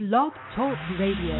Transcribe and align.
Blog 0.00 0.32
Talk 0.56 0.76
Radio. 0.98 1.36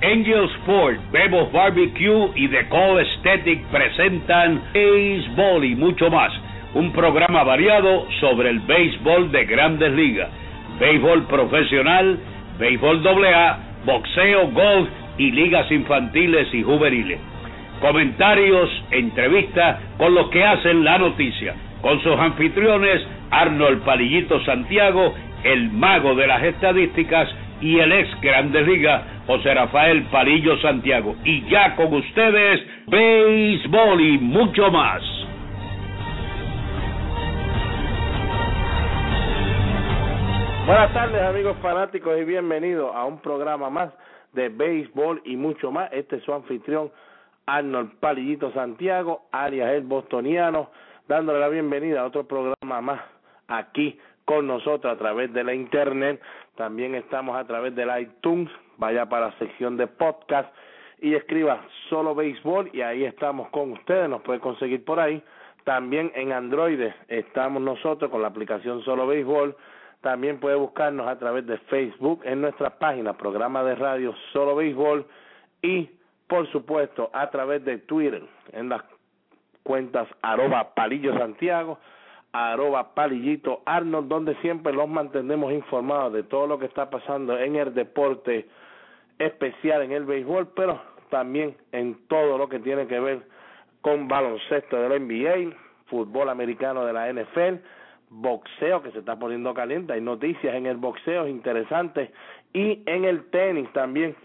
Angel 0.00 0.48
Sport, 0.62 0.96
Bebo's 1.12 1.52
Barbecue 1.52 2.32
y 2.34 2.48
The 2.48 2.66
Call 2.70 2.98
Aesthetic 2.98 3.66
presentan 3.66 4.62
Béisbol 4.72 5.66
y 5.66 5.74
mucho 5.74 6.08
más. 6.08 6.32
Un 6.72 6.94
programa 6.94 7.44
variado 7.44 8.08
sobre 8.20 8.48
el 8.48 8.60
béisbol 8.60 9.30
de 9.30 9.44
grandes 9.44 9.92
ligas, 9.92 10.30
béisbol 10.80 11.26
profesional, 11.26 12.18
béisbol 12.58 13.06
AA, 13.06 13.58
boxeo, 13.84 14.50
golf 14.52 14.88
y 15.18 15.30
ligas 15.30 15.70
infantiles 15.70 16.48
y 16.54 16.62
juveniles. 16.62 17.20
Comentarios, 17.82 18.70
entrevistas 18.92 19.78
con 19.98 20.14
los 20.14 20.30
que 20.30 20.42
hacen 20.42 20.84
la 20.84 20.96
noticia. 20.96 21.54
Con 21.82 22.00
sus 22.00 22.16
anfitriones 22.16 23.02
Arnold 23.32 23.84
Palillito 23.84 24.40
Santiago, 24.44 25.14
el 25.42 25.70
mago 25.72 26.14
de 26.14 26.28
las 26.28 26.42
estadísticas 26.44 27.28
y 27.60 27.80
el 27.80 27.90
ex 27.90 28.20
Grandes 28.20 28.66
Ligas, 28.66 29.02
José 29.26 29.52
Rafael 29.52 30.04
Palillo 30.04 30.56
Santiago. 30.58 31.16
Y 31.24 31.42
ya 31.50 31.74
con 31.74 31.92
ustedes, 31.92 32.60
béisbol 32.86 34.00
y 34.00 34.18
mucho 34.18 34.70
más. 34.70 35.02
Buenas 40.66 40.92
tardes 40.92 41.20
amigos 41.22 41.56
fanáticos 41.60 42.16
y 42.16 42.24
bienvenidos 42.24 42.94
a 42.94 43.04
un 43.04 43.18
programa 43.18 43.68
más 43.70 43.92
de 44.32 44.48
béisbol 44.48 45.20
y 45.24 45.36
mucho 45.36 45.72
más. 45.72 45.92
Este 45.92 46.16
es 46.16 46.22
su 46.22 46.32
anfitrión 46.32 46.92
Arnold 47.46 47.98
Palillito 47.98 48.52
Santiago, 48.52 49.22
alias 49.32 49.72
el 49.72 49.82
bostoniano, 49.82 50.70
dándole 51.08 51.40
la 51.40 51.48
bienvenida 51.48 52.00
a 52.00 52.06
otro 52.06 52.26
programa 52.26 52.80
más 52.80 53.00
aquí 53.48 53.98
con 54.24 54.46
nosotros 54.46 54.92
a 54.92 54.98
través 54.98 55.32
de 55.32 55.44
la 55.44 55.54
internet. 55.54 56.20
También 56.56 56.94
estamos 56.94 57.36
a 57.36 57.46
través 57.46 57.74
del 57.74 57.90
iTunes. 58.00 58.50
Vaya 58.78 59.06
para 59.08 59.28
la 59.28 59.38
sección 59.38 59.76
de 59.76 59.86
podcast 59.86 60.52
y 61.00 61.14
escriba 61.14 61.64
solo 61.88 62.14
béisbol 62.14 62.70
y 62.72 62.80
ahí 62.80 63.04
estamos 63.04 63.48
con 63.50 63.72
ustedes. 63.72 64.08
Nos 64.08 64.22
puede 64.22 64.40
conseguir 64.40 64.84
por 64.84 65.00
ahí. 65.00 65.22
También 65.64 66.10
en 66.14 66.32
Android 66.32 66.80
estamos 67.08 67.62
nosotros 67.62 68.10
con 68.10 68.22
la 68.22 68.28
aplicación 68.28 68.82
solo 68.82 69.06
béisbol. 69.06 69.56
También 70.02 70.40
puede 70.40 70.56
buscarnos 70.56 71.06
a 71.06 71.16
través 71.18 71.46
de 71.46 71.58
Facebook 71.58 72.22
en 72.24 72.40
nuestra 72.40 72.70
página, 72.78 73.16
programa 73.16 73.62
de 73.62 73.76
radio 73.76 74.12
Solo 74.32 74.56
Béisbol 74.56 75.06
y 75.62 75.88
por 76.26 76.50
supuesto 76.50 77.08
a 77.12 77.30
través 77.30 77.64
de 77.64 77.78
Twitter 77.78 78.24
en 78.52 78.68
las 78.68 78.82
cuentas 79.62 80.08
arroba 80.22 80.74
palillo 80.74 81.16
Santiago, 81.18 81.78
arroba 82.32 82.94
palillito 82.94 83.62
Arnold, 83.66 84.08
donde 84.08 84.34
siempre 84.36 84.72
los 84.72 84.88
mantenemos 84.88 85.52
informados 85.52 86.12
de 86.12 86.22
todo 86.22 86.46
lo 86.46 86.58
que 86.58 86.66
está 86.66 86.90
pasando 86.90 87.38
en 87.38 87.56
el 87.56 87.74
deporte 87.74 88.48
especial 89.18 89.82
en 89.82 89.92
el 89.92 90.04
béisbol, 90.04 90.48
pero 90.54 90.80
también 91.10 91.56
en 91.72 92.06
todo 92.08 92.38
lo 92.38 92.48
que 92.48 92.58
tiene 92.58 92.86
que 92.86 92.98
ver 92.98 93.22
con 93.82 94.08
baloncesto 94.08 94.76
de 94.76 94.88
la 94.88 94.98
NBA, 94.98 95.56
fútbol 95.86 96.28
americano 96.30 96.84
de 96.84 96.92
la 96.92 97.12
NFL, 97.12 97.62
boxeo 98.08 98.82
que 98.82 98.90
se 98.92 99.00
está 99.00 99.18
poniendo 99.18 99.52
caliente, 99.54 99.92
hay 99.92 100.00
noticias 100.00 100.54
en 100.54 100.66
el 100.66 100.76
boxeo 100.76 101.28
interesantes 101.28 102.10
y 102.52 102.82
en 102.86 103.04
el 103.04 103.30
tenis 103.30 103.70
también. 103.72 104.16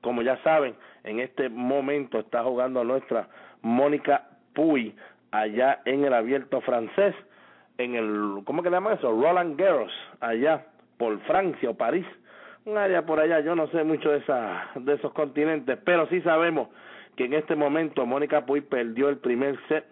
Como 0.00 0.22
ya 0.22 0.38
saben, 0.42 0.74
en 1.04 1.20
este 1.20 1.50
momento 1.50 2.18
está 2.18 2.42
jugando 2.42 2.82
nuestra 2.84 3.28
Mónica 3.62 4.29
Puy 4.60 4.94
allá 5.30 5.80
en 5.86 6.04
el 6.04 6.12
abierto 6.12 6.60
francés, 6.60 7.14
en 7.78 7.94
el, 7.94 8.44
¿cómo 8.44 8.62
que 8.62 8.68
le 8.68 8.76
llaman 8.76 8.98
eso? 8.98 9.10
Roland 9.10 9.58
Garros, 9.58 9.90
allá 10.20 10.66
por 10.98 11.18
Francia 11.20 11.70
o 11.70 11.74
París, 11.74 12.04
un 12.66 12.76
área 12.76 13.06
por 13.06 13.20
allá, 13.20 13.40
yo 13.40 13.54
no 13.56 13.68
sé 13.68 13.84
mucho 13.84 14.10
de, 14.10 14.18
esa, 14.18 14.68
de 14.74 14.92
esos 14.92 15.14
continentes, 15.14 15.78
pero 15.82 16.06
sí 16.08 16.20
sabemos 16.20 16.68
que 17.16 17.24
en 17.24 17.32
este 17.32 17.56
momento 17.56 18.04
Mónica 18.04 18.44
Puy 18.44 18.60
perdió 18.60 19.08
el 19.08 19.16
primer 19.16 19.58
set 19.66 19.86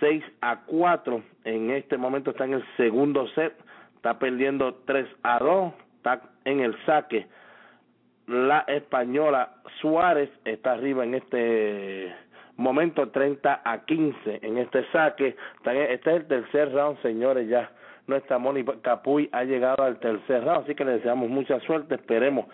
6 0.00 0.22
a 0.42 0.60
4. 0.66 1.22
En 1.44 1.70
este 1.70 1.96
momento 1.96 2.32
está 2.32 2.44
en 2.44 2.54
el 2.54 2.64
segundo 2.76 3.26
set. 3.28 3.54
Está 3.96 4.18
perdiendo 4.18 4.74
3 4.84 5.06
a 5.22 5.38
2. 5.38 5.72
Está 5.96 6.20
en 6.44 6.60
el 6.60 6.76
saque. 6.84 7.28
La 8.26 8.64
española 8.66 9.54
Suárez 9.80 10.28
está 10.44 10.72
arriba 10.72 11.04
en 11.04 11.14
este 11.14 12.12
momento 12.56 13.08
30 13.08 13.62
a 13.64 13.84
15 13.84 14.40
en 14.42 14.58
este 14.58 14.84
saque. 14.92 15.36
Este 15.64 16.10
es 16.10 16.16
el 16.16 16.26
tercer 16.26 16.72
round, 16.72 17.00
señores, 17.02 17.48
ya. 17.48 17.70
Nuestra 18.06 18.38
Mónica 18.38 18.74
Capuy 18.82 19.28
ha 19.32 19.44
llegado 19.44 19.84
al 19.84 20.00
tercer 20.00 20.44
round, 20.44 20.64
así 20.64 20.74
que 20.74 20.84
le 20.84 20.92
deseamos 20.92 21.30
mucha 21.30 21.60
suerte. 21.60 21.94
Esperemos 21.94 22.46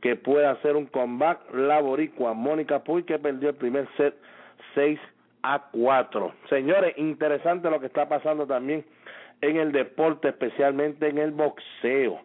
que 0.00 0.16
pueda 0.16 0.50
hacer 0.52 0.76
un 0.76 0.86
comeback 0.86 1.54
la 1.54 1.80
boricua 1.80 2.34
Mónica 2.34 2.80
Puy 2.80 3.04
que 3.04 3.18
perdió 3.18 3.50
el 3.50 3.56
primer 3.56 3.88
set 3.96 4.14
6 4.74 4.98
a 5.42 5.68
4. 5.72 6.32
Señores, 6.48 6.94
interesante 6.98 7.68
lo 7.70 7.80
que 7.80 7.86
está 7.86 8.08
pasando 8.08 8.46
también 8.46 8.84
en 9.40 9.56
el 9.56 9.72
deporte, 9.72 10.28
especialmente 10.28 11.08
en 11.08 11.18
el 11.18 11.32
boxeo. 11.32 12.20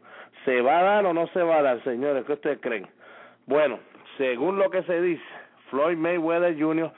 ¿Se 0.46 0.62
va 0.62 0.80
a 0.80 0.84
dar 0.84 1.06
o 1.06 1.14
no 1.14 1.28
se 1.28 1.42
va 1.42 1.58
a 1.58 1.62
dar, 1.62 1.84
señores? 1.84 2.26
¿Qué 2.26 2.34
ustedes 2.34 2.59
creen? 2.62 2.88
Bueno, 3.48 3.80
según 4.18 4.58
lo 4.58 4.70
que 4.70 4.84
se 4.84 5.02
dice, 5.02 5.24
Floyd 5.70 5.98
Mayweather 5.98 6.58
Jr. 6.59 6.92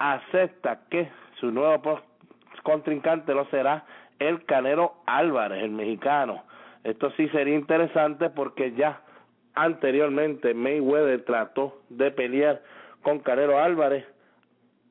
acepta 0.00 0.80
que 0.90 1.08
su 1.38 1.52
nuevo 1.52 2.00
contrincante 2.64 3.32
lo 3.32 3.44
será 3.46 3.84
el 4.18 4.44
Canelo 4.44 4.94
Álvarez, 5.06 5.62
el 5.62 5.70
mexicano. 5.70 6.42
Esto 6.82 7.10
sí 7.12 7.28
sería 7.28 7.54
interesante 7.54 8.30
porque 8.30 8.72
ya 8.72 9.02
anteriormente 9.54 10.54
Mayweather 10.54 11.24
trató 11.24 11.82
de 11.90 12.10
pelear 12.10 12.62
con 13.02 13.20
Canelo 13.20 13.58
Álvarez 13.58 14.04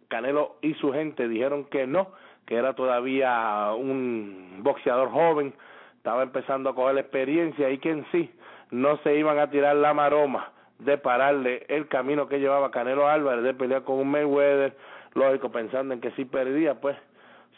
Canelo 0.10 0.58
y 0.62 0.74
su 0.76 0.92
gente 0.92 1.28
dijeron 1.28 1.66
que 1.66 1.88
no, 1.88 2.12
que 2.46 2.56
era 2.56 2.74
todavía 2.74 3.72
un 3.78 4.60
boxeador 4.62 5.12
joven, 5.12 5.54
estaba 5.98 6.24
empezando 6.24 6.70
a 6.70 6.76
coger 6.76 6.96
la 6.96 7.02
experiencia 7.02 7.70
y 7.70 7.78
que 7.78 7.92
en 7.92 8.06
sí 8.12 8.32
no 8.72 8.98
se 8.98 9.16
iban 9.16 9.38
a 9.40 9.50
tirar 9.50 9.76
la 9.76 9.94
maroma 9.94 10.52
de 10.80 10.98
pararle 10.98 11.66
el 11.70 11.88
camino 11.88 12.28
que 12.28 12.40
llevaba 12.40 12.72
Canelo 12.72 13.08
Álvarez 13.08 13.44
de 13.44 13.54
pelear 13.54 13.84
con 13.84 13.98
un 13.98 14.10
Mayweather, 14.10 14.76
lógico 15.14 15.52
pensando 15.52 15.94
en 15.94 16.02
que 16.02 16.12
si 16.12 16.26
perdía 16.26 16.80
pues 16.80 16.98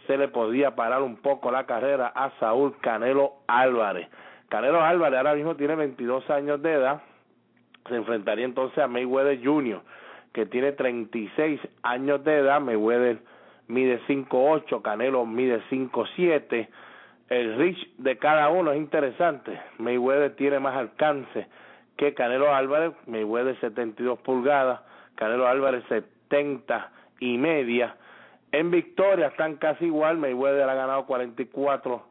se 0.07 0.17
le 0.17 0.27
podía 0.27 0.75
parar 0.75 1.01
un 1.01 1.17
poco 1.17 1.51
la 1.51 1.65
carrera 1.65 2.07
a 2.07 2.31
Saúl 2.39 2.75
Canelo 2.81 3.33
Álvarez. 3.47 4.07
Canelo 4.49 4.81
Álvarez 4.81 5.17
ahora 5.17 5.35
mismo 5.35 5.55
tiene 5.55 5.75
22 5.75 6.29
años 6.29 6.61
de 6.61 6.73
edad, 6.73 7.01
se 7.87 7.95
enfrentaría 7.95 8.45
entonces 8.45 8.79
a 8.79 8.87
Mayweather 8.87 9.39
Jr 9.43 9.81
que 10.33 10.45
tiene 10.45 10.71
36 10.71 11.59
años 11.83 12.23
de 12.23 12.37
edad, 12.37 12.61
Mayweather 12.61 13.19
mide 13.67 13.99
5'8, 14.07 14.81
Canelo 14.81 15.25
mide 15.25 15.61
5'7. 15.69 16.67
El 17.29 17.57
reach 17.57 17.77
de 17.97 18.17
cada 18.17 18.49
uno 18.49 18.71
es 18.71 18.77
interesante. 18.77 19.59
Mayweather 19.77 20.35
tiene 20.35 20.59
más 20.59 20.75
alcance 20.75 21.47
que 21.97 22.13
Canelo 22.13 22.53
Álvarez, 22.53 22.93
Mayweather 23.07 23.59
72 23.59 24.19
pulgadas, 24.19 24.81
Canelo 25.15 25.47
Álvarez 25.47 25.83
70 25.89 26.91
y 27.21 27.37
media. 27.37 27.95
En 28.51 28.69
victoria 28.69 29.27
están 29.27 29.55
casi 29.55 29.85
igual, 29.85 30.17
Mayweather 30.17 30.67
ha 30.67 30.73
ganado 30.73 31.05
44 31.05 32.03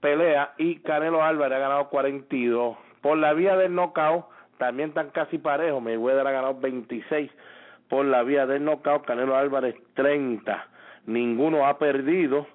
peleas 0.00 0.50
y 0.56 0.76
Canelo 0.76 1.22
Álvarez 1.22 1.56
ha 1.56 1.60
ganado 1.60 1.88
42. 1.90 2.78
Por 3.02 3.18
la 3.18 3.34
vía 3.34 3.56
del 3.56 3.74
knockout, 3.74 4.24
también 4.56 4.90
están 4.90 5.10
casi 5.10 5.36
parejos. 5.36 5.82
Mayweather 5.82 6.26
ha 6.26 6.32
ganado 6.32 6.58
26 6.58 7.30
por 7.88 8.06
la 8.06 8.22
vía 8.22 8.46
del 8.46 8.64
knockout, 8.64 9.04
Canelo 9.04 9.36
Álvarez 9.36 9.74
30. 9.94 10.66
Ninguno 11.06 11.66
ha 11.66 11.78
perdido. 11.78 12.46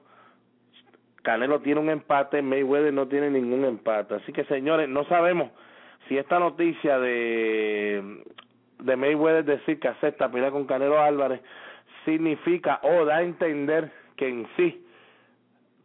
Canelo 1.22 1.60
tiene 1.60 1.82
un 1.82 1.90
empate, 1.90 2.42
Mayweather 2.42 2.94
no 2.94 3.08
tiene 3.08 3.30
ningún 3.30 3.66
empate. 3.66 4.16
Así 4.16 4.32
que 4.32 4.46
señores, 4.46 4.88
no 4.90 5.04
sabemos 5.06 5.52
si 6.08 6.18
esta 6.18 6.40
noticia 6.40 7.00
de 7.00 8.24
de 8.86 8.96
Mayweather 8.96 9.44
decir 9.44 9.80
que 9.80 9.88
acepta 9.88 10.32
pelear 10.32 10.52
con 10.52 10.66
Canelo 10.66 11.00
Álvarez 11.00 11.42
significa 12.06 12.80
o 12.84 13.06
da 13.06 13.18
a 13.18 13.24
entender 13.24 13.92
que 14.16 14.28
en 14.28 14.48
sí 14.56 14.86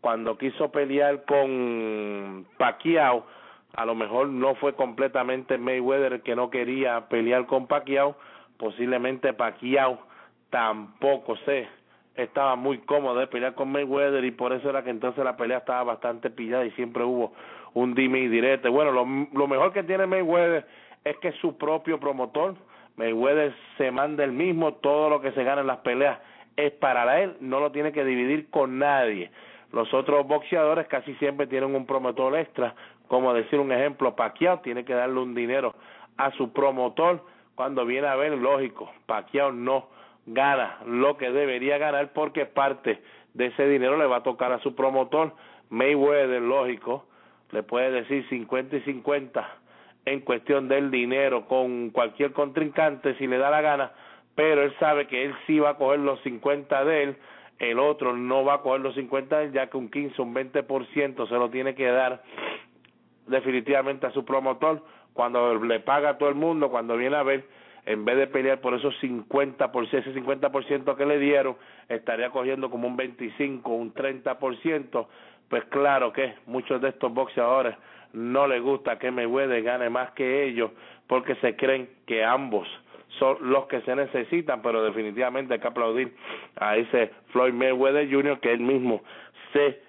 cuando 0.00 0.36
quiso 0.36 0.70
pelear 0.70 1.24
con 1.24 2.46
Pacquiao 2.58 3.26
a 3.74 3.84
lo 3.84 3.94
mejor 3.94 4.28
no 4.28 4.54
fue 4.56 4.74
completamente 4.74 5.56
Mayweather 5.58 6.22
que 6.22 6.34
no 6.34 6.50
quería 6.50 7.08
pelear 7.08 7.46
con 7.46 7.66
Pacquiao, 7.66 8.16
posiblemente 8.58 9.32
Pacquiao 9.32 9.98
tampoco 10.50 11.36
sé, 11.46 11.68
estaba 12.16 12.56
muy 12.56 12.78
cómodo 12.78 13.20
de 13.20 13.28
pelear 13.28 13.54
con 13.54 13.70
Mayweather 13.70 14.24
y 14.24 14.32
por 14.32 14.52
eso 14.52 14.68
era 14.70 14.82
que 14.82 14.90
entonces 14.90 15.24
la 15.24 15.36
pelea 15.36 15.58
estaba 15.58 15.84
bastante 15.84 16.30
pillada 16.30 16.64
y 16.64 16.72
siempre 16.72 17.04
hubo 17.04 17.32
un 17.74 17.94
dime 17.94 18.18
y 18.18 18.28
direte. 18.28 18.68
Bueno, 18.68 18.90
lo, 18.90 19.06
lo 19.32 19.46
mejor 19.46 19.72
que 19.72 19.84
tiene 19.84 20.06
Mayweather 20.06 20.66
es 21.04 21.16
que 21.18 21.32
su 21.32 21.56
propio 21.56 22.00
promotor, 22.00 22.56
Mayweather 23.00 23.54
se 23.78 23.90
manda 23.90 24.24
el 24.24 24.32
mismo, 24.32 24.74
todo 24.74 25.08
lo 25.08 25.22
que 25.22 25.32
se 25.32 25.42
gana 25.42 25.62
en 25.62 25.66
las 25.66 25.78
peleas 25.78 26.18
es 26.54 26.70
para 26.72 27.22
él, 27.22 27.34
no 27.40 27.58
lo 27.58 27.72
tiene 27.72 27.92
que 27.92 28.04
dividir 28.04 28.50
con 28.50 28.78
nadie. 28.78 29.30
Los 29.72 29.94
otros 29.94 30.26
boxeadores 30.26 30.86
casi 30.86 31.14
siempre 31.14 31.46
tienen 31.46 31.74
un 31.74 31.86
promotor 31.86 32.36
extra, 32.36 32.74
como 33.08 33.32
decir 33.32 33.58
un 33.58 33.72
ejemplo, 33.72 34.14
Pacquiao 34.14 34.58
tiene 34.58 34.84
que 34.84 34.92
darle 34.92 35.18
un 35.18 35.34
dinero 35.34 35.74
a 36.18 36.30
su 36.32 36.52
promotor 36.52 37.24
cuando 37.54 37.86
viene 37.86 38.06
a 38.06 38.16
ver, 38.16 38.32
lógico, 38.32 38.92
Pacquiao 39.06 39.50
no 39.50 39.88
gana 40.26 40.80
lo 40.84 41.16
que 41.16 41.30
debería 41.30 41.78
ganar 41.78 42.12
porque 42.12 42.44
parte 42.44 43.02
de 43.32 43.46
ese 43.46 43.66
dinero 43.66 43.96
le 43.96 44.04
va 44.04 44.16
a 44.16 44.22
tocar 44.22 44.52
a 44.52 44.58
su 44.58 44.74
promotor. 44.74 45.32
Mayweather, 45.70 46.42
lógico, 46.42 47.06
le 47.50 47.62
puede 47.62 47.92
decir 47.92 48.28
50 48.28 48.76
y 48.76 48.80
50 48.82 49.59
en 50.10 50.20
cuestión 50.20 50.66
del 50.66 50.90
dinero 50.90 51.46
con 51.46 51.90
cualquier 51.90 52.32
contrincante 52.32 53.14
si 53.14 53.28
le 53.28 53.38
da 53.38 53.48
la 53.48 53.60
gana, 53.60 53.92
pero 54.34 54.62
él 54.62 54.74
sabe 54.80 55.06
que 55.06 55.24
él 55.24 55.34
sí 55.46 55.60
va 55.60 55.70
a 55.70 55.74
coger 55.76 56.00
los 56.00 56.20
50 56.22 56.84
de 56.84 57.02
él, 57.04 57.16
el 57.60 57.78
otro 57.78 58.16
no 58.16 58.44
va 58.44 58.54
a 58.54 58.60
coger 58.62 58.80
los 58.80 58.96
50 58.96 59.38
de 59.38 59.44
él, 59.44 59.52
ya 59.52 59.68
que 59.68 59.76
un 59.76 59.88
15, 59.88 60.20
un 60.20 60.34
20% 60.34 61.28
se 61.28 61.34
lo 61.34 61.48
tiene 61.50 61.76
que 61.76 61.86
dar 61.86 62.22
definitivamente 63.28 64.06
a 64.06 64.10
su 64.10 64.24
promotor 64.24 64.82
cuando 65.12 65.54
le 65.62 65.78
paga 65.78 66.10
a 66.10 66.18
todo 66.18 66.28
el 66.28 66.34
mundo, 66.34 66.70
cuando 66.70 66.96
viene 66.96 67.14
a 67.14 67.22
ver, 67.22 67.44
en 67.86 68.04
vez 68.04 68.16
de 68.16 68.26
pelear 68.26 68.60
por 68.60 68.74
esos 68.74 68.94
50%, 69.00 69.70
por 69.70 69.84
ese 69.84 70.02
50% 70.12 70.96
que 70.96 71.06
le 71.06 71.20
dieron, 71.20 71.56
estaría 71.88 72.30
cogiendo 72.30 72.68
como 72.68 72.88
un 72.88 72.96
25, 72.96 73.70
un 73.70 73.94
30%, 73.94 75.06
pues 75.48 75.64
claro 75.66 76.12
que 76.12 76.34
muchos 76.46 76.80
de 76.80 76.88
estos 76.88 77.12
boxeadores 77.14 77.76
no 78.12 78.46
les 78.46 78.62
gusta 78.62 78.98
que 78.98 79.10
Mayweather 79.10 79.62
gane 79.62 79.90
más 79.90 80.10
que 80.12 80.44
ellos 80.44 80.70
porque 81.06 81.34
se 81.36 81.56
creen 81.56 81.88
que 82.06 82.24
ambos 82.24 82.68
son 83.18 83.38
los 83.40 83.66
que 83.66 83.80
se 83.82 83.94
necesitan, 83.96 84.62
pero 84.62 84.82
definitivamente 84.82 85.54
hay 85.54 85.60
que 85.60 85.66
aplaudir 85.66 86.14
a 86.56 86.76
ese 86.76 87.10
Floyd 87.32 87.52
Mayweather 87.52 88.08
Jr. 88.10 88.38
que 88.40 88.52
él 88.52 88.60
mismo 88.60 89.02
se 89.52 89.80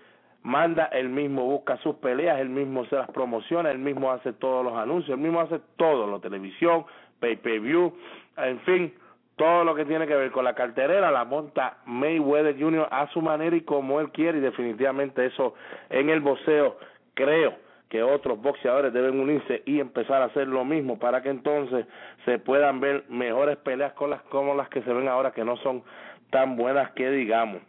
manda, 0.43 0.85
él 0.85 1.09
mismo 1.09 1.45
busca 1.45 1.77
sus 1.77 1.95
peleas, 1.97 2.39
él 2.39 2.49
mismo 2.49 2.85
se 2.85 2.95
las 2.95 3.09
promociona, 3.11 3.69
él 3.69 3.77
mismo 3.77 4.11
hace 4.11 4.33
todos 4.33 4.65
los 4.65 4.73
anuncios, 4.73 5.17
él 5.17 5.23
mismo 5.23 5.39
hace 5.39 5.59
todo, 5.77 6.09
la 6.09 6.19
televisión, 6.19 6.85
pay-per-view, 7.19 7.93
en 8.37 8.59
fin, 8.61 8.93
todo 9.35 9.63
lo 9.63 9.75
que 9.75 9.85
tiene 9.85 10.07
que 10.07 10.15
ver 10.15 10.31
con 10.31 10.43
la 10.43 10.53
carterera 10.53 11.11
la 11.11 11.25
monta 11.25 11.77
Mayweather 11.85 12.59
Jr. 12.59 12.87
a 12.91 13.07
su 13.07 13.21
manera 13.21 13.55
y 13.55 13.61
como 13.61 13.99
él 13.99 14.11
quiere 14.11 14.39
y 14.39 14.41
definitivamente 14.41 15.25
eso 15.25 15.55
en 15.89 16.09
el 16.09 16.19
boxeo 16.19 16.77
creo 17.13 17.55
que 17.91 18.01
otros 18.01 18.41
boxeadores 18.41 18.93
deben 18.93 19.19
unirse 19.19 19.63
y 19.65 19.81
empezar 19.81 20.21
a 20.21 20.25
hacer 20.27 20.47
lo 20.47 20.63
mismo 20.63 20.97
para 20.97 21.21
que 21.21 21.27
entonces 21.27 21.85
se 22.23 22.39
puedan 22.39 22.79
ver 22.79 23.03
mejores 23.09 23.57
peleas 23.57 23.91
con 23.93 24.11
las 24.11 24.21
como 24.23 24.55
las 24.55 24.69
que 24.69 24.81
se 24.83 24.93
ven 24.93 25.09
ahora 25.09 25.33
que 25.33 25.43
no 25.43 25.57
son 25.57 25.83
tan 26.29 26.55
buenas 26.55 26.91
que 26.91 27.11
digamos. 27.11 27.61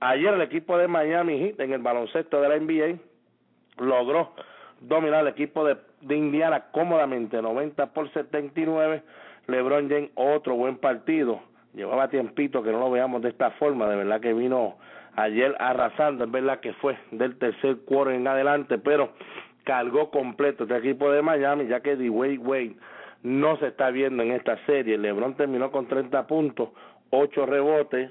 Ayer 0.00 0.34
el 0.34 0.42
equipo 0.42 0.76
de 0.76 0.88
Miami 0.88 1.38
Heat 1.38 1.60
en 1.60 1.72
el 1.72 1.80
baloncesto 1.80 2.40
de 2.40 2.48
la 2.48 2.58
NBA 2.58 2.98
logró 3.78 4.32
dominar 4.80 5.20
el 5.20 5.28
equipo 5.28 5.64
de, 5.64 5.76
de 6.00 6.16
Indiana 6.16 6.64
cómodamente 6.72 7.40
90 7.40 7.86
por 7.94 8.12
79. 8.12 9.04
LeBron 9.46 9.88
James 9.88 10.10
otro 10.16 10.56
buen 10.56 10.78
partido. 10.78 11.40
Llevaba 11.72 12.08
tiempito 12.08 12.64
que 12.64 12.72
no 12.72 12.80
lo 12.80 12.90
veamos 12.90 13.22
de 13.22 13.28
esta 13.28 13.52
forma, 13.52 13.86
de 13.88 13.94
verdad 13.94 14.20
que 14.20 14.34
vino 14.34 14.74
ayer 15.14 15.54
arrasando, 15.60 16.24
es 16.24 16.30
verdad 16.30 16.58
que 16.58 16.72
fue 16.74 16.96
del 17.12 17.38
tercer 17.38 17.78
cuarto 17.84 18.10
en 18.10 18.26
adelante, 18.26 18.78
pero 18.78 19.10
cargó 19.68 20.10
completo 20.10 20.64
este 20.64 20.78
equipo 20.78 21.12
de 21.12 21.20
Miami, 21.20 21.66
ya 21.66 21.80
que 21.80 21.94
D-Wade 21.94 22.38
Wade 22.38 22.76
no 23.22 23.58
se 23.58 23.66
está 23.66 23.90
viendo 23.90 24.22
en 24.22 24.32
esta 24.32 24.56
serie. 24.64 24.96
LeBron 24.96 25.34
terminó 25.34 25.70
con 25.70 25.86
30 25.86 26.26
puntos, 26.26 26.70
8 27.10 27.44
rebotes 27.44 28.10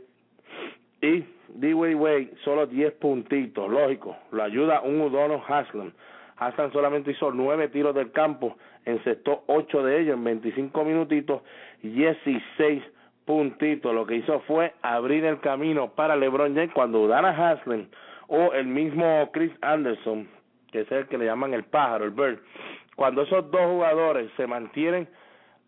y 1.02 1.26
D-Wade 1.56 1.96
Wade 1.96 2.34
solo 2.44 2.68
10 2.68 2.94
puntitos. 2.94 3.72
Lógico, 3.72 4.16
lo 4.30 4.44
ayuda 4.44 4.82
un 4.82 5.02
Udono 5.02 5.44
Haslam. 5.48 5.94
Haslam 6.36 6.72
solamente 6.72 7.10
hizo 7.10 7.32
9 7.32 7.70
tiros 7.70 7.96
del 7.96 8.12
campo, 8.12 8.56
encestó 8.86 9.44
8 9.48 9.82
de 9.82 10.02
ellos 10.02 10.16
en 10.16 10.26
25 10.26 10.84
minutitos, 10.84 11.42
16 11.82 12.84
puntitos. 13.26 13.96
Lo 13.96 14.06
que 14.06 14.18
hizo 14.18 14.42
fue 14.42 14.74
abrir 14.84 15.26
el 15.26 15.40
camino 15.40 15.90
para 15.96 16.16
LeBron 16.16 16.54
James 16.54 16.72
cuando 16.76 17.02
Udana 17.02 17.30
Haslam 17.30 17.88
o 18.28 18.54
el 18.54 18.68
mismo 18.68 19.32
Chris 19.34 19.52
Anderson 19.62 20.37
que 20.78 20.96
es 20.96 21.02
el 21.02 21.08
que 21.08 21.18
le 21.18 21.26
llaman 21.26 21.54
el 21.54 21.64
pájaro, 21.64 22.06
el 22.06 22.12
bird, 22.12 22.40
cuando 22.96 23.24
esos 23.24 23.50
dos 23.50 23.62
jugadores 23.62 24.30
se 24.38 24.46
mantienen 24.46 25.08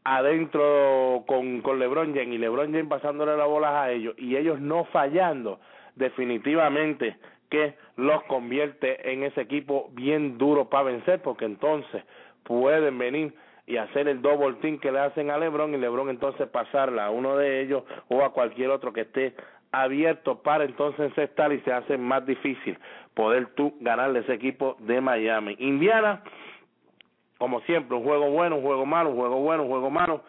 adentro 0.04 1.24
con, 1.28 1.62
con 1.62 1.80
LeBron 1.80 2.14
James 2.14 2.36
y 2.36 2.38
LeBron 2.38 2.72
James 2.72 2.88
pasándole 2.88 3.36
la 3.36 3.46
bola 3.46 3.84
a 3.84 3.92
ellos 3.92 4.14
y 4.18 4.36
ellos 4.36 4.60
no 4.60 4.86
fallando, 4.86 5.60
definitivamente 5.96 7.18
que 7.50 7.76
los 7.98 8.24
convierte 8.24 9.12
en 9.12 9.24
ese 9.24 9.42
equipo 9.42 9.90
bien 9.94 10.38
duro 10.38 10.70
para 10.70 10.84
vencer, 10.84 11.22
porque 11.22 11.46
entonces 11.46 12.04
pueden 12.44 12.98
venir 12.98 13.34
y 13.66 13.78
hacer 13.78 14.08
el 14.08 14.22
double 14.22 14.58
team 14.62 14.80
que 14.80 14.92
le 14.92 15.00
hacen 15.00 15.32
a 15.32 15.38
LeBron 15.38 15.74
y 15.74 15.78
LeBron 15.78 16.10
entonces 16.10 16.48
pasarla 16.50 17.08
a 17.08 17.10
uno 17.10 17.36
de 17.36 17.62
ellos 17.62 17.84
o 18.10 18.24
a 18.24 18.32
cualquier 18.32 18.70
otro 18.70 18.94
que 18.94 19.02
esté 19.02 19.36
abierto 19.72 20.42
para 20.42 20.64
entonces 20.64 21.16
estar 21.18 21.52
y 21.54 21.60
se 21.62 21.72
hace 21.72 21.98
más 21.98 22.26
difícil 22.26 22.78
poder 23.14 23.48
tú 23.56 23.74
ganarle 23.82 24.20
ese 24.20 24.34
equipo 24.34 24.78
de 24.80 25.02
Miami. 25.02 25.56
Indiana, 25.60 26.24
como 27.38 27.62
siempre, 27.62 27.98
un 27.98 28.04
juego 28.04 28.30
bueno, 28.32 28.58
un 28.58 28.64
juego 28.64 28.86
malo, 28.86 29.10
un 29.12 29.18
juego 29.18 29.40
bueno, 29.42 29.64
un 29.64 29.70
juego 29.70 29.90
malo. 29.90 30.24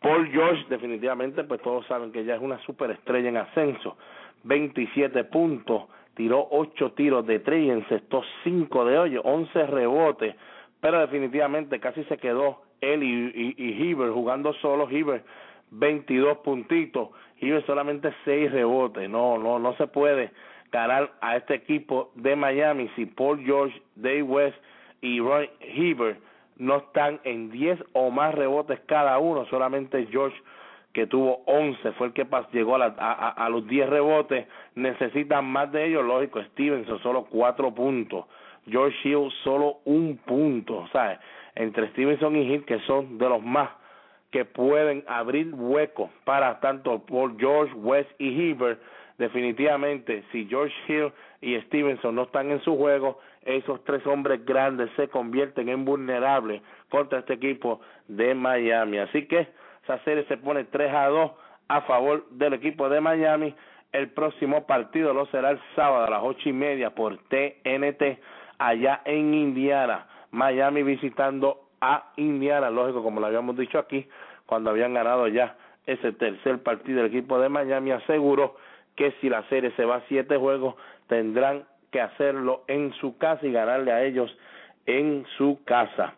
Paul 0.00 0.28
George, 0.30 0.64
definitivamente, 0.70 1.44
pues 1.44 1.60
todos 1.60 1.86
saben 1.86 2.10
que 2.12 2.24
ya 2.24 2.36
es 2.36 2.40
una 2.40 2.58
superestrella 2.60 3.28
en 3.28 3.36
ascenso. 3.36 3.96
27 4.44 5.24
puntos, 5.24 5.84
tiró 6.14 6.48
8 6.50 6.92
tiros 6.92 7.26
de 7.26 7.40
3 7.40 7.64
y 7.64 7.70
encestó 7.70 8.22
5 8.44 8.84
de 8.86 8.98
hoyo, 8.98 9.20
11 9.22 9.66
rebotes, 9.66 10.34
pero 10.80 11.00
definitivamente 11.00 11.78
casi 11.78 12.04
se 12.04 12.16
quedó 12.16 12.62
él 12.80 13.02
y, 13.02 13.54
y, 13.58 13.94
jugando 13.94 14.54
solo. 14.54 14.88
Heber 14.88 15.22
22 15.70 16.38
puntitos 16.38 17.10
Heber 17.40 17.64
solamente 17.66 18.12
6 18.24 18.52
rebotes. 18.52 19.08
No, 19.08 19.38
no, 19.38 19.58
no 19.58 19.74
se 19.76 19.86
puede 19.86 20.30
ganar 20.70 21.10
a 21.20 21.36
este 21.36 21.54
equipo 21.54 22.12
de 22.14 22.36
Miami 22.36 22.88
si 22.96 23.06
Paul 23.06 23.42
George, 23.44 23.80
Dave 23.96 24.22
West 24.22 24.56
y 25.00 25.20
Roy 25.20 25.48
Heber 25.60 26.18
no 26.58 26.76
están 26.76 27.20
en 27.24 27.50
10 27.50 27.82
o 27.94 28.10
más 28.10 28.34
rebotes 28.34 28.78
cada 28.86 29.18
uno. 29.18 29.46
Solamente 29.46 30.06
George 30.10 30.36
que 30.92 31.06
tuvo 31.06 31.42
11 31.46 31.92
fue 31.92 32.08
el 32.08 32.12
que 32.12 32.26
llegó 32.52 32.76
a, 32.76 32.94
a, 32.98 33.28
a, 33.30 33.48
los 33.48 33.66
10 33.66 33.88
rebotes. 33.88 34.46
Necesitan 34.74 35.46
más 35.46 35.72
de 35.72 35.86
ellos, 35.86 36.04
lógico. 36.04 36.42
Stevenson 36.52 37.00
solo 37.02 37.24
4 37.30 37.74
puntos. 37.74 38.26
George 38.68 38.96
Hill 39.08 39.30
solo 39.42 39.78
un 39.84 40.18
punto. 40.18 40.86
¿sabes? 40.92 41.18
Entre 41.54 41.88
Stevenson 41.90 42.36
y 42.36 42.42
Hill, 42.42 42.64
que 42.64 42.78
son 42.80 43.16
de 43.18 43.28
los 43.28 43.42
más 43.42 43.70
que 44.30 44.44
pueden 44.44 45.04
abrir 45.08 45.52
hueco 45.54 46.10
para 46.24 46.60
tanto 46.60 47.04
por 47.04 47.38
George, 47.38 47.74
West 47.74 48.10
y 48.18 48.50
Heber. 48.50 48.78
Definitivamente, 49.18 50.24
si 50.32 50.46
George 50.46 50.74
Hill 50.88 51.12
y 51.40 51.60
Stevenson 51.62 52.14
no 52.14 52.22
están 52.22 52.50
en 52.50 52.60
su 52.62 52.76
juego, 52.76 53.18
esos 53.44 53.84
tres 53.84 54.06
hombres 54.06 54.44
grandes 54.44 54.90
se 54.96 55.08
convierten 55.08 55.68
en 55.68 55.84
vulnerables 55.84 56.62
contra 56.88 57.20
este 57.20 57.34
equipo 57.34 57.80
de 58.08 58.34
Miami. 58.34 58.98
Así 58.98 59.26
que 59.26 59.48
esa 59.84 59.98
serie 60.04 60.24
se 60.24 60.36
pone 60.36 60.64
3 60.64 60.92
a 60.92 61.08
2 61.08 61.30
a 61.68 61.80
favor 61.82 62.28
del 62.30 62.54
equipo 62.54 62.88
de 62.88 63.00
Miami. 63.00 63.54
El 63.92 64.10
próximo 64.10 64.66
partido 64.66 65.12
lo 65.12 65.26
será 65.26 65.50
el 65.50 65.60
sábado 65.74 66.04
a 66.04 66.10
las 66.10 66.22
ocho 66.22 66.48
y 66.48 66.52
media 66.52 66.90
por 66.90 67.18
TNT 67.28 68.18
allá 68.58 69.02
en 69.04 69.34
Indiana. 69.34 70.06
Miami 70.30 70.82
visitando 70.82 71.69
a 71.80 72.12
Indiana, 72.16 72.70
lógico, 72.70 73.02
como 73.02 73.20
lo 73.20 73.26
habíamos 73.26 73.56
dicho 73.56 73.78
aquí, 73.78 74.06
cuando 74.46 74.70
habían 74.70 74.94
ganado 74.94 75.28
ya 75.28 75.56
ese 75.86 76.12
tercer 76.12 76.62
partido 76.62 76.98
del 76.98 77.06
equipo 77.06 77.38
de 77.38 77.48
Miami, 77.48 77.92
aseguró 77.92 78.56
que 78.96 79.12
si 79.20 79.28
la 79.28 79.42
serie 79.48 79.72
se 79.76 79.84
va 79.84 79.96
a 79.96 80.02
siete 80.08 80.36
juegos, 80.36 80.74
tendrán 81.08 81.64
que 81.90 82.00
hacerlo 82.00 82.64
en 82.68 82.92
su 82.94 83.16
casa 83.18 83.46
y 83.46 83.52
ganarle 83.52 83.92
a 83.92 84.02
ellos 84.02 84.36
en 84.86 85.24
su 85.36 85.60
casa. 85.64 86.14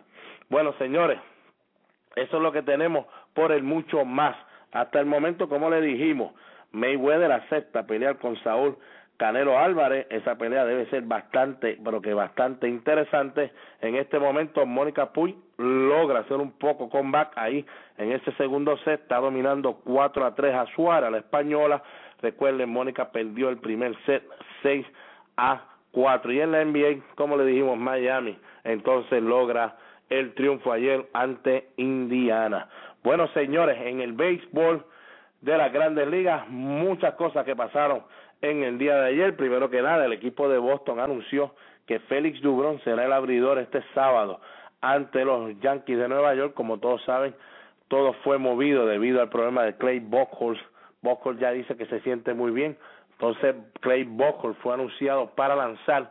Bueno, 0.49 0.75
señores, 0.79 1.19
eso 2.17 2.37
es 2.37 2.43
lo 2.43 2.53
que 2.53 2.63
tenemos 2.63 3.07
por 3.35 3.53
el 3.53 3.63
mucho 3.63 4.05
más. 4.05 4.37
Hasta 4.73 5.01
el 5.01 5.07
momento, 5.07 5.49
como 5.49 5.71
le 5.71 5.81
dijimos, 5.81 6.33
Mayweather 6.73 7.33
acepta 7.33 7.87
pelear 7.87 8.19
con 8.19 8.37
Saúl 8.43 8.77
Canelo 9.23 9.57
Álvarez, 9.57 10.09
esa 10.11 10.35
pelea 10.35 10.65
debe 10.65 10.85
ser 10.87 11.05
bastante, 11.05 11.79
pero 11.85 12.03
que 12.03 12.13
bastante 12.13 12.67
interesante. 12.67 13.53
En 13.81 13.95
este 13.95 14.19
momento, 14.19 14.67
Mónica 14.67 15.13
Puy 15.13 15.39
logra 15.59 16.19
hacer 16.19 16.39
un 16.39 16.51
poco 16.51 16.91
comeback 16.91 17.31
ahí 17.37 17.65
en 17.99 18.11
ese 18.11 18.33
segundo 18.33 18.77
set, 18.79 19.03
está 19.03 19.19
dominando 19.19 19.75
4 19.85 20.27
a 20.27 20.35
3 20.35 20.55
a 20.57 20.67
Suárez, 20.75 21.13
la 21.13 21.19
española. 21.19 21.85
Recuerden, 22.21 22.69
Mónica 22.71 23.13
perdió 23.13 23.49
el 23.49 23.59
primer 23.59 23.97
set 24.07 24.25
6 24.65 24.85
a 25.37 25.67
4. 25.93 26.33
Y 26.33 26.41
en 26.41 26.51
la 26.51 26.65
NBA, 26.65 27.15
como 27.15 27.37
le 27.37 27.45
dijimos, 27.45 27.79
Miami, 27.79 28.37
entonces 28.65 29.23
logra 29.23 29.77
el 30.11 30.35
triunfo 30.35 30.73
ayer 30.73 31.09
ante 31.13 31.69
Indiana. 31.77 32.69
Bueno, 33.05 33.29
señores, 33.35 33.79
en 33.83 34.01
el 34.01 34.15
béisbol 34.15 34.85
de 35.43 35.57
las 35.57 35.73
grandes 35.73 36.09
ligas, 36.09 36.49
muchas 36.49 37.15
cosas 37.15 37.45
que 37.45 37.55
pasaron 37.55 38.03
en 38.43 38.63
el 38.65 38.79
día 38.79 38.97
de 38.97 39.07
ayer. 39.09 39.37
Primero 39.37 39.71
que 39.71 39.81
nada, 39.81 40.05
el 40.05 40.13
equipo 40.13 40.49
de 40.49 40.59
Boston 40.59 41.01
anunció 41.01 41.55
que 41.87 42.01
Félix 42.01 42.41
Dubrón 42.43 42.81
será 42.85 43.07
el 43.07 43.13
abridor 43.13 43.59
este 43.59 43.83
sábado 43.95 44.41
ante 44.81 45.25
los 45.25 45.59
Yankees 45.61 45.99
de 45.99 46.09
Nueva 46.09 46.35
York. 46.35 46.55
Como 46.55 46.79
todos 46.79 47.03
saben, 47.05 47.35
todo 47.89 48.13
fue 48.25 48.39
movido 48.39 48.87
debido 48.87 49.21
al 49.23 49.31
problema 49.31 49.65
de 49.65 49.77
Clay 49.77 50.01
Buchholz. 50.01 50.61
Buchholz 51.01 51.41
ya 51.41 51.53
dice 51.53 51.77
que 51.77 51.87
se 51.87 52.01
siente 52.01 52.35
muy 52.35 52.51
bien. 52.53 52.77
Entonces, 53.13 53.55
Clay 53.81 54.05
Buchholz 54.05 54.57
fue 54.59 54.75
anunciado 54.75 55.31
para 55.35 55.55
lanzar 55.57 56.11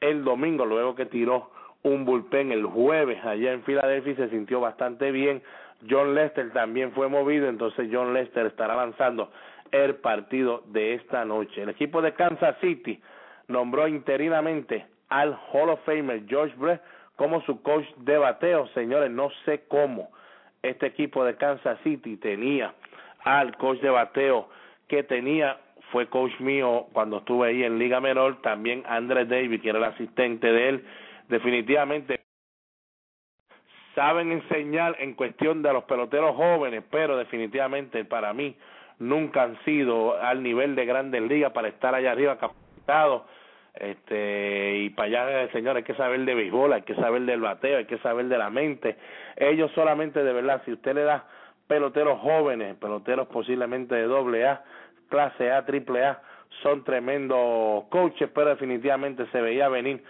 el 0.00 0.24
domingo, 0.24 0.64
luego 0.64 0.94
que 0.94 1.06
tiró 1.06 1.50
un 1.82 2.04
bullpen 2.04 2.52
el 2.52 2.66
jueves 2.66 3.24
allá 3.24 3.52
en 3.52 3.62
Filadelfia 3.62 4.12
y 4.12 4.16
se 4.16 4.28
sintió 4.28 4.60
bastante 4.60 5.10
bien. 5.10 5.42
John 5.88 6.14
Lester 6.14 6.52
también 6.52 6.92
fue 6.92 7.08
movido, 7.08 7.48
entonces 7.48 7.88
John 7.90 8.12
Lester 8.12 8.46
estará 8.46 8.76
lanzando 8.76 9.30
el 9.72 9.96
partido 9.96 10.62
de 10.66 10.94
esta 10.94 11.24
noche. 11.24 11.62
El 11.62 11.70
equipo 11.70 12.02
de 12.02 12.14
Kansas 12.14 12.56
City 12.60 13.00
nombró 13.48 13.88
interinamente 13.88 14.86
al 15.08 15.38
Hall 15.52 15.70
of 15.70 15.84
Famer 15.84 16.24
George 16.26 16.54
Brett 16.56 16.82
como 17.16 17.42
su 17.42 17.62
coach 17.62 17.86
de 17.98 18.18
bateo. 18.18 18.66
Señores, 18.68 19.10
no 19.10 19.30
sé 19.44 19.64
cómo 19.68 20.10
este 20.62 20.86
equipo 20.86 21.24
de 21.24 21.36
Kansas 21.36 21.78
City 21.82 22.16
tenía 22.16 22.74
al 23.24 23.56
coach 23.56 23.80
de 23.80 23.90
bateo 23.90 24.48
que 24.88 25.02
tenía, 25.02 25.58
fue 25.92 26.08
coach 26.08 26.38
mío 26.40 26.86
cuando 26.92 27.18
estuve 27.18 27.48
ahí 27.48 27.64
en 27.64 27.78
Liga 27.78 28.00
Menor, 28.00 28.40
también 28.42 28.82
Andrés 28.86 29.28
David, 29.28 29.60
que 29.60 29.68
era 29.68 29.78
el 29.78 29.84
asistente 29.84 30.50
de 30.52 30.68
él. 30.68 30.84
Definitivamente 31.28 32.20
saben 33.94 34.32
enseñar 34.32 34.96
en 34.98 35.14
cuestión 35.14 35.62
de 35.62 35.72
los 35.72 35.84
peloteros 35.84 36.34
jóvenes, 36.34 36.82
pero 36.90 37.16
definitivamente 37.16 38.04
para 38.04 38.32
mí 38.32 38.56
nunca 39.00 39.42
han 39.42 39.58
sido 39.64 40.16
al 40.20 40.42
nivel 40.42 40.76
de 40.76 40.86
grandes 40.86 41.22
ligas 41.22 41.52
para 41.52 41.68
estar 41.68 41.94
allá 41.94 42.12
arriba 42.12 42.38
capacitados. 42.38 43.22
Este 43.74 44.78
y 44.78 44.90
para 44.90 45.06
allá 45.06 45.52
señor 45.52 45.76
hay 45.76 45.84
que 45.84 45.94
saber 45.94 46.24
de 46.24 46.34
béisbol 46.34 46.72
hay 46.72 46.82
que 46.82 46.96
saber 46.96 47.22
del 47.22 47.40
bateo 47.40 47.78
hay 47.78 47.84
que 47.84 47.98
saber 47.98 48.26
de 48.26 48.36
la 48.36 48.50
mente. 48.50 48.96
Ellos 49.36 49.70
solamente 49.74 50.22
de 50.22 50.32
verdad 50.32 50.60
si 50.64 50.72
usted 50.72 50.94
le 50.94 51.04
da 51.04 51.24
peloteros 51.66 52.18
jóvenes 52.20 52.76
peloteros 52.76 53.28
posiblemente 53.28 53.94
de 53.94 54.04
doble 54.04 54.46
A 54.46 54.64
clase 55.08 55.52
A 55.52 55.64
triple 55.64 56.04
A 56.04 56.20
son 56.62 56.82
tremendos 56.82 57.84
coaches 57.90 58.28
pero 58.34 58.50
definitivamente 58.50 59.24
se 59.30 59.40
veía 59.40 59.68
venir 59.68 60.02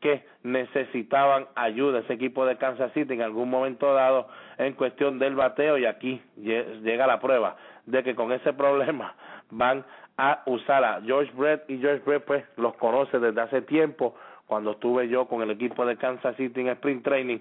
que 0.00 0.24
necesitaban 0.44 1.48
ayuda 1.56 1.98
ese 1.98 2.12
equipo 2.12 2.46
de 2.46 2.56
Kansas 2.56 2.92
City 2.92 3.14
en 3.14 3.22
algún 3.22 3.50
momento 3.50 3.92
dado 3.94 4.28
en 4.58 4.74
cuestión 4.74 5.18
del 5.18 5.34
bateo 5.34 5.76
y 5.76 5.86
aquí 5.86 6.22
llega 6.36 7.08
la 7.08 7.18
prueba 7.18 7.56
de 7.90 8.02
que 8.02 8.14
con 8.14 8.32
ese 8.32 8.52
problema 8.52 9.14
van 9.50 9.84
a 10.16 10.42
usar 10.46 10.84
a 10.84 11.00
George 11.00 11.32
Brett 11.34 11.68
y 11.70 11.78
George 11.78 12.02
Brett 12.04 12.24
pues 12.24 12.44
los 12.56 12.74
conoce 12.74 13.18
desde 13.18 13.40
hace 13.40 13.62
tiempo. 13.62 14.14
Cuando 14.46 14.72
estuve 14.72 15.08
yo 15.08 15.26
con 15.26 15.42
el 15.42 15.50
equipo 15.50 15.84
de 15.86 15.96
Kansas 15.96 16.36
City 16.36 16.60
en 16.60 16.68
Sprint 16.68 17.04
Training 17.04 17.38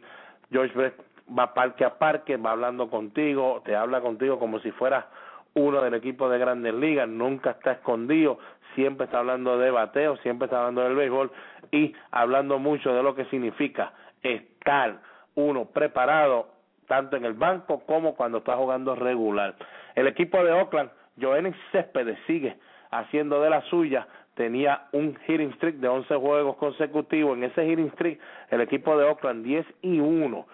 George 0.52 0.74
Brett 0.76 0.94
va 1.38 1.54
parque 1.54 1.84
a 1.84 1.98
parque 1.98 2.38
va 2.38 2.52
hablando 2.52 2.90
contigo 2.90 3.62
te 3.66 3.76
habla 3.76 4.02
contigo 4.02 4.40
como 4.40 4.60
si 4.60 4.72
fuera 4.72 5.08
uno 5.54 5.82
del 5.82 5.94
equipo 5.94 6.30
de 6.30 6.38
Grandes 6.38 6.74
Ligas 6.74 7.08
nunca 7.08 7.52
está 7.52 7.74
escondido 7.74 8.40
siempre 8.76 9.06
está 9.06 9.20
hablando 9.20 9.58
de 9.58 9.72
bateo 9.72 10.16
siempre 10.18 10.46
está 10.46 10.60
hablando 10.60 10.84
del 10.84 10.96
béisbol 10.96 11.32
y 11.72 11.94
hablando 12.12 12.60
mucho 12.60 12.94
de 12.94 13.04
lo 13.04 13.14
que 13.16 13.26
significa 13.26 13.92
estar 14.22 15.00
uno 15.36 15.66
preparado 15.66 16.57
tanto 16.88 17.16
en 17.18 17.26
el 17.26 17.34
banco 17.34 17.84
como 17.86 18.16
cuando 18.16 18.40
está 18.40 18.56
jugando 18.56 18.96
regular 18.96 19.56
el 19.98 20.06
equipo 20.06 20.44
de 20.44 20.52
Oakland 20.52 20.92
Joenny 21.20 21.52
Céspedes 21.72 22.20
sigue 22.28 22.56
haciendo 22.92 23.42
de 23.42 23.50
la 23.50 23.64
suya, 23.64 24.08
tenía 24.36 24.84
un 24.92 25.18
hitting 25.26 25.52
streak 25.56 25.78
de 25.78 25.88
11 25.88 26.16
juegos 26.18 26.56
consecutivos. 26.58 27.36
En 27.36 27.46
ese 27.46 27.66
hitting 27.66 27.92
streak, 27.94 28.20
el 28.52 28.62
equipo 28.62 28.96
de 28.96 29.06
Oakland 29.06 29.44
10 29.44 29.66
y 29.82 30.00
1. 30.00 30.46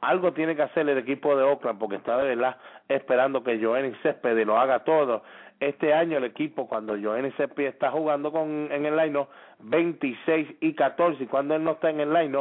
Algo 0.00 0.32
tiene 0.32 0.56
que 0.56 0.62
hacer 0.62 0.88
el 0.88 0.98
equipo 0.98 1.36
de 1.36 1.44
Oakland 1.44 1.78
porque 1.78 1.94
está 1.94 2.18
de 2.18 2.34
verdad 2.34 2.56
esperando 2.88 3.44
que 3.44 3.62
Joenny 3.62 3.94
Céspedes 4.02 4.44
lo 4.44 4.58
haga 4.58 4.82
todo. 4.82 5.22
Este 5.60 5.94
año 5.94 6.18
el 6.18 6.24
equipo, 6.24 6.68
cuando 6.68 6.96
Joenny 7.00 7.30
Céspedes 7.32 7.74
está 7.74 7.92
jugando 7.92 8.32
con, 8.32 8.68
en 8.72 8.84
el 8.84 8.96
line 8.96 9.26
26 9.60 10.56
y 10.60 10.74
14, 10.74 11.22
y 11.22 11.26
cuando 11.28 11.54
él 11.54 11.62
no 11.62 11.72
está 11.72 11.90
en 11.90 12.00
el 12.00 12.12
line 12.12 12.36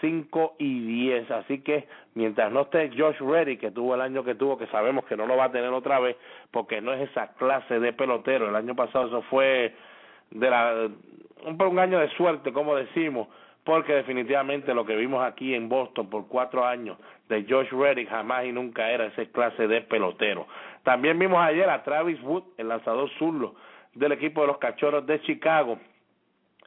5 0.00 0.56
y 0.58 0.80
10. 0.80 1.30
Así 1.30 1.60
que 1.60 1.86
mientras 2.14 2.52
no 2.52 2.62
esté 2.62 2.90
Josh 2.96 3.18
Reddy, 3.18 3.56
que 3.56 3.70
tuvo 3.70 3.94
el 3.94 4.00
año 4.00 4.24
que 4.24 4.34
tuvo, 4.34 4.58
que 4.58 4.66
sabemos 4.68 5.04
que 5.06 5.16
no 5.16 5.26
lo 5.26 5.36
va 5.36 5.44
a 5.44 5.52
tener 5.52 5.72
otra 5.72 6.00
vez, 6.00 6.16
porque 6.50 6.80
no 6.80 6.92
es 6.92 7.08
esa 7.10 7.34
clase 7.34 7.80
de 7.80 7.92
pelotero. 7.92 8.48
El 8.48 8.56
año 8.56 8.74
pasado 8.74 9.06
eso 9.06 9.22
fue 9.22 9.74
de 10.30 10.50
la 10.50 10.88
un, 11.44 11.62
un 11.62 11.78
año 11.78 11.98
de 11.98 12.08
suerte, 12.10 12.52
como 12.52 12.74
decimos, 12.76 13.28
porque 13.64 13.94
definitivamente 13.94 14.74
lo 14.74 14.84
que 14.84 14.96
vimos 14.96 15.24
aquí 15.24 15.54
en 15.54 15.68
Boston 15.68 16.08
por 16.10 16.28
cuatro 16.28 16.66
años 16.66 16.98
de 17.28 17.46
Josh 17.48 17.70
Reddick 17.70 18.08
jamás 18.08 18.44
y 18.44 18.52
nunca 18.52 18.90
era 18.90 19.06
esa 19.06 19.24
clase 19.26 19.66
de 19.66 19.80
pelotero. 19.82 20.46
También 20.82 21.18
vimos 21.18 21.38
ayer 21.42 21.68
a 21.68 21.82
Travis 21.82 22.20
Wood, 22.22 22.44
el 22.58 22.68
lanzador 22.68 23.08
zurdo 23.18 23.54
del 23.94 24.12
equipo 24.12 24.42
de 24.42 24.48
los 24.48 24.58
Cachorros 24.58 25.06
de 25.06 25.20
Chicago. 25.22 25.78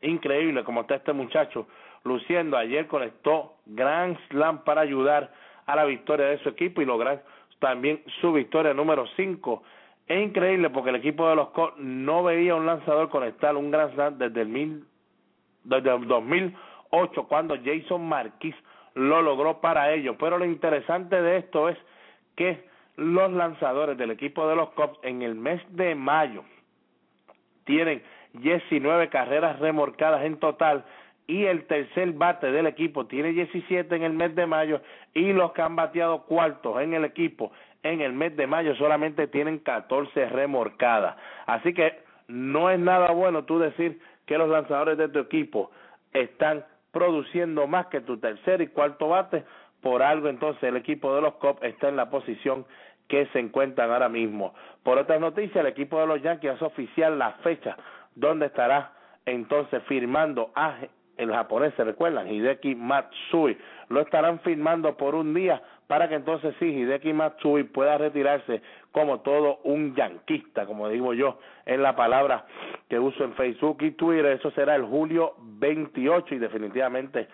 Increíble 0.01 0.63
como 0.63 0.81
está 0.81 0.95
este 0.95 1.13
muchacho 1.13 1.67
luciendo. 2.03 2.57
Ayer 2.57 2.87
conectó 2.87 3.55
Grand 3.65 4.17
Slam 4.29 4.63
para 4.63 4.81
ayudar 4.81 5.31
a 5.65 5.75
la 5.75 5.85
victoria 5.85 6.27
de 6.27 6.39
su 6.39 6.49
equipo 6.49 6.81
y 6.81 6.85
lograr 6.85 7.23
también 7.59 8.01
su 8.21 8.33
victoria 8.33 8.73
número 8.73 9.05
5. 9.15 9.63
Es 10.07 10.23
increíble 10.23 10.69
porque 10.69 10.89
el 10.89 10.95
equipo 10.97 11.27
de 11.29 11.35
los 11.35 11.49
Colts 11.49 11.77
no 11.77 12.23
veía 12.23 12.55
un 12.55 12.65
lanzador 12.65 13.09
conectar 13.09 13.55
un 13.55 13.71
Grand 13.71 13.93
Slam 13.93 14.17
desde 14.17 14.41
el, 14.41 14.47
mil, 14.47 14.85
desde 15.63 15.93
el 15.93 16.07
2008 16.07 17.23
cuando 17.27 17.55
Jason 17.63 18.07
Marquis 18.07 18.55
lo 18.93 19.21
logró 19.21 19.59
para 19.59 19.91
ellos. 19.93 20.15
Pero 20.19 20.37
lo 20.37 20.45
interesante 20.45 21.21
de 21.21 21.37
esto 21.37 21.69
es 21.69 21.77
que 22.35 22.65
los 22.95 23.31
lanzadores 23.31 23.97
del 23.97 24.11
equipo 24.11 24.47
de 24.47 24.55
los 24.55 24.69
Cubs 24.69 24.97
en 25.03 25.21
el 25.21 25.35
mes 25.35 25.61
de 25.69 25.93
mayo 25.93 26.43
tienen 27.65 28.01
19 28.33 29.09
carreras 29.09 29.59
remorcadas 29.59 30.23
en 30.23 30.37
total 30.37 30.85
y 31.27 31.45
el 31.45 31.65
tercer 31.65 32.13
bate 32.13 32.51
del 32.51 32.67
equipo 32.67 33.05
tiene 33.05 33.33
17 33.33 33.93
en 33.93 34.03
el 34.03 34.13
mes 34.13 34.33
de 34.33 34.45
mayo 34.45 34.81
y 35.13 35.33
los 35.33 35.51
que 35.51 35.61
han 35.61 35.75
bateado 35.75 36.23
cuartos 36.23 36.81
en 36.81 36.93
el 36.93 37.03
equipo 37.03 37.51
en 37.83 38.01
el 38.01 38.13
mes 38.13 38.35
de 38.35 38.47
mayo 38.47 38.75
solamente 38.75 39.27
tienen 39.27 39.59
14 39.59 40.29
remorcadas. 40.29 41.15
Así 41.45 41.73
que 41.73 41.99
no 42.27 42.69
es 42.69 42.79
nada 42.79 43.11
bueno 43.11 43.45
tú 43.45 43.59
decir 43.59 43.99
que 44.25 44.37
los 44.37 44.49
lanzadores 44.49 44.97
de 44.97 45.09
tu 45.09 45.19
equipo 45.19 45.71
están 46.13 46.65
produciendo 46.91 47.67
más 47.67 47.87
que 47.87 48.01
tu 48.01 48.17
tercer 48.17 48.61
y 48.61 48.67
cuarto 48.67 49.09
bate, 49.09 49.43
por 49.81 50.01
algo 50.01 50.27
entonces 50.27 50.63
el 50.63 50.75
equipo 50.75 51.13
de 51.15 51.21
los 51.21 51.35
Cubs 51.35 51.61
está 51.61 51.89
en 51.89 51.95
la 51.95 52.09
posición 52.09 52.65
que 53.07 53.27
se 53.27 53.39
encuentran 53.39 53.91
ahora 53.91 54.09
mismo. 54.09 54.53
Por 54.83 54.97
otras 54.97 55.21
noticias, 55.21 55.57
el 55.57 55.67
equipo 55.67 55.99
de 55.99 56.07
los 56.07 56.21
Yankees 56.21 56.51
hace 56.51 56.65
oficial 56.65 57.17
la 57.17 57.33
fecha 57.43 57.77
donde 58.15 58.47
estará 58.47 58.91
entonces 59.25 59.81
firmando 59.83 60.51
a 60.55 60.77
el 61.17 61.31
japonés, 61.31 61.73
¿se 61.75 61.83
recuerdan? 61.83 62.31
Hideki 62.31 62.75
Matsui. 62.75 63.57
Lo 63.89 64.01
estarán 64.01 64.39
firmando 64.39 64.95
por 64.97 65.15
un 65.15 65.33
día 65.33 65.61
para 65.87 66.09
que 66.09 66.15
entonces 66.15 66.53
sí, 66.59 66.65
Hideki 66.65 67.13
Matsui 67.13 67.63
pueda 67.63 67.97
retirarse 67.97 68.61
como 68.91 69.21
todo 69.21 69.59
un 69.63 69.95
yanquista, 69.95 70.65
como 70.65 70.89
digo 70.89 71.13
yo, 71.13 71.39
en 71.65 71.81
la 71.81 71.95
palabra 71.95 72.45
que 72.89 72.99
uso 72.99 73.23
en 73.23 73.33
Facebook 73.33 73.77
y 73.81 73.91
Twitter. 73.91 74.25
Eso 74.25 74.51
será 74.51 74.75
el 74.75 74.83
julio 74.83 75.35
28 75.39 76.35
y 76.35 76.39
definitivamente 76.39 77.27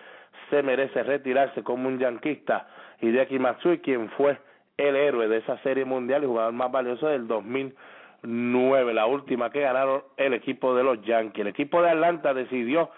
se 0.50 0.62
merece 0.62 1.02
retirarse 1.02 1.62
como 1.62 1.88
un 1.88 1.98
yanquista. 1.98 2.68
Hideki 3.00 3.38
Matsui, 3.38 3.78
quien 3.78 4.08
fue 4.10 4.38
el 4.76 4.96
héroe 4.96 5.28
de 5.28 5.38
esa 5.38 5.58
serie 5.58 5.84
mundial 5.84 6.24
y 6.24 6.26
jugador 6.26 6.52
más 6.52 6.70
valioso 6.70 7.08
del 7.08 7.26
2009, 7.26 8.94
la 8.94 9.06
última 9.06 9.50
que 9.50 9.60
ganaron 9.60 10.02
el 10.16 10.34
equipo 10.34 10.74
de 10.74 10.84
los 10.84 11.02
Yankees. 11.02 11.42
El 11.42 11.48
equipo 11.48 11.82
de 11.82 11.90
Atlanta 11.90 12.34
decidió 12.34 12.90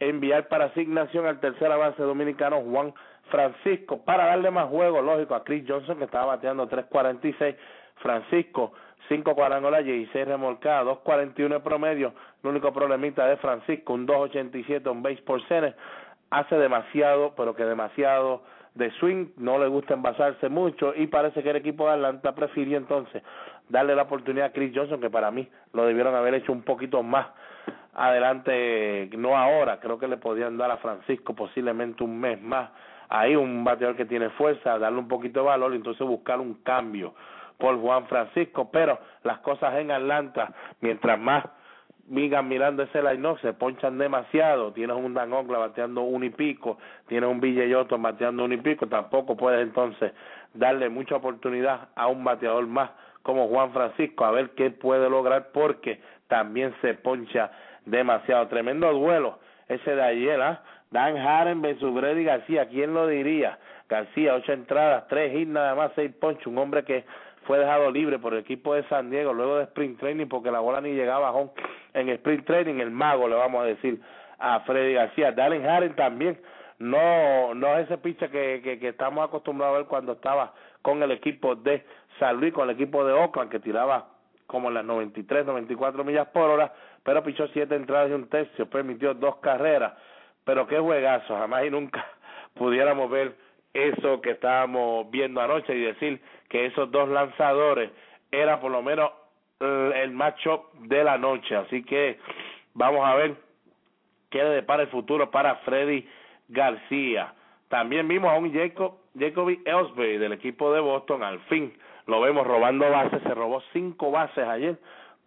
enviar 0.00 0.48
para 0.48 0.66
asignación 0.66 1.26
al 1.26 1.40
tercer 1.40 1.70
avance 1.70 2.02
dominicano 2.02 2.60
Juan 2.60 2.94
Francisco 3.30 4.04
para 4.04 4.26
darle 4.26 4.50
más 4.50 4.68
juego, 4.68 5.02
lógico, 5.02 5.34
a 5.34 5.44
Chris 5.44 5.64
Johnson 5.66 5.98
que 5.98 6.04
estaba 6.04 6.26
bateando 6.26 6.68
3.46. 6.68 7.56
Francisco, 7.96 8.72
5 9.08 9.34
cuadrangulas, 9.34 9.84
16 9.84 10.28
remolcadas, 10.28 10.86
2.41 11.04 11.48
de 11.48 11.60
promedio. 11.60 12.12
El 12.42 12.50
único 12.50 12.72
problemita 12.72 13.26
de 13.26 13.36
Francisco, 13.38 13.94
un 13.94 14.06
2.87, 14.06 14.90
un 14.90 15.02
base 15.02 15.22
por 15.22 15.46
cene. 15.48 15.74
Hace 16.30 16.56
demasiado, 16.56 17.34
pero 17.36 17.56
que 17.56 17.64
demasiado 17.64 18.42
de 18.74 18.90
swing, 18.92 19.28
no 19.36 19.58
le 19.58 19.66
gusta 19.66 19.94
envasarse 19.94 20.48
mucho 20.48 20.94
y 20.94 21.08
parece 21.08 21.42
que 21.42 21.50
el 21.50 21.56
equipo 21.56 21.86
de 21.86 21.94
Atlanta 21.94 22.34
prefirió 22.34 22.78
entonces 22.78 23.22
darle 23.68 23.96
la 23.96 24.02
oportunidad 24.02 24.46
a 24.48 24.52
Chris 24.52 24.72
Johnson, 24.74 25.00
que 25.00 25.10
para 25.10 25.30
mí 25.30 25.48
lo 25.72 25.84
debieron 25.84 26.14
haber 26.14 26.34
hecho 26.34 26.52
un 26.52 26.62
poquito 26.62 27.02
más 27.02 27.26
adelante, 27.98 29.10
no 29.18 29.36
ahora, 29.36 29.80
creo 29.80 29.98
que 29.98 30.06
le 30.06 30.16
podían 30.16 30.56
dar 30.56 30.70
a 30.70 30.76
Francisco 30.76 31.34
posiblemente 31.34 32.04
un 32.04 32.20
mes 32.20 32.40
más, 32.40 32.70
ahí 33.08 33.34
un 33.34 33.64
bateador 33.64 33.96
que 33.96 34.04
tiene 34.04 34.30
fuerza, 34.30 34.78
darle 34.78 35.00
un 35.00 35.08
poquito 35.08 35.40
de 35.40 35.46
valor 35.46 35.72
y 35.72 35.76
entonces 35.76 36.06
buscar 36.06 36.38
un 36.38 36.54
cambio 36.62 37.14
por 37.58 37.76
Juan 37.80 38.06
Francisco, 38.06 38.70
pero 38.70 39.00
las 39.24 39.38
cosas 39.38 39.74
en 39.74 39.90
Atlanta, 39.90 40.52
mientras 40.80 41.18
más 41.18 41.44
migan 42.06 42.48
mirando 42.48 42.84
ese 42.84 43.02
line 43.02 43.36
se 43.42 43.52
ponchan 43.52 43.98
demasiado, 43.98 44.72
tienes 44.72 44.96
un 44.96 45.12
Dan 45.12 45.32
Ogla 45.32 45.58
bateando 45.58 46.02
un 46.02 46.22
y 46.22 46.30
pico, 46.30 46.78
tienes 47.08 47.28
un 47.28 47.40
Villeyoto 47.40 47.98
bateando 47.98 48.44
un 48.44 48.52
y 48.52 48.58
pico, 48.58 48.86
tampoco 48.86 49.36
puedes 49.36 49.60
entonces 49.60 50.12
darle 50.54 50.88
mucha 50.88 51.16
oportunidad 51.16 51.88
a 51.96 52.06
un 52.06 52.22
bateador 52.22 52.66
más 52.66 52.90
como 53.22 53.48
Juan 53.48 53.72
Francisco 53.72 54.24
a 54.24 54.30
ver 54.30 54.50
qué 54.50 54.70
puede 54.70 55.10
lograr 55.10 55.48
porque 55.52 56.00
también 56.28 56.74
se 56.80 56.94
poncha 56.94 57.50
demasiado. 57.90 58.48
Tremendo 58.48 58.92
duelo 58.92 59.38
ese 59.68 59.94
de 59.94 60.02
ayer, 60.02 60.40
¿ah? 60.40 60.62
Dan 60.90 61.18
Haren 61.18 61.60
versus 61.60 61.92
Brady 61.92 62.24
García, 62.24 62.66
¿quién 62.68 62.94
lo 62.94 63.06
diría? 63.06 63.58
García, 63.88 64.34
ocho 64.34 64.52
entradas, 64.52 65.06
tres 65.08 65.34
hits 65.34 65.50
nada 65.50 65.74
más, 65.74 65.92
seis 65.94 66.12
ponchos, 66.18 66.46
un 66.46 66.58
hombre 66.58 66.84
que 66.84 67.04
fue 67.46 67.58
dejado 67.58 67.90
libre 67.90 68.18
por 68.18 68.34
el 68.34 68.40
equipo 68.40 68.74
de 68.74 68.82
San 68.84 69.10
Diego 69.10 69.32
luego 69.32 69.56
de 69.56 69.64
sprint 69.64 69.98
training 69.98 70.26
porque 70.26 70.50
la 70.50 70.60
bola 70.60 70.80
ni 70.80 70.92
llegaba 70.92 71.32
en 71.94 72.08
sprint 72.10 72.46
training, 72.46 72.80
el 72.80 72.90
mago 72.90 73.28
le 73.28 73.34
vamos 73.34 73.62
a 73.62 73.66
decir 73.66 74.00
a 74.38 74.60
Freddy 74.60 74.94
García. 74.94 75.32
Dalen 75.32 75.66
Haren 75.66 75.94
también, 75.94 76.40
no 76.78 77.54
no 77.54 77.76
es 77.78 77.86
ese 77.86 77.98
pitcher 77.98 78.30
que, 78.30 78.60
que, 78.62 78.78
que 78.78 78.88
estamos 78.88 79.26
acostumbrados 79.26 79.74
a 79.74 79.78
ver 79.78 79.88
cuando 79.88 80.12
estaba 80.12 80.54
con 80.82 81.02
el 81.02 81.10
equipo 81.10 81.54
de 81.54 81.84
San 82.18 82.36
Luis, 82.36 82.52
con 82.52 82.68
el 82.68 82.74
equipo 82.74 83.04
de 83.04 83.12
Oakland, 83.12 83.50
que 83.50 83.60
tiraba 83.60 84.08
como 84.46 84.70
las 84.70 84.84
93, 84.84 85.44
94 85.44 86.04
millas 86.04 86.28
por 86.28 86.50
hora, 86.50 86.72
pero 87.08 87.22
pichó 87.22 87.48
siete 87.54 87.74
entradas 87.74 88.10
y 88.10 88.12
un 88.12 88.28
tercio, 88.28 88.68
permitió 88.68 89.14
dos 89.14 89.36
carreras, 89.36 89.94
pero 90.44 90.66
qué 90.66 90.78
juegazo, 90.78 91.38
jamás 91.38 91.64
y 91.64 91.70
nunca 91.70 92.06
pudiéramos 92.54 93.10
ver 93.10 93.34
eso 93.72 94.20
que 94.20 94.32
estábamos 94.32 95.10
viendo 95.10 95.40
anoche 95.40 95.74
y 95.74 95.80
decir 95.80 96.20
que 96.50 96.66
esos 96.66 96.90
dos 96.90 97.08
lanzadores 97.08 97.90
era 98.30 98.60
por 98.60 98.70
lo 98.72 98.82
menos 98.82 99.10
el 99.58 100.10
matchup 100.10 100.70
de 100.80 101.02
la 101.02 101.16
noche. 101.16 101.56
Así 101.56 101.82
que 101.82 102.18
vamos 102.74 103.02
a 103.06 103.14
ver 103.14 103.36
qué 104.28 104.44
le 104.44 104.50
depara 104.50 104.82
el 104.82 104.90
futuro 104.90 105.30
para 105.30 105.54
Freddy 105.64 106.06
García. 106.48 107.32
También 107.70 108.06
vimos 108.06 108.30
a 108.30 108.36
un 108.36 108.52
Jacob, 108.52 108.98
Jacoby 109.18 109.62
Ellsbury 109.64 110.18
del 110.18 110.34
equipo 110.34 110.74
de 110.74 110.80
Boston. 110.80 111.22
Al 111.22 111.40
fin 111.44 111.72
lo 112.04 112.20
vemos 112.20 112.46
robando 112.46 112.90
bases. 112.90 113.22
Se 113.22 113.32
robó 113.32 113.62
cinco 113.72 114.10
bases 114.10 114.46
ayer 114.46 114.78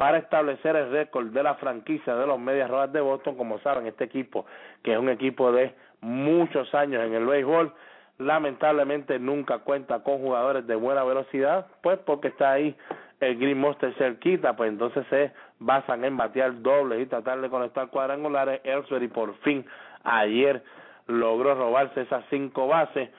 para 0.01 0.17
establecer 0.17 0.75
el 0.75 0.89
récord 0.89 1.27
de 1.27 1.43
la 1.43 1.53
franquicia 1.53 2.15
de 2.15 2.25
los 2.25 2.39
Medias 2.39 2.71
Rojas 2.71 2.91
de 2.91 3.01
Boston. 3.01 3.35
Como 3.35 3.59
saben, 3.59 3.85
este 3.85 4.05
equipo, 4.05 4.47
que 4.81 4.93
es 4.93 4.97
un 4.97 5.09
equipo 5.09 5.51
de 5.51 5.75
muchos 5.99 6.73
años 6.73 7.03
en 7.03 7.13
el 7.13 7.27
béisbol, 7.27 7.71
lamentablemente 8.17 9.19
nunca 9.19 9.59
cuenta 9.59 10.01
con 10.01 10.17
jugadores 10.17 10.65
de 10.65 10.73
buena 10.73 11.03
velocidad, 11.03 11.67
pues 11.83 11.99
porque 11.99 12.29
está 12.29 12.53
ahí 12.53 12.75
el 13.19 13.37
Green 13.37 13.59
Monster 13.59 13.93
cerquita, 13.93 14.55
pues 14.55 14.71
entonces 14.71 15.05
se 15.11 15.33
basan 15.59 16.03
en 16.03 16.17
batear 16.17 16.63
dobles 16.63 16.99
y 16.99 17.05
tratar 17.05 17.39
de 17.39 17.51
conectar 17.51 17.87
cuadrangulares. 17.89 18.59
Ellsbury 18.63 19.07
por 19.07 19.35
fin 19.41 19.63
ayer 20.03 20.63
logró 21.05 21.53
robarse 21.53 22.01
esas 22.01 22.25
cinco 22.31 22.65
bases. 22.65 23.11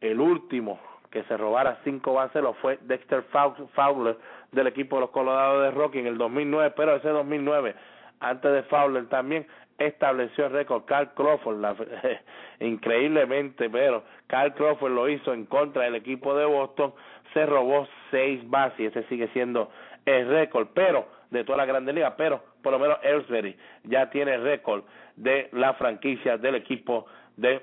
El 0.00 0.18
último 0.18 0.80
que 1.10 1.22
se 1.24 1.36
robara 1.36 1.80
cinco 1.84 2.14
bases 2.14 2.42
lo 2.42 2.54
fue 2.54 2.78
Dexter 2.80 3.24
Fowler 3.74 4.16
del 4.52 4.66
equipo 4.66 4.96
de 4.96 5.00
los 5.02 5.10
Colorados 5.10 5.62
de 5.62 5.70
Rocky 5.70 5.98
en 5.98 6.06
el 6.06 6.18
2009, 6.18 6.72
pero 6.76 6.96
ese 6.96 7.08
2009, 7.08 7.74
antes 8.20 8.52
de 8.52 8.62
Fowler 8.64 9.08
también, 9.08 9.46
estableció 9.78 10.46
el 10.46 10.52
récord 10.52 10.84
Carl 10.84 11.10
Crawford, 11.14 11.60
la, 11.60 11.74
increíblemente, 12.60 13.70
pero 13.70 14.04
Carl 14.26 14.54
Crawford 14.54 14.92
lo 14.92 15.08
hizo 15.08 15.32
en 15.32 15.46
contra 15.46 15.84
del 15.84 15.94
equipo 15.94 16.36
de 16.36 16.44
Boston, 16.44 16.92
se 17.32 17.46
robó 17.46 17.88
seis 18.10 18.48
bases 18.48 18.78
y 18.80 18.86
ese 18.86 19.02
sigue 19.04 19.28
siendo 19.28 19.70
el 20.04 20.28
récord, 20.28 20.68
pero 20.74 21.06
de 21.30 21.44
toda 21.44 21.58
la 21.58 21.66
Grande 21.66 21.92
Liga, 21.92 22.16
pero 22.16 22.42
por 22.62 22.72
lo 22.72 22.78
menos 22.78 22.98
Ellsbury 23.02 23.56
ya 23.84 24.10
tiene 24.10 24.34
el 24.34 24.42
récord 24.42 24.84
de 25.16 25.48
la 25.52 25.74
franquicia 25.74 26.36
del 26.36 26.56
equipo 26.56 27.06
de 27.36 27.62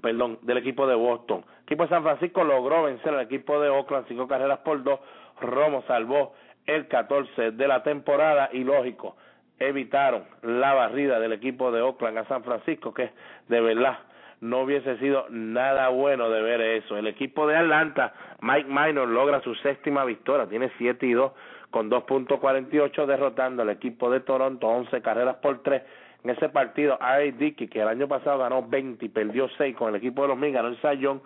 perdón, 0.00 0.38
del 0.42 0.58
equipo 0.58 0.86
de 0.86 0.94
Boston. 0.94 1.44
El 1.58 1.62
equipo 1.64 1.82
de 1.84 1.88
San 1.90 2.02
Francisco 2.02 2.42
logró 2.42 2.84
vencer 2.84 3.14
al 3.14 3.20
equipo 3.20 3.60
de 3.60 3.68
Oakland 3.68 4.06
cinco 4.08 4.26
carreras 4.26 4.60
por 4.60 4.82
dos. 4.82 5.00
Romo 5.40 5.82
salvó 5.86 6.34
el 6.66 6.88
14 6.88 7.52
de 7.52 7.68
la 7.68 7.82
temporada 7.82 8.50
y 8.52 8.64
lógico, 8.64 9.16
evitaron 9.58 10.24
la 10.42 10.74
barrida 10.74 11.18
del 11.20 11.32
equipo 11.32 11.72
de 11.72 11.80
Oakland 11.82 12.18
a 12.18 12.24
San 12.26 12.44
Francisco, 12.44 12.94
que 12.94 13.10
de 13.48 13.60
verdad 13.60 13.98
no 14.40 14.62
hubiese 14.62 14.96
sido 14.98 15.26
nada 15.28 15.88
bueno 15.88 16.30
de 16.30 16.42
ver 16.42 16.60
eso. 16.60 16.96
El 16.96 17.06
equipo 17.06 17.46
de 17.46 17.56
Atlanta, 17.56 18.14
Mike 18.40 18.68
Minor, 18.68 19.08
logra 19.08 19.40
su 19.42 19.54
séptima 19.56 20.04
victoria, 20.04 20.46
tiene 20.46 20.70
7 20.78 21.06
y 21.06 21.12
2 21.12 21.32
con 21.70 21.90
2.48 21.90 23.06
derrotando 23.06 23.62
al 23.62 23.70
equipo 23.70 24.10
de 24.10 24.20
Toronto 24.20 24.66
11 24.66 25.02
carreras 25.02 25.36
por 25.36 25.62
3. 25.62 25.82
En 26.24 26.30
ese 26.30 26.48
partido, 26.48 26.98
Ari 27.00 27.32
Dickey, 27.32 27.68
que 27.68 27.80
el 27.80 27.88
año 27.88 28.08
pasado 28.08 28.38
ganó 28.38 28.66
20 28.66 29.04
y 29.04 29.08
perdió 29.08 29.48
6 29.56 29.76
con 29.76 29.90
el 29.90 29.96
equipo 29.96 30.22
de 30.22 30.28
los 30.28 30.36
Mets, 30.36 30.54
ganó 30.54 30.68
el 30.68 30.80
Sayón, 30.80 31.22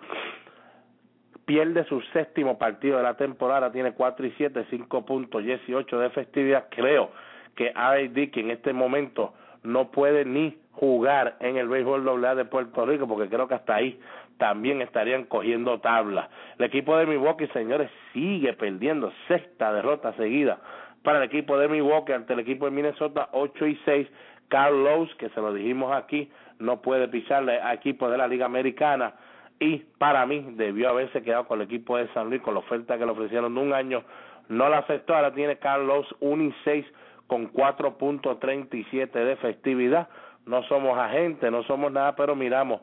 pierde 1.45 1.85
su 1.85 2.01
séptimo 2.13 2.59
partido 2.59 2.97
de 2.99 3.03
la 3.03 3.17
temporada, 3.17 3.73
tiene 3.73 3.93
4 3.93 4.27
y 4.27 4.31
7, 4.37 4.67
5 4.71 5.07
puntos, 5.07 5.45
18 5.45 5.99
de 5.99 6.11
festividad. 6.11 6.67
Creo 6.71 7.11
que 7.55 7.73
A.D. 7.75 8.31
que 8.31 8.41
en 8.41 8.51
este 8.51 8.73
momento 8.73 9.35
no 9.63 9.91
puede 9.91 10.25
ni 10.25 10.59
jugar 10.73 11.37
en 11.41 11.57
el 11.57 11.69
béisbol 11.69 12.25
AA 12.25 12.35
de 12.35 12.45
Puerto 12.45 12.85
Rico 12.85 13.07
porque 13.07 13.29
creo 13.29 13.47
que 13.49 13.55
hasta 13.55 13.77
ahí 13.77 14.01
también 14.39 14.83
estarían 14.83 15.25
cogiendo 15.25 15.81
tabla. 15.81 16.29
El 16.59 16.65
equipo 16.65 16.97
de 16.97 17.07
Milwaukee, 17.07 17.47
señores, 17.49 17.91
sigue 18.13 18.53
perdiendo 18.55 19.13
sexta 19.29 19.73
derrota 19.73 20.13
seguida 20.15 20.59
para 21.03 21.19
el 21.19 21.25
equipo 21.25 21.57
de 21.59 21.69
Milwaukee 21.69 22.13
ante 22.13 22.33
el 22.33 22.41
equipo 22.41 22.65
de 22.65 22.73
Minnesota 22.73 23.29
8 23.33 23.67
y 23.67 23.79
6. 23.85 24.09
Carlos, 24.49 25.09
que 25.17 25.31
se 25.31 25.41
lo 25.41 25.53
dijimos 25.55 25.93
aquí, 25.93 26.31
no 26.59 26.83
puede 26.83 27.09
pisarle 27.09 27.61
a 27.61 27.73
equipos 27.75 28.11
de 28.11 28.19
la 28.19 28.29
Liga 28.29 28.47
Americana 28.47 29.15
y 29.61 29.79
para 29.99 30.27
mí 30.27 30.45
debió 30.57 30.91
haberse 30.91 31.23
quedado 31.23 31.47
con 31.47 31.61
el 31.61 31.67
equipo 31.67 31.97
de 31.97 32.09
San 32.13 32.29
Luis 32.29 32.43
con 32.43 32.55
la 32.55 32.61
oferta 32.61 32.99
que 32.99 33.05
le 33.05 33.13
ofrecieron 33.13 33.55
de 33.55 33.61
un 33.61 33.73
año. 33.73 34.03
No 34.49 34.69
la 34.69 34.79
aceptó, 34.79 35.15
ahora 35.15 35.33
tiene 35.33 35.57
Carlos 35.59 36.07
1 36.21 36.43
y 36.43 36.55
6 36.65 36.87
con 37.27 37.53
4.37 37.53 39.11
de 39.11 39.37
festividad. 39.37 40.09
No 40.47 40.63
somos 40.65 40.99
agentes, 40.99 41.51
no 41.51 41.63
somos 41.65 41.91
nada, 41.93 42.15
pero 42.15 42.37
miramos 42.37 42.81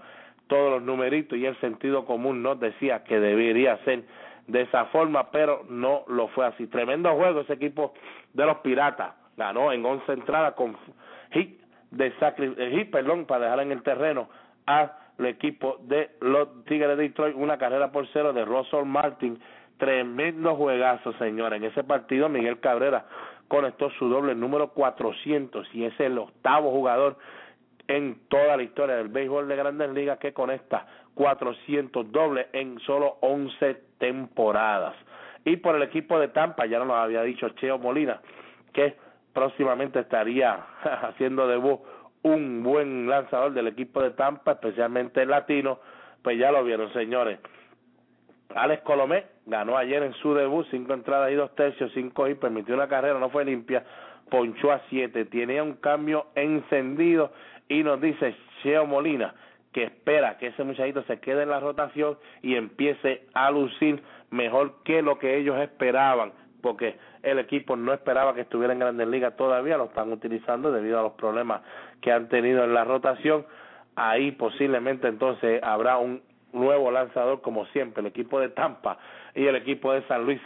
todos 0.47 0.71
los 0.71 0.81
numeritos 0.81 1.37
y 1.37 1.45
el 1.45 1.59
sentido 1.61 2.05
común 2.05 2.41
nos 2.41 2.59
decía 2.59 3.03
que 3.03 3.19
debería 3.19 3.77
ser 3.85 4.03
de 4.47 4.61
esa 4.61 4.85
forma, 4.85 5.29
pero 5.31 5.63
no 5.69 6.03
lo 6.07 6.27
fue 6.29 6.45
así. 6.45 6.67
Tremendo 6.67 7.13
juego 7.15 7.41
ese 7.41 7.53
equipo 7.53 7.93
de 8.33 8.45
los 8.45 8.57
Piratas. 8.57 9.13
Ganó 9.37 9.71
en 9.71 9.85
11 9.85 10.11
entradas 10.11 10.53
con 10.55 10.75
hit 11.31 11.61
de 11.91 12.11
sacri 12.19 12.53
eh, 12.57 12.89
perdón, 12.91 13.25
para 13.25 13.45
dejar 13.45 13.59
en 13.61 13.71
el 13.71 13.83
terreno 13.83 14.29
al 15.17 15.25
equipo 15.25 15.77
de 15.81 16.11
los 16.21 16.65
Tigres 16.65 16.97
de 16.97 17.03
Detroit, 17.03 17.35
una 17.35 17.57
carrera 17.57 17.91
por 17.91 18.07
cero 18.13 18.33
de 18.33 18.45
Russell 18.45 18.85
Martin. 18.85 19.39
Tremendo 19.77 20.55
juegazo, 20.55 21.13
señora. 21.13 21.55
En 21.55 21.63
ese 21.63 21.83
partido 21.83 22.29
Miguel 22.29 22.59
Cabrera 22.59 23.05
conectó 23.47 23.89
su 23.91 24.07
doble 24.07 24.35
número 24.35 24.69
400 24.69 25.67
y 25.73 25.85
es 25.85 25.99
el 25.99 26.17
octavo 26.17 26.71
jugador 26.71 27.17
en 27.87 28.19
toda 28.29 28.55
la 28.55 28.63
historia 28.63 28.95
del 28.95 29.09
béisbol 29.09 29.47
de 29.47 29.55
Grandes 29.55 29.89
Ligas 29.91 30.19
que 30.19 30.33
conecta 30.33 30.85
400 31.15 32.11
dobles 32.11 32.47
en 32.53 32.79
solo 32.79 33.17
11 33.21 33.75
temporadas. 33.97 34.95
Y 35.43 35.57
por 35.57 35.75
el 35.75 35.83
equipo 35.83 36.19
de 36.19 36.29
Tampa, 36.29 36.65
ya 36.65 36.79
nos 36.79 36.95
había 36.95 37.23
dicho 37.23 37.49
Cheo 37.49 37.77
Molina, 37.77 38.21
que 38.73 38.95
próximamente 39.33 39.99
estaría 39.99 40.59
haciendo 41.01 41.47
debut 41.47 41.81
un 42.23 42.63
buen 42.63 43.07
lanzador 43.07 43.53
del 43.53 43.67
equipo 43.67 44.01
de 44.01 44.11
Tampa, 44.11 44.53
especialmente 44.53 45.21
el 45.21 45.29
latino, 45.29 45.79
pues 46.21 46.37
ya 46.37 46.51
lo 46.51 46.63
vieron, 46.63 46.91
señores. 46.93 47.39
Alex 48.55 48.83
Colomé 48.83 49.25
ganó 49.45 49.77
ayer 49.77 50.03
en 50.03 50.13
su 50.13 50.33
debut, 50.33 50.67
cinco 50.69 50.93
entradas 50.93 51.31
y 51.31 51.35
dos 51.35 51.55
tercios, 51.55 51.91
cinco 51.93 52.27
y 52.27 52.35
permitió 52.35 52.75
una 52.75 52.87
carrera, 52.87 53.17
no 53.17 53.29
fue 53.29 53.45
limpia, 53.45 53.83
ponchó 54.29 54.71
a 54.71 54.81
siete, 54.89 55.25
tenía 55.25 55.63
un 55.63 55.75
cambio 55.75 56.27
encendido 56.35 57.31
y 57.69 57.83
nos 57.83 58.01
dice 58.01 58.35
Cheo 58.61 58.85
Molina 58.85 59.33
que 59.71 59.83
espera 59.83 60.37
que 60.37 60.47
ese 60.47 60.63
muchachito 60.63 61.03
se 61.03 61.19
quede 61.19 61.43
en 61.43 61.49
la 61.49 61.59
rotación 61.59 62.17
y 62.41 62.55
empiece 62.55 63.25
a 63.33 63.51
lucir 63.51 64.03
mejor 64.29 64.83
que 64.83 65.01
lo 65.01 65.17
que 65.17 65.37
ellos 65.37 65.57
esperaban, 65.59 66.33
porque 66.61 66.97
el 67.23 67.39
equipo 67.39 67.75
no 67.75 67.93
esperaba 67.93 68.33
que 68.33 68.41
estuviera 68.41 68.73
en 68.73 68.79
Grandes 68.79 69.07
Ligas 69.07 69.35
todavía, 69.35 69.77
lo 69.77 69.85
están 69.85 70.11
utilizando 70.11 70.71
debido 70.71 70.99
a 70.99 71.03
los 71.03 71.13
problemas 71.13 71.61
que 72.01 72.11
han 72.11 72.29
tenido 72.29 72.63
en 72.63 72.73
la 72.73 72.83
rotación. 72.83 73.45
Ahí 73.95 74.31
posiblemente 74.31 75.07
entonces 75.07 75.61
habrá 75.63 75.97
un 75.97 76.21
nuevo 76.53 76.91
lanzador 76.91 77.41
como 77.41 77.65
siempre, 77.67 78.01
el 78.01 78.07
equipo 78.07 78.39
de 78.39 78.49
Tampa 78.49 78.97
y 79.35 79.45
el 79.45 79.55
equipo 79.55 79.93
de 79.93 80.01
San 80.03 80.25
Luis, 80.25 80.41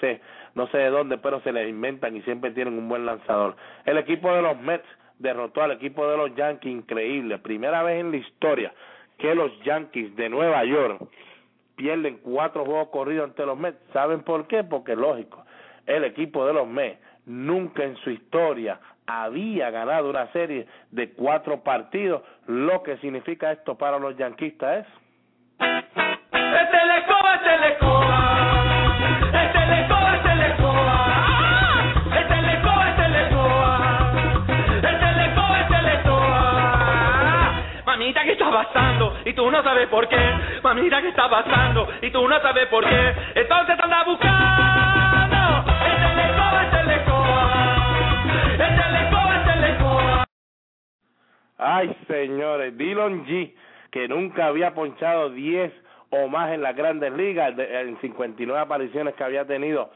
no 0.53 0.67
sé 0.67 0.77
de 0.77 0.89
dónde, 0.89 1.17
pero 1.17 1.41
se 1.41 1.51
les 1.51 1.67
inventan 1.69 2.15
y 2.15 2.21
siempre 2.21 2.51
tienen 2.51 2.77
un 2.77 2.87
buen 2.87 3.05
lanzador. 3.05 3.55
El 3.85 3.97
equipo 3.97 4.31
de 4.33 4.41
los 4.41 4.59
Mets 4.59 4.85
derrotó 5.19 5.63
al 5.63 5.71
equipo 5.71 6.07
de 6.07 6.17
los 6.17 6.35
Yankees, 6.35 6.71
increíble, 6.71 7.39
primera 7.39 7.83
vez 7.83 8.01
en 8.01 8.11
la 8.11 8.17
historia 8.17 8.73
que 9.17 9.33
los 9.33 9.51
Yankees 9.63 10.15
de 10.15 10.29
Nueva 10.29 10.63
York 10.65 11.01
pierden 11.75 12.17
cuatro 12.17 12.65
juegos 12.65 12.89
corridos 12.89 13.29
ante 13.29 13.45
los 13.45 13.57
Mets. 13.57 13.79
¿Saben 13.93 14.23
por 14.23 14.47
qué? 14.47 14.63
Porque 14.63 14.95
lógico, 14.95 15.44
el 15.85 16.03
equipo 16.03 16.45
de 16.45 16.53
los 16.53 16.67
Mets 16.67 16.99
nunca 17.25 17.83
en 17.83 17.95
su 17.97 18.09
historia 18.11 18.79
había 19.07 19.69
ganado 19.69 20.09
una 20.09 20.31
serie 20.31 20.67
de 20.91 21.11
cuatro 21.11 21.61
partidos. 21.63 22.23
Lo 22.47 22.83
que 22.83 22.97
significa 22.97 23.51
esto 23.51 23.77
para 23.77 23.99
los 23.99 24.17
yanquistas 24.17 24.85
es... 24.85 25.05
Mamita, 37.85 38.23
¿qué 38.23 38.31
está 38.33 38.51
pasando? 38.51 39.17
Y 39.25 39.33
tú 39.33 39.49
no 39.49 39.63
sabes 39.63 39.87
por 39.87 40.07
qué. 40.09 40.33
Mamita, 40.61 41.01
¿qué 41.01 41.09
está 41.09 41.29
pasando? 41.29 41.87
Y 42.01 42.11
tú 42.11 42.27
no 42.27 42.39
sabes 42.41 42.67
por 42.67 42.83
qué. 42.83 43.15
Entonces 43.35 43.79
anda 43.79 44.03
buscando. 44.03 44.74
Ay, 51.57 51.95
señores, 52.07 52.77
Dylan 52.77 53.25
G, 53.25 53.53
que 53.91 54.07
nunca 54.07 54.47
había 54.47 54.73
ponchado 54.73 55.29
10 55.29 55.71
o 56.09 56.27
más 56.27 56.51
en 56.51 56.61
las 56.61 56.75
grandes 56.75 57.13
ligas, 57.13 57.53
en 57.57 57.99
59 58.01 58.59
apariciones 58.59 59.15
que 59.15 59.23
había 59.23 59.45
tenido 59.45 59.89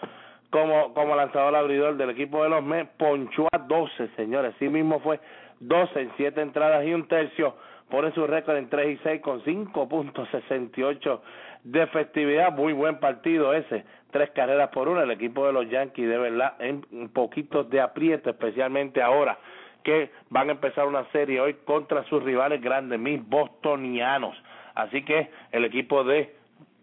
como, 0.50 0.94
como 0.94 1.16
lanzador 1.16 1.56
abridor 1.56 1.98
del 1.98 2.12
equipo 2.12 2.44
de 2.44 2.50
los 2.50 2.64
Mets, 2.64 2.92
ponchó 2.98 3.48
a 3.52 3.58
12, 3.58 4.10
señores. 4.16 4.56
Sí 4.58 4.70
mismo 4.70 5.00
fue 5.02 5.20
12 5.60 6.00
en 6.00 6.12
7 6.18 6.42
entradas 6.42 6.86
y 6.86 6.94
un 6.94 7.08
tercio. 7.08 7.56
Pone 7.90 8.12
su 8.14 8.26
récord 8.26 8.58
en 8.58 8.70
3 8.70 9.00
y 9.00 9.04
6 9.04 9.22
con 9.22 9.44
5.68 9.44 11.20
de 11.64 11.84
efectividad. 11.84 12.52
Muy 12.52 12.74
buen 12.74 13.00
partido 13.00 13.54
ese. 13.54 13.84
Tres 14.12 14.30
carreras 14.32 14.70
por 14.70 14.88
una. 14.88 15.04
El 15.04 15.12
equipo 15.12 15.46
de 15.46 15.54
los 15.54 15.70
Yankees, 15.70 16.08
de 16.08 16.18
verdad, 16.18 16.54
en 16.60 16.86
un 16.92 17.10
poquito 17.10 17.64
de 17.64 17.82
aprieto, 17.82 18.30
especialmente 18.30 19.02
ahora 19.02 19.38
que 19.84 20.12
van 20.30 20.50
a 20.50 20.54
empezar 20.54 20.88
una 20.88 21.06
serie 21.12 21.40
hoy 21.40 21.56
contra 21.66 22.04
sus 22.06 22.24
rivales 22.24 22.62
grandes, 22.62 23.00
mis 23.00 23.26
bostonianos. 23.28 24.36
Así 24.76 25.04
que 25.04 25.30
el 25.52 25.66
equipo 25.66 26.04
de 26.04 26.36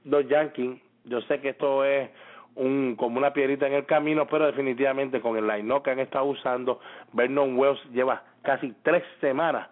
los 0.05 0.27
Yankees, 0.29 0.81
yo 1.05 1.21
sé 1.23 1.41
que 1.41 1.51
esto 1.51 1.85
es 1.85 2.11
un 2.57 2.97
como 2.97 3.19
una 3.19 3.33
piedrita 3.33 3.67
en 3.67 3.75
el 3.75 3.87
camino, 3.87 4.27
pero 4.27 4.47
definitivamente 4.47 5.21
con 5.21 5.37
el 5.37 5.47
line 5.47 5.83
que 5.83 5.91
han 5.91 6.01
estado 6.01 6.25
usando, 6.25 6.81
Vernon 7.13 7.57
Wells 7.57 7.83
lleva 7.93 8.23
casi 8.43 8.75
tres 8.83 9.05
semanas 9.21 9.69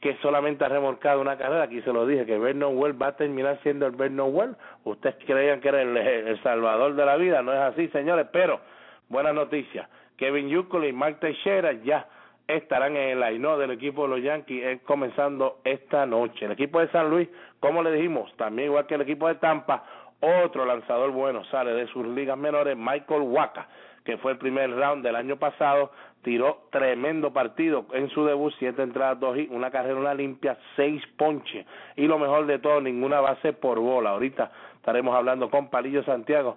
que 0.00 0.16
solamente 0.16 0.64
ha 0.64 0.68
remolcado 0.68 1.20
una 1.20 1.38
carrera, 1.38 1.62
aquí 1.62 1.80
se 1.80 1.92
lo 1.92 2.06
dije, 2.06 2.26
que 2.26 2.38
Vernon 2.38 2.76
Wells 2.76 3.00
va 3.00 3.08
a 3.08 3.16
terminar 3.16 3.58
siendo 3.62 3.86
el 3.86 3.92
Vernon 3.92 4.34
Wells, 4.34 4.56
ustedes 4.84 5.16
creían 5.24 5.60
que 5.60 5.68
era 5.68 5.80
el, 5.80 6.42
salvador 6.42 6.94
de 6.94 7.06
la 7.06 7.16
vida, 7.16 7.40
no 7.40 7.54
es 7.54 7.58
así 7.58 7.88
señores, 7.88 8.26
pero 8.30 8.60
buena 9.08 9.32
noticia, 9.32 9.88
Kevin 10.18 10.48
Yukol 10.48 10.84
y 10.84 10.92
Mark 10.92 11.20
Teixeira 11.20 11.72
ya 11.72 12.06
estarán 12.46 12.96
en 12.96 13.10
el 13.10 13.22
aino 13.22 13.56
del 13.58 13.70
equipo 13.70 14.02
de 14.02 14.08
los 14.08 14.22
Yankees 14.22 14.82
comenzando 14.82 15.58
esta 15.64 16.06
noche. 16.06 16.44
El 16.44 16.52
equipo 16.52 16.80
de 16.80 16.88
San 16.88 17.10
Luis, 17.10 17.28
como 17.60 17.82
le 17.82 17.92
dijimos, 17.92 18.34
también 18.36 18.68
igual 18.68 18.86
que 18.86 18.94
el 18.94 19.02
equipo 19.02 19.28
de 19.28 19.36
Tampa, 19.36 19.84
otro 20.20 20.64
lanzador 20.64 21.10
bueno 21.10 21.44
sale 21.46 21.72
de 21.72 21.86
sus 21.88 22.06
ligas 22.06 22.38
menores, 22.38 22.76
Michael 22.76 23.22
Waka, 23.22 23.68
que 24.04 24.16
fue 24.18 24.32
el 24.32 24.38
primer 24.38 24.70
round 24.70 25.04
del 25.04 25.16
año 25.16 25.36
pasado, 25.36 25.90
tiró 26.22 26.68
tremendo 26.70 27.32
partido 27.32 27.86
en 27.92 28.08
su 28.10 28.24
debut, 28.24 28.52
siete 28.58 28.82
entradas, 28.82 29.20
dos 29.20 29.36
y 29.36 29.48
una 29.50 29.70
carrera, 29.70 29.96
una 29.96 30.14
limpia, 30.14 30.56
seis 30.76 31.02
ponches 31.16 31.66
y 31.96 32.06
lo 32.06 32.18
mejor 32.18 32.46
de 32.46 32.58
todo, 32.58 32.80
ninguna 32.80 33.20
base 33.20 33.52
por 33.52 33.78
bola. 33.78 34.10
Ahorita 34.10 34.50
estaremos 34.76 35.14
hablando 35.14 35.50
con 35.50 35.68
Palillo 35.68 36.02
Santiago 36.04 36.56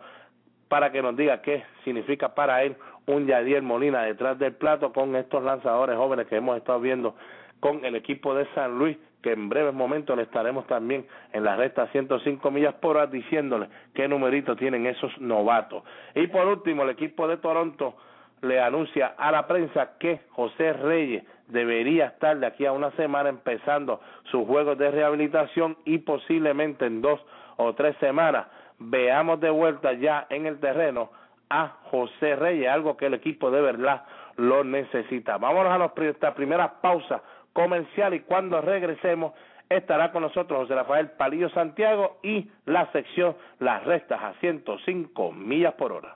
para 0.67 0.91
que 0.91 1.01
nos 1.01 1.15
diga 1.15 1.41
qué 1.41 1.63
significa 1.83 2.33
para 2.33 2.63
él 2.63 2.75
un 3.07 3.25
Yadier 3.25 3.61
Molina 3.61 4.03
detrás 4.03 4.37
del 4.37 4.53
plato 4.53 4.93
con 4.93 5.15
estos 5.15 5.43
lanzadores 5.43 5.97
jóvenes 5.97 6.27
que 6.27 6.35
hemos 6.35 6.57
estado 6.57 6.79
viendo 6.79 7.15
con 7.59 7.83
el 7.83 7.95
equipo 7.95 8.35
de 8.35 8.45
San 8.53 8.77
Luis, 8.77 8.97
que 9.21 9.31
en 9.31 9.49
breves 9.49 9.73
momentos 9.73 10.15
le 10.15 10.23
estaremos 10.23 10.67
también 10.67 11.07
en 11.33 11.43
la 11.43 11.55
recta 11.55 11.87
105 11.87 12.51
millas 12.51 12.75
por 12.75 12.97
hora 12.97 13.07
diciéndole 13.07 13.67
qué 13.93 14.07
numerito 14.07 14.55
tienen 14.55 14.85
esos 14.85 15.17
novatos. 15.19 15.83
Y 16.15 16.27
por 16.27 16.45
último, 16.47 16.83
el 16.83 16.89
equipo 16.89 17.27
de 17.27 17.37
Toronto 17.37 17.95
le 18.41 18.61
anuncia 18.61 19.15
a 19.17 19.31
la 19.31 19.47
prensa 19.47 19.97
que 19.97 20.21
José 20.31 20.73
Reyes 20.73 21.23
debería 21.47 22.07
estar 22.07 22.37
de 22.37 22.45
aquí 22.45 22.65
a 22.65 22.73
una 22.73 22.91
semana 22.91 23.29
empezando 23.29 24.01
sus 24.25 24.45
juegos 24.45 24.77
de 24.77 24.91
rehabilitación 24.91 25.77
y 25.85 25.99
posiblemente 25.99 26.85
en 26.85 27.01
dos 27.01 27.19
o 27.55 27.73
tres 27.73 27.95
semanas 27.99 28.47
veamos 28.79 29.39
de 29.39 29.49
vuelta 29.49 29.93
ya 29.93 30.27
en 30.29 30.45
el 30.45 30.59
terreno 30.59 31.09
a 31.49 31.77
José 31.91 32.35
Reyes, 32.35 32.69
algo 32.69 32.97
que 32.97 33.07
el 33.07 33.13
equipo 33.13 33.51
de 33.51 33.61
verdad 33.61 34.03
lo 34.35 34.63
necesita. 34.63 35.37
Vámonos 35.37 35.71
a 35.71 35.77
nuestra 35.77 36.33
primera 36.33 36.81
pausa 36.81 37.21
comercial 37.53 38.13
y 38.13 38.21
cuando 38.21 38.61
regresemos 38.61 39.33
estará 39.69 40.11
con 40.11 40.21
nosotros 40.21 40.59
José 40.61 40.75
Rafael 40.75 41.11
Palillo 41.11 41.49
Santiago 41.49 42.19
y 42.23 42.49
la 42.65 42.91
sección 42.91 43.35
Las 43.59 43.83
Restas 43.83 44.21
a 44.21 44.33
105 44.39 45.31
millas 45.31 45.73
por 45.73 45.91
hora. 45.91 46.15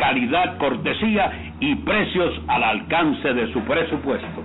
calidad, 0.00 0.56
cortesía 0.58 1.30
y 1.60 1.74
precios 1.76 2.40
al 2.48 2.64
alcance 2.64 3.32
de 3.34 3.52
su 3.52 3.60
presupuesto. 3.60 4.42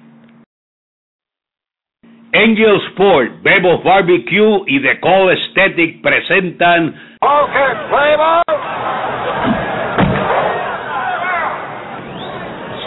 Angel 2.35 2.79
Sport, 2.93 3.43
Bebo 3.43 3.83
Barbecue 3.83 4.62
y 4.67 4.81
The 4.81 5.01
Call 5.01 5.31
Aesthetic 5.31 6.03
presentan 6.03 6.95
Okay, 7.21 7.71
play 7.88 8.17
ball. 8.17 8.43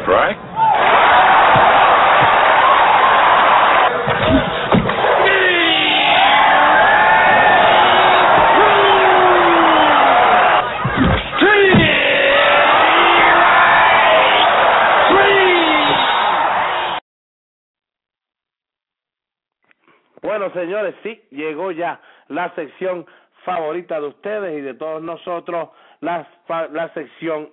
Strike. 0.01 0.50
Bueno, 20.31 20.49
señores, 20.53 20.95
sí, 21.03 21.21
llegó 21.31 21.73
ya 21.73 21.99
la 22.29 22.55
sección 22.55 23.05
favorita 23.43 23.99
de 23.99 24.07
ustedes 24.07 24.59
y 24.59 24.61
de 24.61 24.73
todos 24.75 25.03
nosotros, 25.03 25.71
la, 25.99 26.25
la 26.71 26.87
sección 26.93 27.49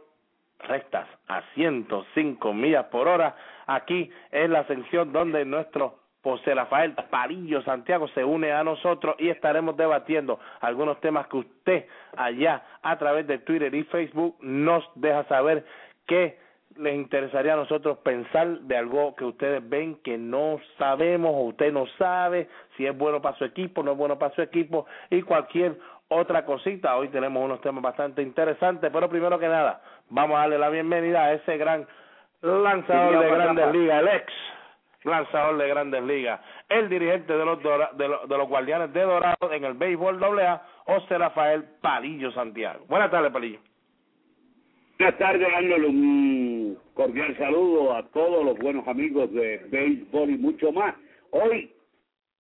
rectas 0.60 1.08
a 1.26 1.42
105 1.56 2.54
millas 2.54 2.84
por 2.84 3.08
hora. 3.08 3.34
Aquí 3.66 4.08
es 4.30 4.48
la 4.48 4.64
sección 4.68 5.12
donde 5.12 5.44
nuestro 5.44 5.96
José 6.22 6.54
Rafael 6.54 6.94
Parillo 7.10 7.62
Santiago 7.62 8.06
se 8.14 8.24
une 8.24 8.52
a 8.52 8.62
nosotros 8.62 9.16
y 9.18 9.28
estaremos 9.28 9.76
debatiendo 9.76 10.38
algunos 10.60 11.00
temas 11.00 11.26
que 11.26 11.38
usted 11.38 11.86
allá 12.16 12.62
a 12.82 12.96
través 12.96 13.26
de 13.26 13.38
Twitter 13.38 13.74
y 13.74 13.82
Facebook 13.82 14.36
nos 14.40 14.88
deja 14.94 15.24
saber 15.24 15.66
que 16.06 16.38
les 16.78 16.94
interesaría 16.94 17.54
a 17.54 17.56
nosotros 17.56 17.98
pensar 17.98 18.46
de 18.60 18.76
algo 18.76 19.14
que 19.16 19.24
ustedes 19.24 19.68
ven 19.68 19.96
que 20.02 20.16
no 20.16 20.58
sabemos 20.78 21.32
o 21.34 21.40
usted 21.48 21.72
no 21.72 21.86
sabe 21.98 22.48
si 22.76 22.86
es 22.86 22.96
bueno 22.96 23.20
para 23.20 23.36
su 23.36 23.44
equipo, 23.44 23.82
no 23.82 23.92
es 23.92 23.98
bueno 23.98 24.18
para 24.18 24.34
su 24.34 24.42
equipo 24.42 24.86
y 25.10 25.22
cualquier 25.22 25.76
otra 26.08 26.44
cosita. 26.44 26.96
Hoy 26.96 27.08
tenemos 27.08 27.44
unos 27.44 27.60
temas 27.60 27.82
bastante 27.82 28.22
interesantes, 28.22 28.90
pero 28.92 29.08
primero 29.08 29.38
que 29.38 29.48
nada, 29.48 29.80
vamos 30.08 30.36
a 30.36 30.40
darle 30.40 30.58
la 30.58 30.70
bienvenida 30.70 31.24
a 31.24 31.32
ese 31.34 31.56
gran 31.58 31.86
lanzador 32.42 33.18
de 33.18 33.30
grandes 33.30 33.64
ligas, 33.72 34.00
el 34.02 34.08
ex 34.08 34.32
lanzador 35.04 35.56
de 35.58 35.68
grandes 35.68 36.02
ligas, 36.02 36.40
el 36.68 36.88
dirigente 36.88 37.32
de 37.36 37.44
los, 37.44 37.62
Dora- 37.62 37.90
de, 37.94 38.08
los, 38.08 38.28
de 38.28 38.38
los 38.38 38.48
guardianes 38.48 38.92
de 38.92 39.02
Dorado 39.02 39.52
en 39.52 39.64
el 39.64 39.74
béisbol 39.74 40.22
AA, 40.22 40.62
José 40.86 41.18
Rafael 41.18 41.64
Palillo 41.80 42.30
Santiago. 42.32 42.84
Buenas 42.88 43.10
tardes, 43.10 43.32
Palillo. 43.32 43.58
Buenas 44.98 45.18
tardes, 45.18 45.46
Arnold. 45.54 45.84
Un 45.84 46.78
cordial 46.94 47.37
saludo 47.38 47.94
a 47.94 48.04
todos 48.08 48.44
los 48.44 48.58
buenos 48.58 48.87
amigos 48.88 49.32
de 49.32 49.58
béisbol 49.70 50.30
y 50.30 50.38
mucho 50.38 50.72
más. 50.72 50.96
Hoy, 51.30 51.70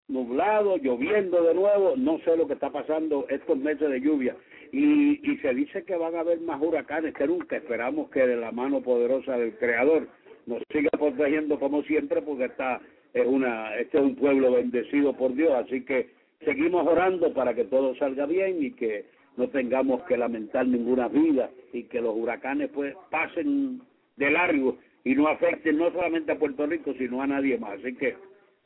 nublado, 0.08 0.78
lloviendo 0.78 1.44
de 1.44 1.54
nuevo, 1.54 1.94
no 1.98 2.18
sé 2.26 2.36
lo 2.36 2.48
que 2.48 2.54
está 2.54 2.72
pasando 2.72 3.28
estos 3.30 3.60
meses 3.60 3.88
de 3.88 4.02
lluvia. 4.02 4.36
Y, 4.72 5.32
y 5.32 5.38
se 5.38 5.54
dice 5.54 5.84
que 5.84 5.96
van 5.98 6.16
a 6.16 6.22
haber 6.22 6.42
más 6.42 6.60
huracanes 6.60 7.14
que 7.14 7.28
nunca. 7.28 7.58
Esperamos 7.58 8.10
que 8.10 8.26
de 8.26 8.38
la 8.38 8.52
mano 8.52 8.82
poderosa 8.82 9.38
del 9.38 9.56
Creador 9.60 10.08
nos 10.48 10.64
siga 10.72 10.90
protegiendo 10.98 11.60
como 11.60 11.84
siempre, 11.84 12.24
porque 12.24 12.46
esta 12.46 12.82
es 13.14 13.28
una, 13.28 13.76
este 13.76 14.00
es 14.00 14.04
un 14.04 14.16
pueblo 14.16 14.54
bendecido 14.54 15.14
por 15.14 15.36
Dios. 15.36 15.54
Así 15.54 15.86
que 15.86 16.10
seguimos 16.44 16.88
orando 16.88 17.32
para 17.36 17.54
que 17.54 17.66
todo 17.66 17.96
salga 17.98 18.26
bien 18.26 18.64
y 18.64 18.72
que 18.72 19.06
no 19.38 19.48
tengamos 19.50 20.04
que 20.04 20.18
lamentar 20.18 20.68
ninguna 20.68 21.08
vida 21.08 21.50
y 21.72 21.84
que 21.84 22.02
los 22.02 22.16
huracanes 22.16 22.70
pues 22.74 22.96
pasen 23.10 23.82
de 24.16 24.32
largo 24.32 24.78
y 25.04 25.16
no 25.16 25.28
afecten 25.28 25.78
no 25.78 25.92
solamente 25.92 26.32
a 26.32 26.40
Puerto 26.40 26.66
Rico 26.66 26.94
sino 26.98 27.22
a 27.22 27.28
nadie 27.28 27.58
más 27.58 27.80
así 27.80 27.96
que 27.96 28.18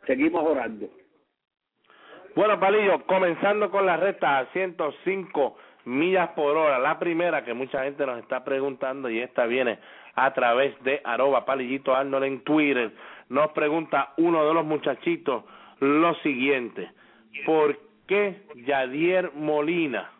seguimos 0.07 0.43
orando 0.43 0.89
Bueno, 2.35 2.59
Palillo, 2.59 3.05
comenzando 3.05 3.69
con 3.69 3.85
la 3.85 3.97
recta 3.97 4.39
a 4.39 4.45
105 4.53 5.57
millas 5.85 6.29
por 6.29 6.55
hora. 6.55 6.79
La 6.79 6.97
primera 6.97 7.43
que 7.43 7.53
mucha 7.53 7.83
gente 7.83 8.05
nos 8.05 8.19
está 8.19 8.43
preguntando 8.43 9.09
y 9.09 9.19
esta 9.19 9.45
viene 9.45 9.79
a 10.15 10.33
través 10.33 10.81
de 10.83 11.01
arroba 11.03 11.45
palillito 11.45 11.93
Arnold 11.93 12.25
en 12.25 12.43
Twitter. 12.43 12.91
Nos 13.29 13.51
pregunta 13.51 14.13
uno 14.17 14.45
de 14.45 14.53
los 14.53 14.65
muchachitos 14.65 15.43
lo 15.79 16.15
siguiente. 16.15 16.89
¿Por 17.45 17.77
qué 18.07 18.43
Yadier 18.55 19.31
Molina 19.33 20.11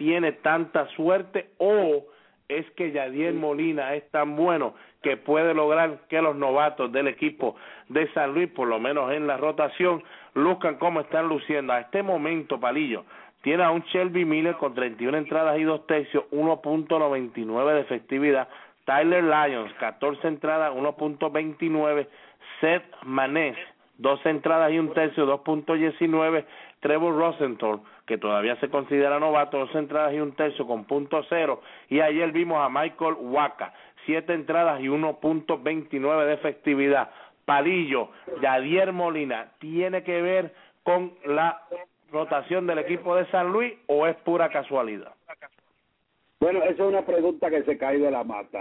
tiene 0.00 0.32
tanta 0.32 0.88
suerte 0.96 1.50
o 1.58 2.06
es 2.48 2.64
que 2.70 2.90
Yadier 2.90 3.34
Molina 3.34 3.94
es 3.94 4.10
tan 4.10 4.34
bueno 4.34 4.72
que 5.02 5.18
puede 5.18 5.52
lograr 5.52 5.98
que 6.08 6.22
los 6.22 6.34
novatos 6.34 6.90
del 6.90 7.06
equipo 7.06 7.54
de 7.90 8.10
San 8.14 8.32
Luis, 8.32 8.48
por 8.48 8.66
lo 8.66 8.80
menos 8.80 9.12
en 9.12 9.26
la 9.26 9.36
rotación, 9.36 10.02
luzcan 10.32 10.76
como 10.76 11.02
están 11.02 11.28
luciendo. 11.28 11.74
A 11.74 11.80
este 11.80 12.02
momento, 12.02 12.58
Palillo, 12.58 13.04
tiene 13.42 13.62
a 13.62 13.70
un 13.70 13.82
Shelby 13.82 14.24
Miller 14.24 14.54
con 14.54 14.74
31 14.74 15.18
entradas 15.18 15.58
y 15.58 15.64
dos 15.64 15.86
tercios, 15.86 16.24
1.99 16.32 17.74
de 17.74 17.80
efectividad. 17.80 18.48
Tyler 18.86 19.22
Lyons, 19.22 19.74
14 19.74 20.26
entradas, 20.26 20.72
1.29. 20.72 22.08
Seth 22.62 22.84
Maness, 23.04 23.58
12 23.98 24.30
entradas 24.30 24.72
y 24.72 24.78
un 24.78 24.94
tercio, 24.94 25.26
2.19. 25.26 26.46
Trevor 26.80 27.14
Rosenthal, 27.14 27.80
que 28.10 28.18
todavía 28.18 28.56
se 28.56 28.68
considera 28.68 29.20
novato, 29.20 29.56
12 29.56 29.78
entradas 29.78 30.12
y 30.12 30.18
un 30.18 30.32
tercio 30.32 30.66
con 30.66 30.84
punto 30.84 31.22
cero. 31.28 31.60
Y 31.88 32.00
ayer 32.00 32.32
vimos 32.32 32.58
a 32.58 32.68
Michael 32.68 33.14
Waka, 33.20 33.72
7 34.04 34.34
entradas 34.34 34.80
y 34.80 34.88
1.29 34.88 36.26
de 36.26 36.32
efectividad. 36.34 37.10
Palillo, 37.44 38.08
Yadier 38.42 38.92
Molina, 38.92 39.52
¿tiene 39.60 40.02
que 40.02 40.20
ver 40.22 40.52
con 40.82 41.12
la 41.24 41.62
rotación 42.10 42.66
del 42.66 42.80
equipo 42.80 43.14
de 43.14 43.26
San 43.26 43.52
Luis 43.52 43.74
o 43.86 44.08
es 44.08 44.16
pura 44.16 44.48
casualidad? 44.48 45.12
bueno 46.40 46.64
esa 46.64 46.72
es 46.72 46.80
una 46.80 47.02
pregunta 47.02 47.48
que 47.48 47.62
se 47.62 47.78
cae 47.78 47.98
de 47.98 48.10
la 48.10 48.24
mata 48.24 48.58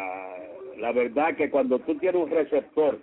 la 0.77 0.91
verdad 0.91 1.35
que 1.35 1.49
cuando 1.49 1.79
tú 1.79 1.95
tienes 1.95 2.21
un 2.21 2.29
receptor 2.29 2.99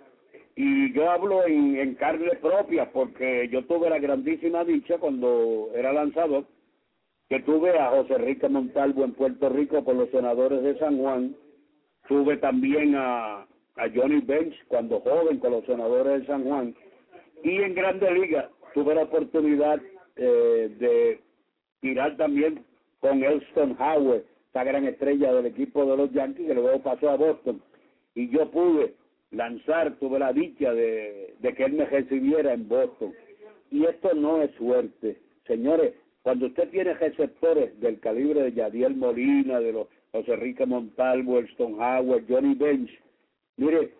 y 0.59 0.91
yo 0.91 1.09
hablo 1.11 1.45
en, 1.45 1.77
en 1.77 1.93
carne 1.95 2.31
propia 2.41 2.91
porque 2.91 3.47
yo 3.49 3.63
tuve 3.65 3.91
la 3.91 3.99
grandísima 3.99 4.65
dicha 4.65 4.97
cuando 4.97 5.69
era 5.75 5.93
lanzador 5.93 6.45
que 7.29 7.39
tuve 7.41 7.77
a 7.77 7.91
José 7.91 8.15
Enrique 8.15 8.49
Montalvo 8.49 9.03
en 9.03 9.13
Puerto 9.13 9.49
Rico 9.49 9.85
con 9.85 9.99
los 9.99 10.09
senadores 10.09 10.63
de 10.63 10.79
San 10.79 10.97
Juan, 10.97 11.35
tuve 12.07 12.37
también 12.37 12.95
a, 12.95 13.41
a 13.41 13.89
Johnny 13.93 14.21
Bench 14.21 14.55
cuando 14.67 15.01
joven 15.01 15.37
con 15.37 15.51
los 15.51 15.65
senadores 15.65 16.21
de 16.21 16.25
San 16.25 16.43
Juan, 16.43 16.73
y 17.43 17.57
en 17.57 17.75
Grande 17.75 18.11
Liga 18.11 18.49
tuve 18.73 18.95
la 18.95 19.03
oportunidad 19.03 19.79
eh, 20.15 20.75
de 20.79 21.21
tirar 21.81 22.17
también 22.17 22.65
con 22.99 23.23
Elston 23.23 23.75
Howard, 23.79 24.23
esta 24.47 24.63
gran 24.63 24.85
estrella 24.85 25.33
del 25.33 25.45
equipo 25.47 25.85
de 25.85 25.97
los 25.97 26.11
Yankees 26.13 26.47
que 26.47 26.53
luego 26.55 26.81
pasó 26.81 27.09
a 27.11 27.17
Boston, 27.17 27.61
y 28.15 28.29
yo 28.29 28.49
pude 28.49 28.95
lanzar, 29.31 29.95
tuve 29.99 30.19
la 30.19 30.33
dicha 30.33 30.73
de, 30.73 31.35
que 31.41 31.63
él 31.63 31.73
me 31.73 31.85
recibiera 31.85 32.53
en 32.53 32.67
Boston. 32.67 33.13
Y 33.71 33.85
esto 33.85 34.13
no 34.13 34.41
es 34.41 34.51
suerte. 34.55 35.17
Señores, 35.45 35.93
cuando 36.21 36.47
usted 36.47 36.69
tiene 36.69 36.93
receptores 36.93 37.79
del 37.79 37.99
calibre 37.99 38.43
de 38.43 38.53
Yadiel 38.53 38.95
Molina, 38.95 39.59
de 39.59 39.73
los 39.73 39.87
José 40.11 40.33
Enrique 40.33 40.65
Montalvo, 40.65 41.39
Elston 41.39 41.73
Howard, 41.75 42.23
Johnny 42.27 42.55
Bench, 42.55 42.91
mire, 43.57 43.91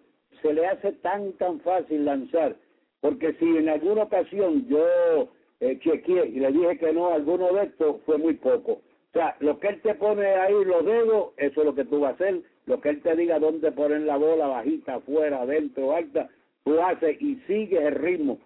se 0.42 0.54
le 0.54 0.66
hace 0.66 0.94
tan, 0.94 1.34
tan 1.34 1.60
fácil 1.62 2.06
lanzar, 2.06 2.56
porque 3.02 3.34
si 3.34 3.46
en 3.46 3.70
alguna 3.70 4.04
ocasión 4.04 4.68
yo 4.68 5.30
eh, 5.60 5.80
chequeé 5.80 6.28
y 6.28 6.40
le 6.40 6.52
dije 6.52 6.78
que 6.78 6.94
no, 6.94 7.14
alguno 7.14 7.54
de 7.54 7.66
estos 7.66 8.02
fue 8.06 8.18
muy 8.18 8.36
poco. 8.36 8.74
O 8.74 9.14
sea, 9.14 9.36
lo 9.40 9.60
que 9.60 9.68
él 9.68 9.82
te 9.82 9.96
pone 9.96 10.26
ahí, 10.26 10.54
los 10.66 10.86
dedos, 10.86 11.34
eso 11.38 11.62
es 11.62 11.66
lo 11.66 11.76
que 11.76 11.86
tú 11.86 12.02
vas 12.02 12.12
a 12.12 12.16
hacer. 12.16 12.42
Lo 12.68 12.82
que 12.82 12.90
él 12.90 13.02
te 13.02 13.16
diga 13.16 13.40
dónde 13.40 13.72
poner 13.72 14.02
la 14.02 14.18
bola, 14.18 14.48
bajita, 14.48 14.96
afuera, 14.96 15.42
adentro, 15.42 15.96
alta, 15.96 16.30
tú 16.64 16.80
haces 16.82 17.20
y 17.22 17.38
sigues 17.48 17.82
el 17.82 17.96
ritmo 17.96 18.40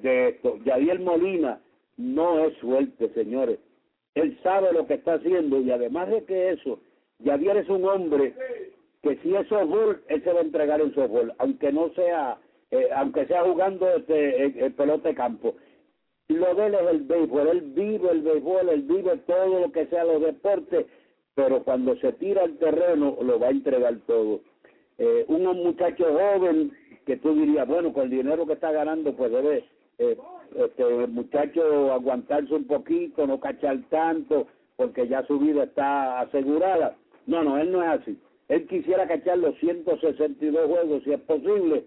de 0.00 0.28
esto. 0.28 0.58
Yadiel 0.64 1.00
Molina 1.00 1.60
no 1.96 2.46
es 2.46 2.56
suerte, 2.58 3.12
señores. 3.14 3.58
Él 4.14 4.38
sabe 4.44 4.72
lo 4.72 4.86
que 4.86 4.94
está 4.94 5.14
haciendo 5.14 5.60
y 5.60 5.72
además 5.72 6.08
de 6.08 6.24
que 6.24 6.50
eso, 6.50 6.78
Yadier 7.18 7.56
es 7.56 7.68
un 7.68 7.84
hombre 7.84 8.32
que 9.02 9.16
si 9.16 9.34
es 9.34 9.46
softball, 9.48 10.00
él 10.08 10.22
se 10.22 10.32
va 10.32 10.38
a 10.38 10.44
entregar 10.44 10.80
en 10.80 10.94
softball, 10.94 11.34
aunque 11.38 11.72
no 11.72 11.90
sea, 11.90 12.38
eh, 12.70 12.88
aunque 12.94 13.26
sea 13.26 13.42
jugando 13.42 13.88
este, 13.88 14.44
el, 14.44 14.58
el 14.58 14.72
pelota 14.72 15.08
de 15.08 15.16
campo. 15.16 15.56
Lo 16.28 16.54
de 16.54 16.66
él 16.66 16.74
es 16.74 16.90
el 16.90 17.00
béisbol, 17.02 17.48
él 17.48 17.60
vive 17.74 18.10
el 18.10 18.22
béisbol, 18.22 18.68
él 18.68 18.82
vive 18.82 19.16
todo 19.26 19.60
lo 19.60 19.72
que 19.72 19.86
sea 19.86 20.04
los 20.04 20.22
deportes, 20.22 20.86
pero 21.34 21.62
cuando 21.62 21.96
se 21.96 22.12
tira 22.12 22.42
al 22.42 22.56
terreno 22.58 23.16
lo 23.22 23.38
va 23.38 23.48
a 23.48 23.50
entregar 23.50 23.96
todo. 24.06 24.40
Eh, 24.98 25.24
un 25.28 25.44
muchacho 25.44 26.04
joven 26.04 26.72
que 27.04 27.16
tú 27.16 27.34
dirías, 27.34 27.66
bueno, 27.66 27.92
con 27.92 28.04
el 28.04 28.10
dinero 28.10 28.46
que 28.46 28.54
está 28.54 28.70
ganando, 28.72 29.14
pues 29.14 29.32
debe 29.32 29.64
eh, 29.98 30.16
este, 30.56 31.06
muchacho 31.08 31.92
aguantarse 31.92 32.54
un 32.54 32.66
poquito, 32.66 33.26
no 33.26 33.40
cachar 33.40 33.78
tanto, 33.90 34.46
porque 34.76 35.08
ya 35.08 35.26
su 35.26 35.38
vida 35.38 35.64
está 35.64 36.20
asegurada. 36.20 36.96
No, 37.26 37.42
no, 37.42 37.58
él 37.58 37.72
no 37.72 37.82
es 37.82 38.00
así. 38.00 38.18
Él 38.48 38.66
quisiera 38.66 39.08
cachar 39.08 39.38
los 39.38 39.58
162 39.58 40.66
juegos 40.66 41.02
si 41.04 41.12
es 41.12 41.20
posible 41.20 41.84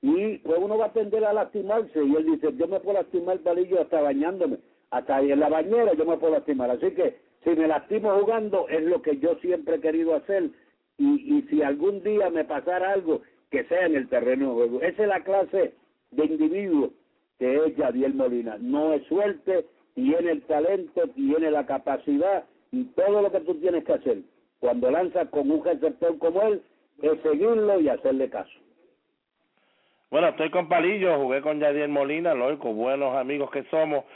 y 0.00 0.38
pues 0.38 0.58
uno 0.58 0.78
va 0.78 0.86
a 0.86 0.92
tender 0.92 1.24
a 1.24 1.32
lastimarse 1.32 2.02
y 2.04 2.14
él 2.14 2.26
dice, 2.26 2.54
yo 2.56 2.68
me 2.68 2.80
puedo 2.80 2.98
lastimar 2.98 3.38
palillo 3.40 3.80
hasta 3.80 4.00
bañándome, 4.00 4.58
hasta 4.90 5.16
ahí 5.16 5.32
en 5.32 5.40
la 5.40 5.48
bañera 5.48 5.92
yo 5.94 6.04
me 6.04 6.16
puedo 6.16 6.34
lastimar, 6.34 6.70
así 6.70 6.90
que 6.92 7.16
si 7.48 7.60
me 7.60 7.66
lastimo 7.66 8.10
jugando 8.20 8.68
es 8.68 8.82
lo 8.82 9.00
que 9.00 9.18
yo 9.18 9.36
siempre 9.36 9.76
he 9.76 9.80
querido 9.80 10.14
hacer 10.14 10.50
y, 10.98 11.38
y 11.38 11.42
si 11.48 11.62
algún 11.62 12.02
día 12.02 12.28
me 12.30 12.44
pasara 12.44 12.92
algo, 12.92 13.22
que 13.50 13.64
sea 13.64 13.86
en 13.86 13.96
el 13.96 14.08
terreno 14.08 14.48
de 14.48 14.54
juego. 14.54 14.82
Esa 14.82 15.02
es 15.02 15.08
la 15.08 15.24
clase 15.24 15.72
de 16.10 16.24
individuo 16.24 16.90
que 17.38 17.56
es 17.56 17.76
Yadiel 17.76 18.14
Molina. 18.14 18.56
No 18.60 18.92
es 18.92 19.06
suerte, 19.06 19.64
tiene 19.94 20.32
el 20.32 20.42
talento, 20.42 21.02
tiene 21.14 21.50
la 21.50 21.64
capacidad 21.66 22.44
y 22.72 22.84
todo 22.84 23.22
lo 23.22 23.32
que 23.32 23.40
tú 23.40 23.54
tienes 23.54 23.84
que 23.84 23.94
hacer 23.94 24.18
cuando 24.60 24.90
lanzas 24.90 25.28
con 25.30 25.50
un 25.50 25.64
receptor 25.64 26.18
como 26.18 26.42
él 26.42 26.62
es 27.00 27.20
seguirlo 27.22 27.80
y 27.80 27.88
hacerle 27.88 28.28
caso. 28.28 28.58
Bueno, 30.10 30.28
estoy 30.28 30.48
con 30.48 30.68
Palillo, 30.68 31.18
jugué 31.18 31.42
con 31.42 31.60
Yadiel 31.60 31.90
Molina, 31.90 32.32
lógico, 32.32 32.72
buenos 32.72 33.14
amigos 33.14 33.50
que 33.50 33.64
somos, 33.64 34.06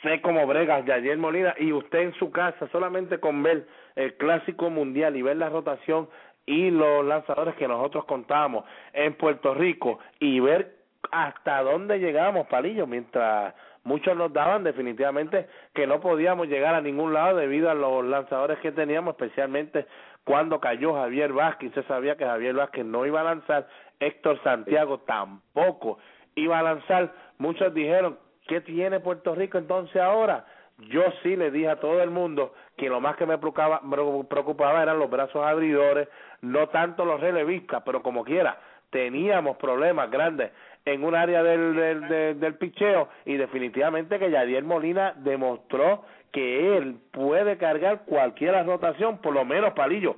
sé 0.00 0.20
cómo 0.20 0.46
bregas 0.46 0.84
Yadiel 0.84 1.18
Molina 1.18 1.52
y 1.58 1.72
usted 1.72 1.98
en 1.98 2.14
su 2.14 2.30
casa, 2.30 2.68
solamente 2.68 3.18
con 3.18 3.42
ver 3.42 3.66
el 3.96 4.14
clásico 4.18 4.70
mundial 4.70 5.16
y 5.16 5.22
ver 5.22 5.36
la 5.36 5.48
rotación 5.48 6.08
y 6.46 6.70
los 6.70 7.04
lanzadores 7.04 7.56
que 7.56 7.66
nosotros 7.66 8.04
contamos 8.04 8.66
en 8.92 9.14
Puerto 9.14 9.52
Rico 9.52 9.98
y 10.20 10.38
ver 10.38 10.76
hasta 11.10 11.60
dónde 11.60 11.98
llegamos, 11.98 12.46
Palillo, 12.46 12.86
mientras 12.86 13.52
muchos 13.82 14.16
nos 14.16 14.32
daban 14.32 14.62
definitivamente 14.62 15.48
que 15.74 15.88
no 15.88 16.00
podíamos 16.00 16.46
llegar 16.46 16.76
a 16.76 16.80
ningún 16.80 17.12
lado 17.12 17.38
debido 17.38 17.68
a 17.68 17.74
los 17.74 18.04
lanzadores 18.04 18.60
que 18.60 18.70
teníamos, 18.70 19.14
especialmente 19.14 19.86
cuando 20.26 20.58
cayó 20.58 20.94
Javier 20.94 21.32
Vázquez, 21.32 21.72
se 21.72 21.84
sabía 21.84 22.16
que 22.16 22.24
Javier 22.24 22.52
Vázquez 22.56 22.84
no 22.84 23.06
iba 23.06 23.20
a 23.20 23.24
lanzar, 23.24 23.68
Héctor 24.00 24.42
Santiago 24.42 24.98
tampoco 25.06 25.98
iba 26.34 26.58
a 26.58 26.64
lanzar, 26.64 27.14
muchos 27.38 27.72
dijeron, 27.72 28.18
¿qué 28.48 28.60
tiene 28.60 28.98
Puerto 28.98 29.36
Rico 29.36 29.56
entonces 29.56 30.02
ahora? 30.02 30.44
Yo 30.90 31.04
sí 31.22 31.36
le 31.36 31.52
dije 31.52 31.68
a 31.68 31.78
todo 31.78 32.02
el 32.02 32.10
mundo 32.10 32.54
que 32.76 32.88
lo 32.88 33.00
más 33.00 33.14
que 33.16 33.24
me 33.24 33.38
preocupaba, 33.38 33.80
preocupaba 34.28 34.82
eran 34.82 34.98
los 34.98 35.08
brazos 35.08 35.46
abridores, 35.46 36.08
no 36.42 36.70
tanto 36.70 37.04
los 37.04 37.20
relevistas, 37.20 37.84
pero 37.86 38.02
como 38.02 38.24
quiera, 38.24 38.58
teníamos 38.90 39.56
problemas 39.58 40.10
grandes 40.10 40.50
en 40.84 41.04
un 41.04 41.14
área 41.14 41.44
del, 41.44 41.76
del, 41.76 42.08
del, 42.08 42.40
del 42.40 42.54
picheo 42.56 43.10
y 43.26 43.36
definitivamente 43.36 44.18
que 44.18 44.32
Yadier 44.32 44.64
Molina 44.64 45.14
demostró 45.18 46.04
que 46.36 46.76
él 46.76 46.96
puede 47.12 47.56
cargar 47.56 48.04
cualquier 48.04 48.62
rotación, 48.66 49.22
por 49.22 49.32
lo 49.32 49.46
menos 49.46 49.72
palillo, 49.72 50.16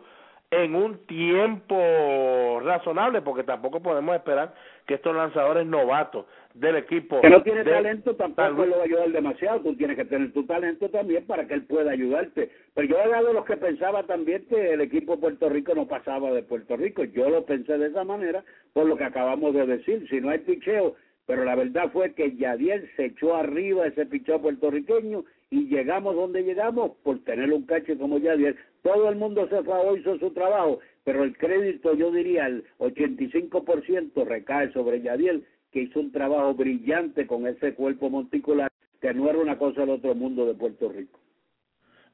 en 0.50 0.74
un 0.74 1.06
tiempo 1.06 2.60
razonable, 2.64 3.22
porque 3.22 3.44
tampoco 3.44 3.80
podemos 3.80 4.16
esperar 4.16 4.52
que 4.84 4.94
estos 4.94 5.14
lanzadores 5.14 5.64
novatos 5.64 6.26
del 6.54 6.74
equipo 6.74 7.20
que 7.20 7.30
no 7.30 7.40
tiene 7.44 7.62
talento 7.62 8.16
tampoco 8.16 8.66
lo 8.66 8.78
va 8.78 8.82
a 8.82 8.86
ayudar 8.86 9.10
demasiado. 9.10 9.60
Tú 9.60 9.76
tienes 9.76 9.96
que 9.96 10.06
tener 10.06 10.32
tu 10.32 10.44
talento 10.44 10.88
también 10.88 11.24
para 11.24 11.46
que 11.46 11.54
él 11.54 11.66
pueda 11.66 11.92
ayudarte. 11.92 12.50
Pero 12.74 12.88
yo 12.88 12.98
era 12.98 13.22
de 13.22 13.32
los 13.32 13.44
que 13.44 13.56
pensaba 13.56 14.02
también 14.02 14.44
que 14.48 14.72
el 14.72 14.80
equipo 14.80 15.14
de 15.14 15.20
Puerto 15.20 15.48
Rico 15.48 15.72
no 15.76 15.86
pasaba 15.86 16.32
de 16.32 16.42
Puerto 16.42 16.76
Rico. 16.76 17.04
Yo 17.04 17.30
lo 17.30 17.44
pensé 17.44 17.78
de 17.78 17.86
esa 17.86 18.02
manera 18.02 18.42
por 18.72 18.86
lo 18.86 18.96
que 18.96 19.04
acabamos 19.04 19.54
de 19.54 19.66
decir. 19.66 20.04
Si 20.10 20.20
no 20.20 20.30
hay 20.30 20.38
picheo 20.38 20.96
pero 21.28 21.44
la 21.44 21.54
verdad 21.54 21.90
fue 21.92 22.14
que 22.14 22.34
Yadiel 22.36 22.90
se 22.96 23.04
echó 23.04 23.36
arriba 23.36 23.86
ese 23.86 24.06
picheo 24.06 24.40
puertorriqueño 24.40 25.26
y 25.50 25.66
llegamos 25.68 26.14
donde 26.14 26.42
llegamos 26.42 26.92
por 27.02 27.18
tener 27.24 27.52
un 27.52 27.64
cache 27.64 27.96
como 27.96 28.18
Yadiel 28.18 28.56
todo 28.82 29.08
el 29.08 29.16
mundo 29.16 29.48
se 29.48 29.62
fue 29.62 29.98
hizo 29.98 30.18
su 30.18 30.30
trabajo 30.30 30.80
pero 31.04 31.24
el 31.24 31.36
crédito 31.36 31.94
yo 31.94 32.10
diría 32.10 32.46
el 32.46 32.64
85% 32.78 34.26
recae 34.26 34.72
sobre 34.72 35.00
Yadiel 35.00 35.46
que 35.72 35.80
hizo 35.82 36.00
un 36.00 36.12
trabajo 36.12 36.54
brillante 36.54 37.26
con 37.26 37.46
ese 37.46 37.74
cuerpo 37.74 38.10
monticular 38.10 38.70
que 39.00 39.14
no 39.14 39.28
era 39.28 39.38
una 39.38 39.58
cosa 39.58 39.82
del 39.82 39.90
otro 39.90 40.14
mundo 40.14 40.46
de 40.46 40.54
Puerto 40.54 40.88
Rico. 40.88 41.20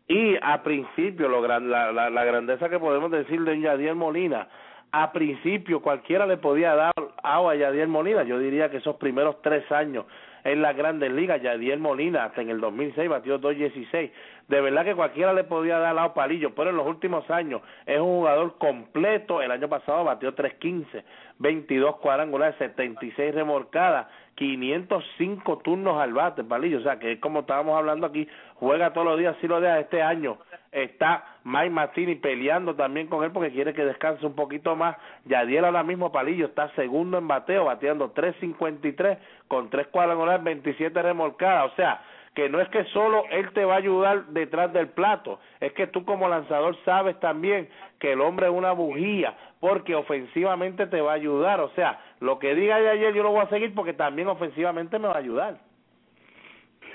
Y 0.06 0.36
a 0.42 0.62
principio, 0.62 1.28
lo 1.28 1.40
gran, 1.40 1.70
la, 1.70 1.90
la, 1.92 2.10
la 2.10 2.24
grandeza 2.24 2.68
que 2.68 2.78
podemos 2.78 3.10
decir 3.10 3.40
de 3.42 3.58
Yadiel 3.58 3.94
Molina, 3.94 4.48
a 4.92 5.12
principio 5.12 5.80
cualquiera 5.80 6.26
le 6.26 6.36
podía 6.36 6.74
dar 6.74 6.92
agua 7.22 7.52
a 7.52 7.56
Yadiel 7.56 7.88
Molina. 7.88 8.22
Yo 8.24 8.38
diría 8.38 8.70
que 8.70 8.76
esos 8.78 8.96
primeros 8.96 9.40
tres 9.40 9.70
años 9.72 10.04
en 10.44 10.60
las 10.60 10.76
grandes 10.76 11.10
ligas, 11.10 11.40
Yadiel 11.40 11.80
Molina 11.80 12.24
hasta 12.24 12.42
en 12.42 12.50
el 12.50 12.60
2006 12.60 13.08
batió 13.08 13.40
2.16. 13.40 14.10
De 14.48 14.60
verdad 14.60 14.84
que 14.84 14.94
cualquiera 14.94 15.32
le 15.32 15.44
podía 15.44 15.78
dar 15.78 15.94
lado 15.94 16.12
palillo, 16.12 16.54
pero 16.54 16.70
en 16.70 16.76
los 16.76 16.86
últimos 16.86 17.28
años 17.30 17.62
es 17.86 17.98
un 17.98 18.18
jugador 18.18 18.58
completo. 18.58 19.40
El 19.40 19.50
año 19.50 19.68
pasado 19.68 20.04
batió 20.04 20.34
3.15, 20.34 21.02
22 21.38 21.96
cuadrangulares, 21.96 22.56
76 22.58 23.34
remorcadas, 23.34 24.06
505 24.34 25.58
turnos 25.58 25.98
al 26.00 26.12
bate, 26.12 26.44
palillo. 26.44 26.78
O 26.78 26.82
sea 26.82 26.98
que 26.98 27.12
es 27.12 27.20
como 27.20 27.40
estábamos 27.40 27.76
hablando 27.76 28.06
aquí, 28.06 28.28
juega 28.56 28.92
todos 28.92 29.06
los 29.06 29.18
días, 29.18 29.36
si 29.40 29.48
lo 29.48 29.60
deja 29.60 29.80
este 29.80 30.02
año 30.02 30.38
está 30.74 31.24
Mike 31.44 31.70
Martini 31.70 32.16
peleando 32.16 32.74
también 32.74 33.06
con 33.06 33.22
él 33.22 33.30
porque 33.30 33.52
quiere 33.52 33.72
que 33.72 33.84
descanse 33.84 34.26
un 34.26 34.34
poquito 34.34 34.74
más. 34.74 34.96
Yadiel 35.24 35.64
ahora 35.64 35.84
mismo 35.84 36.10
Palillo 36.10 36.46
está 36.46 36.68
segundo 36.74 37.16
en 37.16 37.28
bateo, 37.28 37.66
bateando 37.66 38.12
3.53 38.12 39.18
con 39.46 39.70
tres 39.70 39.86
cuadrangulares, 39.86 40.42
27 40.42 41.00
remolcadas. 41.00 41.72
O 41.72 41.76
sea, 41.76 42.02
que 42.34 42.48
no 42.48 42.60
es 42.60 42.68
que 42.68 42.84
solo 42.86 43.24
él 43.30 43.52
te 43.52 43.64
va 43.64 43.74
a 43.74 43.78
ayudar 43.78 44.26
detrás 44.26 44.72
del 44.72 44.88
plato, 44.88 45.38
es 45.60 45.72
que 45.72 45.86
tú 45.86 46.04
como 46.04 46.28
lanzador 46.28 46.76
sabes 46.84 47.18
también 47.20 47.68
que 48.00 48.12
el 48.12 48.20
hombre 48.20 48.46
es 48.46 48.52
una 48.52 48.72
bujía, 48.72 49.36
porque 49.60 49.94
ofensivamente 49.94 50.86
te 50.86 51.00
va 51.00 51.12
a 51.12 51.16
ayudar. 51.16 51.60
O 51.60 51.70
sea, 51.70 52.00
lo 52.20 52.38
que 52.38 52.54
diga 52.54 52.80
de 52.80 52.90
ayer 52.90 53.14
yo 53.14 53.22
lo 53.22 53.30
voy 53.30 53.42
a 53.42 53.48
seguir 53.48 53.74
porque 53.74 53.92
también 53.92 54.28
ofensivamente 54.28 54.98
me 54.98 55.08
va 55.08 55.14
a 55.14 55.18
ayudar. 55.18 55.58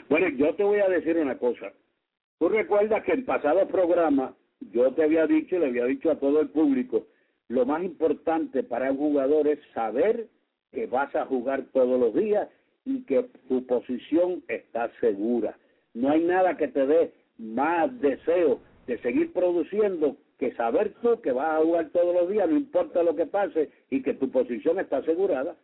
Bueno, 0.10 0.28
yo 0.30 0.54
te 0.56 0.63
voy 0.63 0.80
a 0.80 0.89
decir 0.89 1.17
una 1.17 1.38
cosa. 1.38 1.71
Tú 2.38 2.49
recuerdas 2.49 3.04
que 3.04 3.13
en 3.13 3.25
pasado 3.25 3.67
programa 3.67 4.34
yo 4.71 4.91
te 4.93 5.04
había 5.04 5.25
dicho, 5.25 5.58
le 5.58 5.67
había 5.67 5.86
dicho 5.86 6.12
a 6.12 6.19
todo 6.19 6.41
el 6.41 6.49
público, 6.49 7.06
lo 7.47 7.65
más 7.65 7.84
importante 7.84 8.63
para 8.63 8.91
un 8.91 8.97
jugador 8.97 9.47
es 9.47 9.60
saber 9.73 10.28
que 10.71 10.86
vas 10.88 11.15
a 11.15 11.25
jugar 11.25 11.63
todos 11.73 11.99
los 11.99 12.13
días 12.13 12.47
y 12.89 13.04
que 13.04 13.23
tu 13.47 13.65
posición 13.67 14.43
está 14.47 14.91
segura. 14.99 15.56
No 15.93 16.10
hay 16.10 16.23
nada 16.23 16.58
que 16.58 16.67
te 16.67 16.88
dé 16.88 17.13
más 17.38 17.99
deseo 18.02 18.60
de 18.88 18.97
seguir 18.99 19.32
produciendo 19.32 20.17
que 20.39 20.54
saber 20.54 20.93
tú 21.02 21.21
que 21.21 21.32
vas 21.32 21.60
a 21.60 21.63
jugar 21.63 21.89
todos 21.89 22.15
los 22.15 22.30
días, 22.30 22.49
no 22.49 22.58
importa 22.58 23.04
lo 23.04 23.15
que 23.15 23.28
pase, 23.28 23.69
y 23.91 24.02
que 24.02 24.13
tu 24.13 24.32
posición 24.32 24.80
está 24.80 24.97
asegurada. 24.97 25.56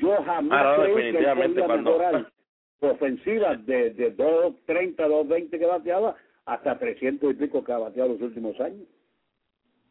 Yo 0.00 0.16
jamás 0.24 0.66
ah, 0.66 0.76
no, 0.78 0.94
creí 0.94 1.12
que 1.12 1.18
él 1.18 1.54
mejorar 1.54 2.32
ofensivas 2.80 3.64
de, 3.66 3.90
de 3.90 4.16
2.30, 4.16 4.96
2.20 4.96 5.50
que 5.50 5.66
bateaba 5.66 6.16
hasta 6.46 6.78
300 6.78 7.30
y 7.30 7.34
pico 7.34 7.62
que 7.62 7.72
ha 7.72 7.78
bateado 7.78 8.14
los 8.14 8.22
últimos 8.22 8.58
años. 8.60 8.86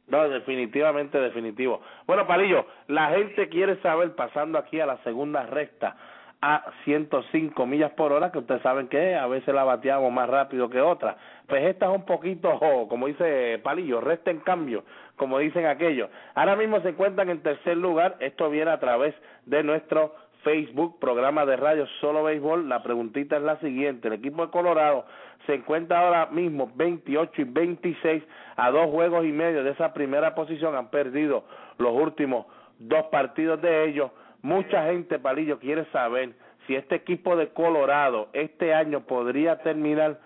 No, 0.09 0.27
definitivamente, 0.27 1.19
definitivo. 1.19 1.81
Bueno, 2.07 2.25
Palillo, 2.25 2.65
la 2.87 3.09
gente 3.11 3.47
quiere 3.49 3.77
saber, 3.81 4.15
pasando 4.15 4.57
aquí 4.57 4.79
a 4.79 4.85
la 4.85 4.97
segunda 5.03 5.45
recta, 5.45 5.95
a 6.41 6.63
105 6.85 7.65
millas 7.65 7.91
por 7.91 8.13
hora, 8.13 8.31
que 8.31 8.39
ustedes 8.39 8.61
saben 8.61 8.87
que 8.87 9.15
a 9.15 9.27
veces 9.27 9.53
la 9.53 9.63
bateamos 9.63 10.11
más 10.11 10.29
rápido 10.29 10.69
que 10.69 10.79
otra. 10.79 11.17
Pues 11.47 11.63
esta 11.65 11.87
es 11.87 11.91
un 11.91 12.05
poquito, 12.05 12.59
como 12.87 13.07
dice 13.07 13.59
Palillo, 13.61 13.99
resta 13.99 14.31
en 14.31 14.39
cambio, 14.39 14.83
como 15.17 15.37
dicen 15.39 15.65
aquellos. 15.65 16.09
Ahora 16.35 16.55
mismo 16.55 16.79
se 16.81 16.89
encuentran 16.89 17.29
en 17.29 17.43
tercer 17.43 17.75
lugar, 17.77 18.15
esto 18.19 18.49
viene 18.49 18.71
a 18.71 18.79
través 18.79 19.13
de 19.45 19.63
nuestro 19.63 20.15
Facebook, 20.43 20.99
programa 20.99 21.45
de 21.45 21.55
radio 21.57 21.85
Solo 21.99 22.23
Béisbol. 22.23 22.69
La 22.69 22.83
preguntita 22.83 23.37
es 23.37 23.43
la 23.43 23.59
siguiente. 23.59 24.07
El 24.07 24.15
equipo 24.15 24.45
de 24.45 24.51
Colorado 24.51 25.05
se 25.45 25.55
encuentra 25.55 25.99
ahora 25.99 26.27
mismo 26.27 26.71
28 26.75 27.41
y 27.41 27.45
26 27.45 28.23
a 28.55 28.71
dos 28.71 28.87
juegos 28.87 29.25
y 29.25 29.31
medio 29.31 29.63
de 29.63 29.71
esa 29.71 29.93
primera 29.93 30.35
posición. 30.35 30.75
Han 30.75 30.89
perdido 30.89 31.43
los 31.77 31.93
últimos 31.93 32.45
dos 32.79 33.05
partidos 33.07 33.61
de 33.61 33.85
ellos. 33.85 34.11
Mucha 34.41 34.85
gente, 34.85 35.19
Palillo, 35.19 35.59
quiere 35.59 35.85
saber 35.91 36.33
si 36.65 36.75
este 36.75 36.95
equipo 36.95 37.35
de 37.35 37.49
Colorado 37.49 38.29
este 38.33 38.73
año 38.73 39.01
podría 39.01 39.57
terminar 39.59 40.19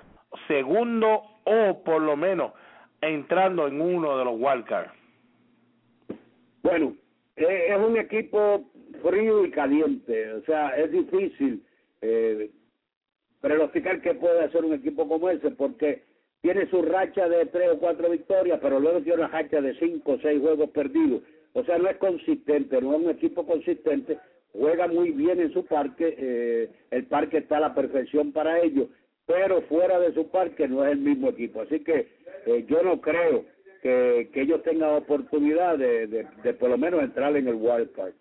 segundo 0.48 1.24
o 1.44 1.84
por 1.84 2.02
lo 2.02 2.16
menos 2.16 2.52
entrando 3.02 3.68
en 3.68 3.82
uno 3.82 4.18
de 4.18 4.26
los 4.26 4.36
wildcards. 4.38 4.92
Bueno, 6.62 6.94
es 7.36 7.78
un 7.78 7.98
equipo 7.98 8.64
frío 9.02 9.46
y 9.46 9.52
caliente, 9.52 10.34
o 10.34 10.44
sea, 10.44 10.70
es 10.78 10.92
difícil 10.92 11.64
eh, 12.02 12.50
pronosticar 13.42 14.02
qué 14.02 14.14
puede 14.14 14.42
hacer 14.44 14.64
un 14.64 14.74
equipo 14.74 15.08
como 15.08 15.30
ese, 15.30 15.52
porque 15.52 16.04
tiene 16.42 16.70
su 16.70 16.82
racha 16.82 17.28
de 17.30 17.46
tres 17.48 17.70
o 17.72 17.80
cuatro 17.80 18.10
victorias, 18.10 18.60
pero 18.62 18.80
luego 18.80 19.02
tiene 19.02 19.20
una 19.20 19.28
racha 19.30 19.62
de 19.62 19.74
cinco 19.80 20.14
o 20.14 20.20
seis 20.20 20.42
juegos 20.42 20.70
perdidos. 20.72 21.22
O 21.54 21.64
sea, 21.64 21.78
no 21.78 21.90
es 21.90 21.98
consistente, 21.98 22.82
no 22.82 22.96
es 22.96 23.02
un 23.02 23.10
equipo 23.12 23.46
consistente, 23.46 24.18
juega 24.52 24.88
muy 24.88 25.12
bien 25.12 25.40
en 25.40 25.54
su 25.54 25.66
parque, 25.66 26.16
eh, 26.18 26.70
el 26.92 27.06
parque 27.06 27.38
está 27.38 27.58
a 27.58 27.62
la 27.62 27.76
perfección 27.76 28.32
para 28.32 28.60
ellos, 28.60 28.88
pero 29.26 29.62
fuera 29.64 30.00
de 30.00 30.14
su 30.14 30.30
parque 30.30 30.68
no 30.68 30.86
es 30.86 30.92
el 30.92 31.00
mismo 31.00 31.30
equipo. 31.30 31.62
Así 31.62 31.80
que 31.82 32.08
eh, 32.46 32.66
yo 32.68 32.82
no 32.84 33.00
creo 33.00 33.46
que, 33.82 34.30
que 34.34 34.42
ellos 34.42 34.64
tengan 34.64 34.96
oportunidad 34.96 35.78
de, 35.78 36.08
de, 36.08 36.28
de 36.44 36.54
por 36.54 36.70
lo 36.70 36.78
menos 36.78 37.04
entrar 37.04 37.36
en 37.38 37.48
el 37.48 37.56
wild 37.56 37.92
card. 37.94 38.14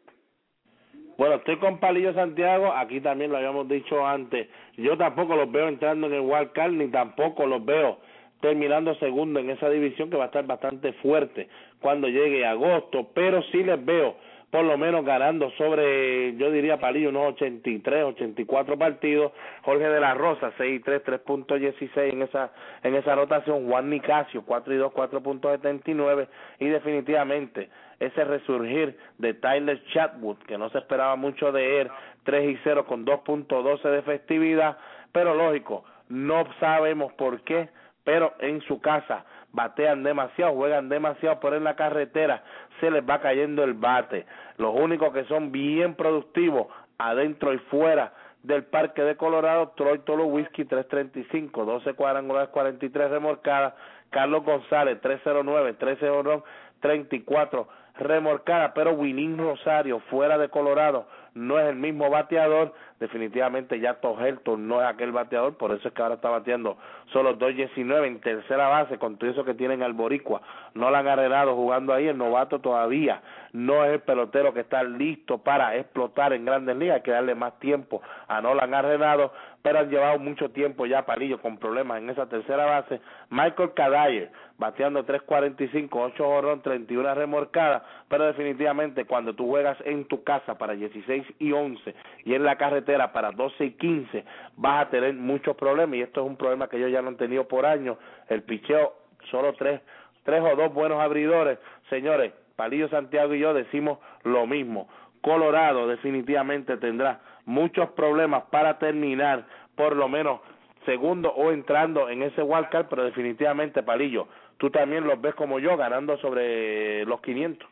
Bueno, 1.19 1.37
estoy 1.37 1.57
con 1.59 1.79
Palillo 1.79 2.15
Santiago, 2.15 2.73
aquí 2.73 3.01
también 3.01 3.31
lo 3.31 3.37
habíamos 3.37 3.69
dicho 3.69 4.07
antes. 4.07 4.49
Yo 4.77 4.97
tampoco 4.97 5.37
los 5.37 5.51
veo 5.51 5.69
entrando 5.69 6.07
en 6.07 6.15
el 6.15 6.21
wild 6.21 6.53
ni 6.73 6.89
tampoco 6.89 7.47
los 7.47 7.65
veo 7.65 7.99
terminando 8.41 8.95
segundo 8.97 9.39
en 9.39 9.51
esa 9.51 9.69
división 9.69 10.11
que 10.11 10.17
va 10.17 10.25
a 10.25 10.27
estar 10.27 10.45
bastante 10.45 10.93
fuerte 10.95 11.49
cuando 11.81 12.09
llegue 12.09 12.45
agosto, 12.45 13.09
pero 13.15 13.41
sí 13.53 13.63
les 13.63 13.83
veo 13.85 14.17
por 14.53 14.67
lo 14.67 14.77
menos 14.77 15.03
ganando 15.03 15.51
sobre, 15.53 16.37
yo 16.37 16.51
diría, 16.51 16.79
Palillo, 16.79 17.09
unos 17.09 17.33
83, 17.37 18.05
84 18.05 18.77
partidos. 18.77 19.33
Jorge 19.63 19.89
de 19.89 19.99
la 19.99 20.13
Rosa, 20.13 20.53
6 20.59 20.77
y 20.79 20.81
3, 20.81 21.03
3.16 21.03 22.13
en 22.13 22.21
esa, 22.21 22.53
en 22.83 22.95
esa 22.95 23.15
rotación. 23.15 23.67
Juan 23.67 23.89
Nicasio, 23.89 24.43
4 24.45 24.75
y 24.75 24.77
2, 24.77 24.93
4.79. 24.93 26.29
Y 26.59 26.67
definitivamente 26.67 27.71
ese 28.07 28.25
resurgir 28.25 28.99
de 29.19 29.35
Tyler 29.35 29.83
Chatwood, 29.93 30.39
que 30.39 30.59
no 30.59 30.69
se 30.71 30.79
esperaba 30.79 31.15
mucho 31.17 31.53
de 31.53 31.83
él, 31.83 31.91
3 32.25 32.51
y 32.51 32.59
0 32.65 32.87
con 32.87 33.07
2.12 33.07 33.83
de 33.83 34.03
festividad. 34.03 34.77
Pero 35.13 35.35
lógico, 35.35 35.85
no 36.09 36.45
sabemos 36.59 37.13
por 37.13 37.43
qué, 37.43 37.69
pero 38.05 38.35
en 38.41 38.61
su 38.63 38.81
casa 38.81 39.25
batean 39.53 40.03
demasiado, 40.03 40.55
juegan 40.55 40.89
demasiado, 40.89 41.39
pero 41.41 41.57
en 41.57 41.65
la 41.65 41.77
carretera 41.77 42.43
se 42.81 42.91
les 42.91 43.09
va 43.09 43.21
cayendo 43.21 43.63
el 43.63 43.75
bate. 43.75 44.27
Los 44.57 44.75
únicos 44.75 45.13
que 45.13 45.25
son 45.25 45.53
bien 45.53 45.95
productivos 45.95 46.67
adentro 46.99 47.53
y 47.53 47.59
fuera 47.59 48.13
del 48.43 48.65
Parque 48.65 49.03
de 49.03 49.17
Colorado, 49.17 49.73
Troy 49.77 50.01
Tolo 50.01 50.25
Whisky 50.27 50.65
335, 50.65 51.65
12 51.65 51.95
cuadrangulares, 51.95 52.49
43 52.49 53.11
remorcadas, 53.11 53.75
Carlos 54.11 54.45
González 54.45 55.01
309, 55.01 55.75
13 55.75 56.11
honrón, 56.11 56.43
34 56.81 57.69
remorcadas, 57.97 58.73
pero 58.75 58.93
Winning 58.93 59.39
Rosario 59.39 60.01
fuera 60.11 60.39
de 60.39 60.49
Colorado 60.49 61.07
no 61.35 61.59
es 61.59 61.67
el 61.69 61.77
mismo 61.77 62.11
bateador, 62.11 62.75
definitivamente 63.01 63.81
ya 63.81 63.95
Tohelton 63.95 64.69
no 64.69 64.81
es 64.81 64.87
aquel 64.87 65.13
bateador, 65.13 65.57
por 65.57 65.73
eso 65.73 65.89
es 65.89 65.95
que 65.95 66.03
ahora 66.03 66.17
está 66.17 66.29
bateando 66.29 66.77
solo 67.13 67.39
2.19 67.39 68.07
en 68.07 68.21
tercera 68.21 68.69
base, 68.69 68.99
con 68.99 69.17
todo 69.17 69.31
eso 69.31 69.45
que 69.45 69.55
tienen 69.55 69.83
al 69.83 69.93
Boricua, 69.93 70.43
no 70.75 70.91
la 70.91 70.99
han 70.99 71.09
arreglado 71.09 71.55
jugando 71.55 71.93
ahí, 71.93 72.09
el 72.09 72.19
novato 72.19 72.61
todavía 72.61 73.23
no 73.53 73.85
es 73.85 73.93
el 73.93 74.01
pelotero 74.01 74.55
que 74.55 74.61
está 74.61 74.83
listo 74.83 75.39
para 75.39 75.77
explotar 75.77 76.33
en 76.33 76.45
grandes 76.45 76.77
ligas, 76.77 76.97
hay 76.97 77.03
que 77.03 77.11
darle 77.11 77.35
más 77.35 77.59
tiempo. 77.59 78.01
A 78.27 78.41
no 78.41 78.55
la 78.55 78.65
han 78.65 78.75
arreglado, 78.75 79.33
pero 79.61 79.81
han 79.81 79.91
llevado 79.91 80.19
mucho 80.19 80.51
tiempo 80.51 80.87
ya 80.87 81.05
Palillo 81.05 81.41
con 81.41 81.59
problemas 81.59 81.99
en 81.99 82.11
esa 82.11 82.27
tercera 82.27 82.65
base, 82.65 83.01
Michael 83.31 83.75
Cadayer 83.75 84.31
bateando 84.59 85.05
3.45, 85.05 85.89
8 85.91 86.29
horrón, 86.29 86.63
31 86.63 87.15
remorcadas, 87.17 87.83
pero 88.09 88.27
definitivamente 88.27 89.05
cuando 89.07 89.35
tú 89.35 89.49
juegas 89.49 89.77
en 89.85 90.05
tu 90.05 90.23
casa 90.23 90.57
para 90.57 90.75
16 90.75 91.22
y 91.39 91.53
11 91.53 91.95
y 92.25 92.35
en 92.35 92.45
la 92.45 92.57
carretera 92.57 93.13
para 93.13 93.33
12 93.33 93.65
y 93.65 93.71
15 93.73 94.25
vas 94.57 94.87
a 94.87 94.91
tener 94.91 95.15
muchos 95.15 95.57
problemas 95.57 95.97
y 95.97 96.03
esto 96.03 96.23
es 96.23 96.27
un 96.27 96.37
problema 96.37 96.69
que 96.69 96.79
yo 96.79 96.89
ya 96.89 97.03
no 97.03 97.11
he 97.11 97.15
tenido 97.15 97.49
por 97.49 97.67
años. 97.67 97.99
El 98.29 98.43
picheo, 98.43 98.95
solo 99.31 99.53
tres, 99.55 99.81
tres 100.25 100.43
o 100.43 100.57
dos 100.57 100.73
buenos 100.73 101.01
abridores. 101.01 101.59
Señores, 101.91 102.33
Palillo 102.57 102.89
Santiago 102.89 103.35
y 103.35 103.41
yo 103.41 103.55
decimos 103.55 103.99
lo 104.25 104.47
mismo. 104.47 104.89
Colorado 105.21 105.87
definitivamente 105.87 106.77
tendrá 106.77 107.21
muchos 107.45 107.91
problemas 107.91 108.45
para 108.51 108.79
terminar 108.79 109.45
por 109.77 109.97
lo 109.97 110.09
menos 110.09 110.41
segundo 110.85 111.31
o 111.31 111.53
entrando 111.53 112.09
en 112.09 112.23
ese 112.23 112.43
wildcard, 112.43 112.87
pero 112.89 113.05
definitivamente 113.05 113.83
Palillo, 113.83 114.29
tú 114.59 114.71
también 114.71 115.07
los 115.07 115.21
ves 115.21 115.35
como 115.35 115.59
yo 115.59 115.77
ganando 115.77 116.19
sobre 116.19 117.05
los 117.05 117.21
500. 117.21 117.69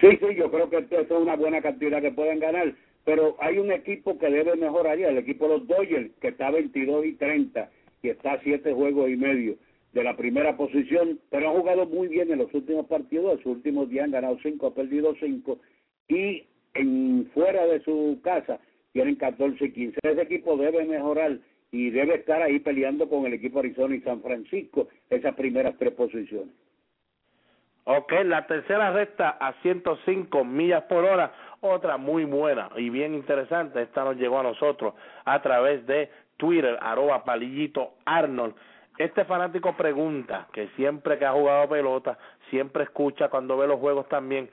Sí, 0.00 0.08
sí, 0.16 0.34
yo 0.34 0.50
creo 0.50 0.70
que 0.70 0.78
esto 0.78 0.98
es 0.98 1.10
una 1.10 1.36
buena 1.36 1.60
cantidad 1.60 2.00
que 2.00 2.10
pueden 2.10 2.38
ganar, 2.38 2.74
pero 3.04 3.36
hay 3.38 3.58
un 3.58 3.70
equipo 3.70 4.18
que 4.18 4.30
debe 4.30 4.56
mejorar 4.56 4.98
ya, 4.98 5.08
el 5.08 5.18
equipo 5.18 5.46
de 5.46 5.58
los 5.58 5.68
Dodgers, 5.68 6.10
que 6.20 6.28
está 6.28 6.50
22 6.50 7.04
y 7.04 7.12
30 7.14 7.70
y 8.02 8.08
está 8.08 8.32
a 8.32 8.40
7 8.42 8.72
juegos 8.72 9.10
y 9.10 9.16
medio 9.16 9.56
de 9.92 10.04
la 10.04 10.16
primera 10.16 10.56
posición, 10.56 11.20
pero 11.28 11.50
ha 11.50 11.52
jugado 11.52 11.86
muy 11.86 12.08
bien 12.08 12.30
en 12.30 12.38
los 12.38 12.52
últimos 12.54 12.86
partidos, 12.86 13.32
en 13.32 13.38
sus 13.42 13.56
últimos 13.56 13.90
días 13.90 14.04
han 14.04 14.12
ganado 14.12 14.38
5, 14.42 14.66
ha 14.66 14.74
perdido 14.74 15.14
5 15.20 15.58
y 16.08 16.44
en 16.74 17.28
fuera 17.34 17.66
de 17.66 17.80
su 17.80 18.20
casa 18.22 18.58
tienen 18.92 19.16
14 19.16 19.64
y 19.64 19.72
15. 19.72 19.98
Ese 20.02 20.22
equipo 20.22 20.56
debe 20.56 20.84
mejorar 20.84 21.38
y 21.72 21.90
debe 21.90 22.16
estar 22.16 22.40
ahí 22.40 22.58
peleando 22.60 23.08
con 23.08 23.26
el 23.26 23.34
equipo 23.34 23.58
Arizona 23.58 23.96
y 23.96 24.00
San 24.00 24.22
Francisco 24.22 24.88
esas 25.10 25.34
primeras 25.34 25.76
tres 25.78 25.92
posiciones. 25.92 26.54
Ok, 27.84 28.12
la 28.24 28.46
tercera 28.46 28.92
recta 28.92 29.30
a 29.40 29.54
105 29.62 30.44
millas 30.44 30.82
por 30.84 31.04
hora, 31.04 31.32
otra 31.60 31.96
muy 31.96 32.24
buena 32.24 32.68
y 32.76 32.90
bien 32.90 33.14
interesante. 33.14 33.82
Esta 33.82 34.04
nos 34.04 34.16
llegó 34.16 34.38
a 34.38 34.42
nosotros 34.42 34.94
a 35.24 35.40
través 35.40 35.86
de 35.86 36.10
Twitter, 36.36 36.78
arroba 36.80 37.24
palillito 37.24 37.94
Arnold. 38.04 38.54
Este 38.98 39.24
fanático 39.24 39.74
pregunta, 39.76 40.46
que 40.52 40.68
siempre 40.76 41.18
que 41.18 41.24
ha 41.24 41.32
jugado 41.32 41.70
pelota, 41.70 42.18
siempre 42.50 42.84
escucha 42.84 43.28
cuando 43.28 43.56
ve 43.56 43.66
los 43.66 43.80
juegos 43.80 44.06
también, 44.08 44.50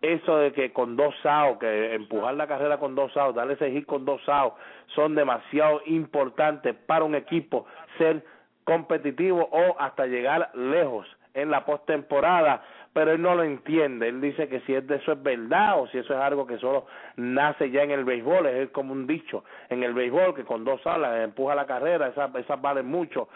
eso 0.00 0.36
de 0.38 0.52
que 0.52 0.72
con 0.72 0.94
dos 0.94 1.14
SAO, 1.22 1.58
que 1.58 1.94
empujar 1.94 2.34
la 2.34 2.46
carrera 2.46 2.78
con 2.78 2.94
dos 2.94 3.12
SAO, 3.12 3.32
darle 3.32 3.54
ese 3.54 3.72
hit 3.72 3.86
con 3.86 4.04
dos 4.04 4.22
SAO, 4.24 4.54
son 4.94 5.16
demasiado 5.16 5.82
importantes 5.86 6.76
para 6.86 7.04
un 7.04 7.16
equipo 7.16 7.66
ser 7.98 8.24
competitivo 8.62 9.48
o 9.50 9.76
hasta 9.80 10.06
llegar 10.06 10.50
lejos 10.54 11.08
en 11.34 11.50
la 11.50 11.64
postemporada 11.64 12.62
pero 12.98 13.12
él 13.12 13.22
no 13.22 13.36
lo 13.36 13.44
entiende. 13.44 14.08
Él 14.08 14.20
dice 14.20 14.48
que 14.48 14.60
si 14.62 14.74
es 14.74 14.84
de 14.88 14.96
eso 14.96 15.12
es 15.12 15.22
verdad 15.22 15.80
o 15.80 15.86
si 15.86 15.98
eso 15.98 16.14
es 16.14 16.20
algo 16.20 16.46
que 16.48 16.58
solo 16.58 16.86
nace 17.14 17.70
ya 17.70 17.84
en 17.84 17.92
el 17.92 18.04
béisbol, 18.04 18.46
es 18.46 18.70
como 18.70 18.92
un 18.92 19.06
dicho 19.06 19.44
en 19.68 19.84
el 19.84 19.94
béisbol 19.94 20.34
que 20.34 20.44
con 20.44 20.64
dos 20.64 20.84
alas 20.84 21.22
empuja 21.22 21.54
la 21.54 21.66
carrera, 21.66 22.08
esas, 22.08 22.34
esas 22.34 22.60
valen 22.60 22.86
mucho. 22.86 23.28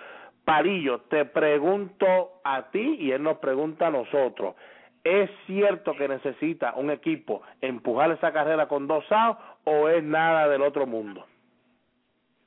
Parillo, 0.45 1.03
te 1.03 1.26
pregunto 1.26 2.40
a 2.43 2.70
ti 2.70 2.97
y 2.99 3.12
él 3.12 3.22
nos 3.22 3.38
pregunta 3.38 3.86
a 3.86 3.90
nosotros. 3.90 4.57
¿Es 5.05 5.30
cierto 5.47 5.95
que 5.95 6.09
necesita 6.09 6.74
un 6.74 6.90
equipo 6.90 7.43
empujar 7.61 8.11
esa 8.11 8.32
carrera 8.32 8.66
con 8.66 8.88
dos 8.88 9.05
outs 9.11 9.40
o 9.64 9.88
es 9.88 10.03
nada 10.03 10.49
del 10.49 10.62
otro 10.62 10.86
mundo? 10.86 11.24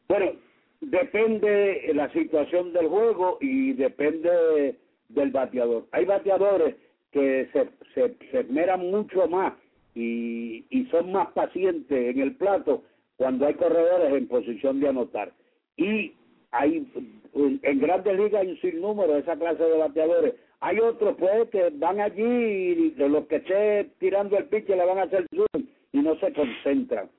Bueno, 0.09 0.33
depende 0.81 1.91
la 1.93 2.09
situación 2.09 2.73
del 2.73 2.87
juego 2.87 3.37
y 3.39 3.73
depende 3.73 4.79
del 5.09 5.31
bateador. 5.31 5.85
Hay 5.91 6.05
bateadores 6.05 6.75
que 7.11 7.49
se, 7.53 7.69
se, 7.93 8.15
se 8.31 8.39
esmeran 8.41 8.89
mucho 8.91 9.27
más 9.27 9.53
y, 9.93 10.65
y 10.69 10.85
son 10.91 11.11
más 11.11 11.31
pacientes 11.31 12.15
en 12.15 12.19
el 12.19 12.35
plato 12.35 12.83
cuando 13.17 13.45
hay 13.45 13.53
corredores 13.53 14.13
en 14.13 14.27
posición 14.27 14.79
de 14.79 14.89
anotar. 14.89 15.31
Y 15.77 16.13
hay 16.51 16.87
en 17.35 17.79
grandes 17.79 18.17
ligas 18.17 18.41
hay 18.41 18.51
un 18.51 18.61
sinnúmero 18.61 19.13
de 19.13 19.19
esa 19.19 19.35
clase 19.37 19.63
de 19.63 19.77
bateadores. 19.77 20.33
Hay 20.61 20.79
otros 20.79 21.15
pues 21.17 21.49
que 21.49 21.69
van 21.73 21.99
allí 21.99 22.23
y 22.23 22.89
de 22.91 23.09
los 23.09 23.25
que 23.27 23.37
esté 23.37 23.89
tirando 23.99 24.37
el 24.37 24.45
pitch 24.45 24.69
le 24.69 24.85
van 24.85 24.99
a 24.99 25.03
hacer 25.03 25.25
zoom 25.35 25.65
y 25.91 25.97
no 25.99 26.15
se 26.19 26.31
concentran. 26.33 27.09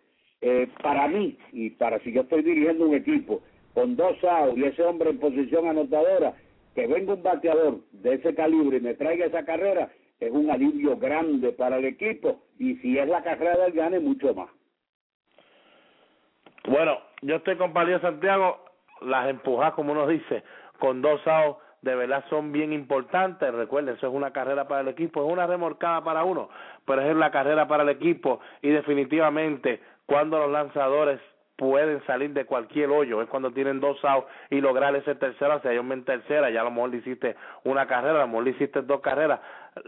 Eh, 0.41 0.69
para 0.83 1.09
mí, 1.09 1.37
y 1.53 1.71
para 1.71 1.99
si 2.01 2.13
yo 2.13 2.23
estoy 2.23 2.43
dirigiendo 2.43 2.87
un 2.87 2.95
equipo 2.95 3.41
con 3.75 3.97
dos 3.97 4.17
outs 4.25 4.57
y 4.57 4.65
ese 4.65 4.83
hombre 4.83 5.11
en 5.11 5.19
posición 5.19 5.67
anotadora, 5.67 6.35
que 6.77 6.87
venga 6.87 7.15
un 7.15 7.23
bateador 7.23 7.81
de 7.91 8.15
ese 8.15 8.35
calibre 8.35 8.77
y 8.77 8.81
me 8.81 8.95
traiga 8.95 9.25
esa 9.25 9.47
carrera, 9.47 9.89
es 10.21 10.31
un 10.31 10.51
alivio 10.51 10.99
grande 10.99 11.53
para 11.53 11.79
el 11.79 11.87
equipo 11.87 12.43
y 12.59 12.77
si 12.77 12.99
es 12.99 13.09
la 13.09 13.23
carrera 13.23 13.57
del 13.57 13.73
gane, 13.73 13.99
mucho 13.99 14.35
más. 14.35 14.51
Bueno, 16.69 16.99
yo 17.23 17.37
estoy 17.37 17.57
con 17.57 17.73
Palio 17.73 17.99
Santiago, 18.01 18.63
las 19.01 19.27
empujas, 19.31 19.73
como 19.73 19.93
uno 19.93 20.07
dice, 20.07 20.43
con 20.79 21.01
dos 21.01 21.27
outs, 21.27 21.59
de 21.81 21.95
verdad 21.95 22.23
son 22.29 22.53
bien 22.53 22.75
importantes. 22.75 23.55
Recuerden, 23.55 23.97
eso 23.97 24.09
es 24.09 24.13
una 24.13 24.33
carrera 24.33 24.69
para 24.69 24.83
el 24.83 24.89
equipo, 24.89 25.25
es 25.25 25.33
una 25.33 25.47
remorcada 25.47 26.05
para 26.05 26.25
uno, 26.25 26.51
pero 26.85 27.01
es 27.01 27.17
la 27.17 27.31
carrera 27.31 27.67
para 27.67 27.85
el 27.85 27.89
equipo 27.89 28.41
y 28.61 28.69
definitivamente 28.69 29.81
cuando 30.05 30.39
los 30.39 30.51
lanzadores 30.51 31.21
pueden 31.57 32.05
salir 32.07 32.31
de 32.33 32.45
cualquier 32.45 32.91
hoyo, 32.91 33.23
es 33.23 33.29
cuando 33.29 33.51
tienen 33.51 33.81
dos 33.81 34.03
outs 34.05 34.29
y 34.51 34.61
lograr 34.61 34.95
ese 34.95 35.15
tercero, 35.15 35.61
si 35.61 35.69
hay 35.69 35.79
hombre 35.79 35.99
en 35.99 36.05
tercera, 36.05 36.51
ya 36.51 36.61
a 36.61 36.65
lo 36.65 36.71
mejor 36.71 36.91
le 36.91 36.99
hiciste 36.99 37.37
una 37.65 37.87
carrera, 37.87 38.19
a 38.19 38.21
lo 38.23 38.29
mejor 38.29 38.45
le 38.45 38.51
hiciste 38.51 38.83
dos 38.83 39.01
carreras, 39.01 39.41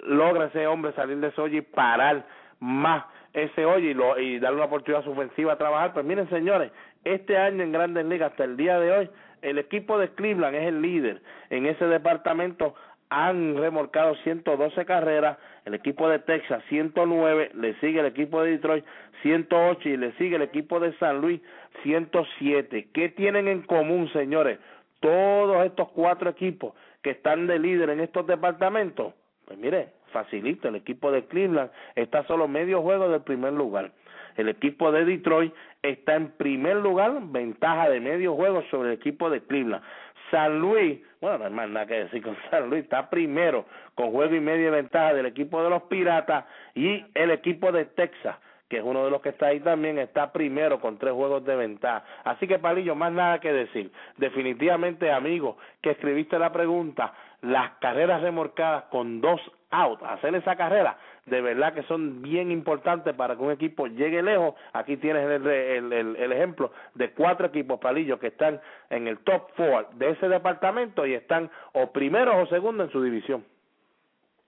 logra 0.05 0.47
ese 0.47 0.67
hombre 0.67 0.93
salir 0.93 1.19
de 1.19 1.29
ese 1.29 1.41
hoyo 1.41 1.59
y 1.59 1.63
parar 1.63 2.25
más 2.61 3.05
ese 3.33 3.65
hoyo 3.65 3.89
y, 3.89 3.95
lo, 3.95 4.19
y 4.19 4.39
darle 4.39 4.57
una 4.57 4.67
oportunidad 4.67 5.07
ofensiva 5.07 5.53
a 5.53 5.59
trabajar. 5.59 5.93
Pues 5.93 6.05
miren 6.05 6.29
señores, 6.31 6.73
este 7.05 7.37
año 7.37 7.63
en 7.63 7.73
Grandes 7.73 8.05
Ligas 8.07 8.33
hasta 8.33 8.45
el 8.45 8.57
día 8.57 8.81
de 8.81 8.93
hoy, 8.93 9.11
el 9.43 9.59
equipo 9.59 9.99
de 9.99 10.09
Cleveland 10.11 10.57
es 10.57 10.67
el 10.67 10.83
líder 10.83 11.23
en 11.51 11.67
ese 11.67 11.85
departamento 11.87 12.75
han 13.11 13.57
remolcado 13.57 14.15
112 14.17 14.85
carreras, 14.85 15.39
el 15.65 15.75
equipo 15.75 16.09
de 16.09 16.19
Texas 16.19 16.63
109, 16.69 17.53
le 17.55 17.75
sigue 17.81 18.01
el 18.01 18.07
equipo 18.07 18.43
de 18.43 18.53
Detroit 18.53 18.85
108 19.23 19.89
y 19.89 19.97
le 19.97 20.13
sigue 20.13 20.37
el 20.37 20.43
equipo 20.43 20.81
de 20.81 20.93
San 20.99 21.21
Luis 21.21 21.41
107. 21.83 22.89
¿Qué 22.93 23.09
tienen 23.11 23.49
en 23.49 23.63
común, 23.63 24.11
señores? 24.13 24.59
Todos 25.01 25.65
estos 25.65 25.89
cuatro 25.91 26.31
equipos 26.31 26.75
que 27.03 27.11
están 27.11 27.47
de 27.47 27.59
líder 27.59 27.91
en 27.91 28.01
estos 28.01 28.27
departamentos. 28.27 29.15
Pues 29.47 29.59
mire, 29.59 29.91
facilita. 30.13 30.69
El 30.69 30.77
equipo 30.77 31.11
de 31.11 31.25
Cleveland 31.25 31.71
está 31.95 32.25
solo 32.27 32.49
medio 32.49 32.83
juego 32.83 33.09
del 33.09 33.23
primer 33.23 33.53
lugar. 33.53 33.93
El 34.37 34.49
equipo 34.49 34.93
de 34.93 35.05
Detroit 35.05 35.53
está 35.83 36.15
en 36.15 36.31
primer 36.31 36.77
lugar, 36.77 37.13
ventaja 37.23 37.89
de 37.89 37.99
medio 37.99 38.35
juego 38.35 38.63
sobre 38.71 38.91
el 38.91 38.95
equipo 38.95 39.31
de 39.31 39.41
Cleveland. 39.41 39.83
San 40.31 40.61
Luis, 40.61 41.01
bueno, 41.21 41.39
no 41.39 41.45
hay 41.47 41.53
más 41.53 41.69
nada 41.69 41.87
que 41.87 42.05
decir 42.05 42.23
con 42.23 42.37
San 42.51 42.69
Luis, 42.69 42.85
está 42.85 43.09
primero 43.09 43.65
con 43.95 44.11
juego 44.11 44.35
y 44.35 44.41
media 44.41 44.71
ventaja 44.71 45.15
del 45.15 45.27
equipo 45.27 45.63
de 45.63 45.71
los 45.71 45.83
Piratas 45.85 46.45
y 46.75 47.05
el 47.15 47.31
equipo 47.31 47.73
de 47.73 47.87
Texas, 47.87 48.37
que 48.69 48.79
es 48.79 48.83
uno 48.85 49.05
de 49.05 49.11
los 49.11 49.23
que 49.23 49.31
está 49.31 49.47
ahí 49.47 49.61
también, 49.61 49.99
está 49.99 50.33
primero 50.33 50.81
con 50.81 50.99
tres 50.99 51.15
juegos 51.15 51.45
de 51.45 51.57
ventaja. 51.57 52.05
Así 52.25 52.47
que, 52.47 52.59
Palillo, 52.59 52.95
más 52.95 53.13
nada 53.13 53.41
que 53.41 53.53
decir. 53.53 53.91
Definitivamente, 54.19 55.11
amigo, 55.11 55.57
que 55.81 55.91
escribiste 55.91 56.39
la 56.39 56.53
pregunta, 56.53 57.15
las 57.43 57.73
carreras 57.79 58.23
remorcadas 58.23 58.85
con 58.85 59.21
dos 59.21 59.41
out, 59.71 60.03
hacer 60.03 60.35
esa 60.35 60.57
carrera, 60.57 60.97
de 61.27 61.41
verdad 61.43 61.75
que 61.75 61.83
son 61.83 62.23
bien 62.23 62.51
importantes 62.51 63.15
para 63.15 63.37
que 63.37 63.43
un 63.43 63.53
equipo 63.53 63.87
llegue 63.87 64.23
lejos. 64.23 64.55
Aquí 64.73 64.97
tienes 64.97 65.29
el, 65.29 65.47
el, 65.47 65.93
el, 65.93 66.17
el 66.17 66.33
ejemplo 66.33 66.73
de 66.95 67.11
cuatro 67.11 67.49
equipos 67.49 67.79
palillos 67.79 68.19
que 68.19 68.29
están 68.29 68.61
en 68.91 69.07
el 69.07 69.19
top 69.19 69.51
four 69.57 69.91
de 69.95 70.11
ese 70.11 70.29
departamento 70.29 71.07
y 71.07 71.15
están 71.15 71.51
o 71.75 71.93
primeros 71.93 72.35
o 72.37 72.47
segundos 72.47 72.87
en 72.87 72.93
su 72.93 73.03
división. 73.03 73.45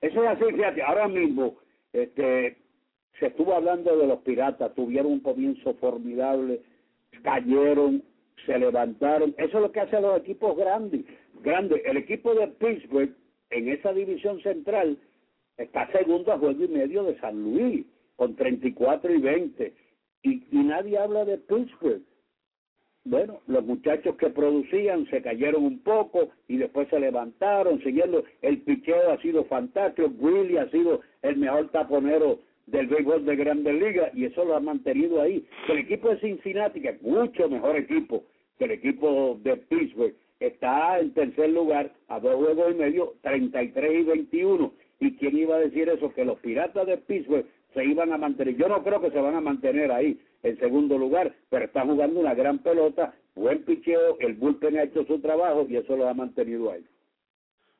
Eso 0.00 0.24
es 0.24 0.30
así, 0.30 0.44
fíjate, 0.52 0.82
ahora 0.82 1.06
mismo 1.06 1.56
este, 1.92 2.56
se 3.18 3.26
estuvo 3.26 3.54
hablando 3.54 3.94
de 3.96 4.06
los 4.06 4.20
piratas, 4.20 4.74
tuvieron 4.74 5.12
un 5.12 5.20
comienzo 5.20 5.74
formidable, 5.74 6.62
cayeron, 7.22 8.02
se 8.46 8.58
levantaron, 8.58 9.34
eso 9.36 9.58
es 9.58 9.62
lo 9.62 9.70
que 9.70 9.80
hacen 9.80 10.00
los 10.00 10.18
equipos 10.18 10.56
grandes, 10.56 11.04
grandes. 11.42 11.82
El 11.84 11.96
equipo 11.96 12.34
de 12.34 12.48
Pittsburgh 12.48 13.14
en 13.50 13.68
esa 13.68 13.92
división 13.92 14.40
central 14.42 14.98
está 15.56 15.90
segundo 15.92 16.32
a 16.32 16.38
juego 16.38 16.64
y 16.64 16.68
medio 16.68 17.04
de 17.04 17.18
San 17.20 17.42
Luis, 17.42 17.84
con 18.16 18.36
34 18.36 19.14
y 19.14 19.18
20, 19.18 19.74
y, 20.22 20.30
y 20.50 20.64
nadie 20.64 20.98
habla 20.98 21.24
de 21.24 21.38
Pittsburgh. 21.38 22.02
Bueno, 23.04 23.40
los 23.46 23.64
muchachos 23.64 24.16
que 24.16 24.28
producían 24.28 25.06
se 25.06 25.22
cayeron 25.22 25.64
un 25.64 25.78
poco 25.82 26.28
y 26.48 26.58
después 26.58 26.86
se 26.88 27.00
levantaron, 27.00 27.82
siguiendo 27.82 28.24
el 28.42 28.60
picheo 28.60 29.10
ha 29.10 29.20
sido 29.22 29.44
fantástico, 29.46 30.12
Willy 30.18 30.58
ha 30.58 30.70
sido 30.70 31.00
el 31.22 31.38
mejor 31.38 31.70
taponero 31.70 32.40
del 32.66 32.88
béisbol 32.88 33.24
de 33.24 33.36
Grandes 33.36 33.74
Ligas 33.74 34.12
y 34.14 34.26
eso 34.26 34.44
lo 34.44 34.54
ha 34.54 34.60
mantenido 34.60 35.22
ahí. 35.22 35.46
El 35.68 35.78
equipo 35.78 36.10
de 36.10 36.20
Cincinnati, 36.20 36.82
que 36.82 36.90
es 36.90 37.02
mucho 37.02 37.48
mejor 37.48 37.76
equipo 37.76 38.22
que 38.58 38.66
el 38.66 38.72
equipo 38.72 39.38
de 39.42 39.56
Pittsburgh, 39.56 40.14
está 40.40 40.98
en 40.98 41.12
tercer 41.12 41.50
lugar 41.50 41.92
a 42.08 42.18
dos 42.18 42.34
juegos 42.36 42.72
y 42.72 42.74
medio, 42.74 43.14
33 43.22 44.00
y 44.00 44.02
21. 44.02 44.72
¿Y 44.98 45.16
quién 45.16 45.36
iba 45.36 45.56
a 45.56 45.60
decir 45.60 45.88
eso? 45.88 46.12
Que 46.12 46.24
los 46.24 46.38
piratas 46.40 46.86
de 46.86 46.96
Pittsburgh 46.98 47.46
se 47.74 47.84
iban 47.84 48.12
a 48.12 48.18
mantener. 48.18 48.56
Yo 48.56 48.68
no 48.68 48.82
creo 48.82 49.00
que 49.00 49.10
se 49.10 49.20
van 49.20 49.36
a 49.36 49.40
mantener 49.40 49.92
ahí 49.92 50.18
en 50.42 50.58
segundo 50.58 50.98
lugar, 50.98 51.32
pero 51.48 51.66
están 51.66 51.88
jugando 51.88 52.20
una 52.20 52.34
gran 52.34 52.58
pelota, 52.58 53.14
buen 53.34 53.64
picheo, 53.64 54.16
el 54.20 54.34
bullpen 54.34 54.78
ha 54.78 54.84
hecho 54.84 55.04
su 55.04 55.20
trabajo 55.20 55.66
y 55.68 55.76
eso 55.76 55.96
lo 55.96 56.08
ha 56.08 56.14
mantenido 56.14 56.72
ahí. 56.72 56.84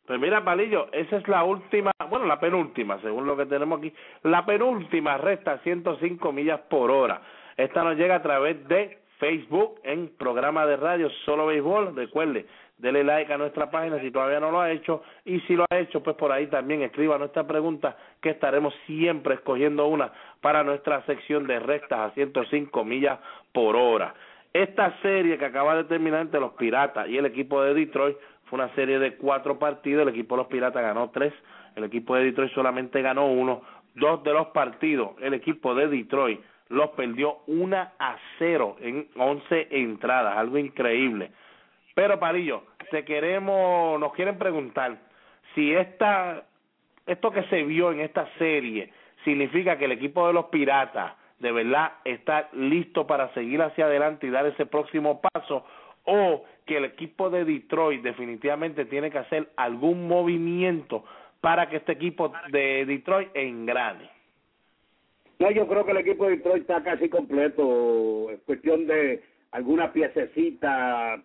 Pues 0.07 0.21
mira, 0.21 0.45
Palillo, 0.45 0.93
esa 0.93 1.19
es 1.19 1.29
la 1.29 1.45
última, 1.45 1.93
bueno, 2.09 2.27
la 2.27 2.41
penúltima, 2.41 3.01
según 3.01 3.27
lo 3.27 3.37
que 3.37 3.47
tenemos 3.47 3.79
aquí. 3.79 3.93
La 4.25 4.45
penúltima 4.45 5.17
resta 5.19 5.59
105 5.59 6.33
millas 6.33 6.61
por 6.69 6.91
hora. 6.91 7.23
Esta 7.57 7.85
nos 7.85 7.97
llega 7.97 8.17
a 8.17 8.23
través 8.23 8.67
de 8.69 8.99
Facebook 9.21 9.79
en 9.85 10.09
programa 10.17 10.67
de 10.67 10.77
radio 10.77 11.11
Solo 11.25 11.47
Béisbol. 11.47 11.95
Recuerde, 11.95 12.47
dele 12.79 13.05
like 13.05 13.33
a 13.33 13.39
nuestra 13.39 13.71
página 13.71 14.01
si 14.01 14.11
todavía 14.11 14.41
no 14.41 14.51
lo 14.51 14.61
ha 14.61 14.73
hecho. 14.73 15.03
Y 15.25 15.41
si 15.41 15.55
lo 15.55 15.67
ha 15.71 15.79
hecho, 15.79 16.03
pues 16.03 16.17
por 16.17 16.33
ahí 16.33 16.47
también 16.49 16.83
escriba 16.83 17.19
nuestra 17.19 17.47
pregunta, 17.47 17.97
que 18.21 18.31
estaremos 18.31 18.75
siempre 18.87 19.35
escogiendo 19.35 19.87
una 19.87 20.11
para 20.41 20.65
nuestra 20.65 21.05
sección 21.05 21.47
de 21.47 21.61
rectas 21.61 22.01
a 22.01 22.11
105 22.15 22.85
millas 22.85 23.21
por 23.53 23.77
hora. 23.77 24.15
Esta 24.53 25.01
serie 25.03 25.39
que 25.39 25.45
acaba 25.45 25.77
de 25.77 25.85
terminar 25.85 26.23
entre 26.23 26.41
los 26.41 26.55
Piratas 26.55 27.07
y 27.09 27.17
el 27.17 27.27
equipo 27.27 27.63
de 27.63 27.75
Detroit 27.75 28.17
fue 28.47 28.59
una 28.59 28.75
serie 28.75 28.99
de 28.99 29.17
cuatro 29.17 29.59
partidos. 29.59 30.03
El 30.03 30.09
equipo 30.09 30.35
de 30.35 30.43
los 30.43 30.49
Piratas 30.49 30.83
ganó 30.83 31.11
tres, 31.11 31.33
el 31.77 31.85
equipo 31.85 32.17
de 32.17 32.25
Detroit 32.25 32.53
solamente 32.53 33.03
ganó 33.03 33.27
uno. 33.27 33.63
Dos 33.95 34.23
de 34.25 34.33
los 34.33 34.49
partidos, 34.49 35.11
el 35.21 35.35
equipo 35.35 35.75
de 35.75 35.89
Detroit 35.89 36.41
los 36.71 36.91
perdió 36.91 37.39
una 37.47 37.93
a 37.99 38.17
cero 38.39 38.77
en 38.81 39.09
once 39.17 39.69
entradas, 39.71 40.37
algo 40.37 40.57
increíble. 40.57 41.31
Pero 41.95 42.19
Parillo, 42.19 42.63
te 42.91 43.05
queremos, 43.05 44.01
nos 44.01 44.13
quieren 44.15 44.39
preguntar 44.39 44.97
si 45.55 45.75
esta, 45.75 46.45
esto 47.07 47.31
que 47.31 47.43
se 47.45 47.65
vio 47.65 47.93
en 47.93 48.01
esta 48.01 48.27
serie 48.39 48.93
significa 49.25 49.77
que 49.77 49.85
el 49.85 49.93
equipo 49.93 50.27
de 50.27 50.33
los 50.33 50.47
Piratas 50.47 51.13
de 51.41 51.53
verdad 51.53 51.93
está 52.05 52.49
listo 52.53 53.07
para 53.07 53.33
seguir 53.35 53.61
hacia 53.63 53.87
adelante 53.87 54.27
y 54.27 54.31
dar 54.31 54.47
ese 54.47 54.67
próximo 54.67 55.21
paso 55.21 55.65
o 56.05 56.45
que 56.67 56.77
el 56.77 56.85
equipo 56.85 57.31
de 57.31 57.45
Detroit 57.45 58.03
definitivamente 58.03 58.85
tiene 58.85 59.11
que 59.11 59.19
hacer 59.19 59.51
algún 59.57 60.07
movimiento 60.07 61.05
para 61.41 61.69
que 61.69 61.77
este 61.77 61.93
equipo 61.93 62.33
de 62.51 62.85
Detroit 62.87 63.31
engrane. 63.35 64.20
No, 65.41 65.51
yo 65.51 65.67
creo 65.67 65.87
que 65.87 65.93
el 65.93 65.97
equipo 65.97 66.27
de 66.27 66.37
Detroit 66.37 66.61
está 66.61 66.83
casi 66.83 67.09
completo. 67.09 68.31
Es 68.31 68.41
cuestión 68.41 68.87
de 68.87 69.23
alguna 69.53 69.91
piececita, 69.91 71.23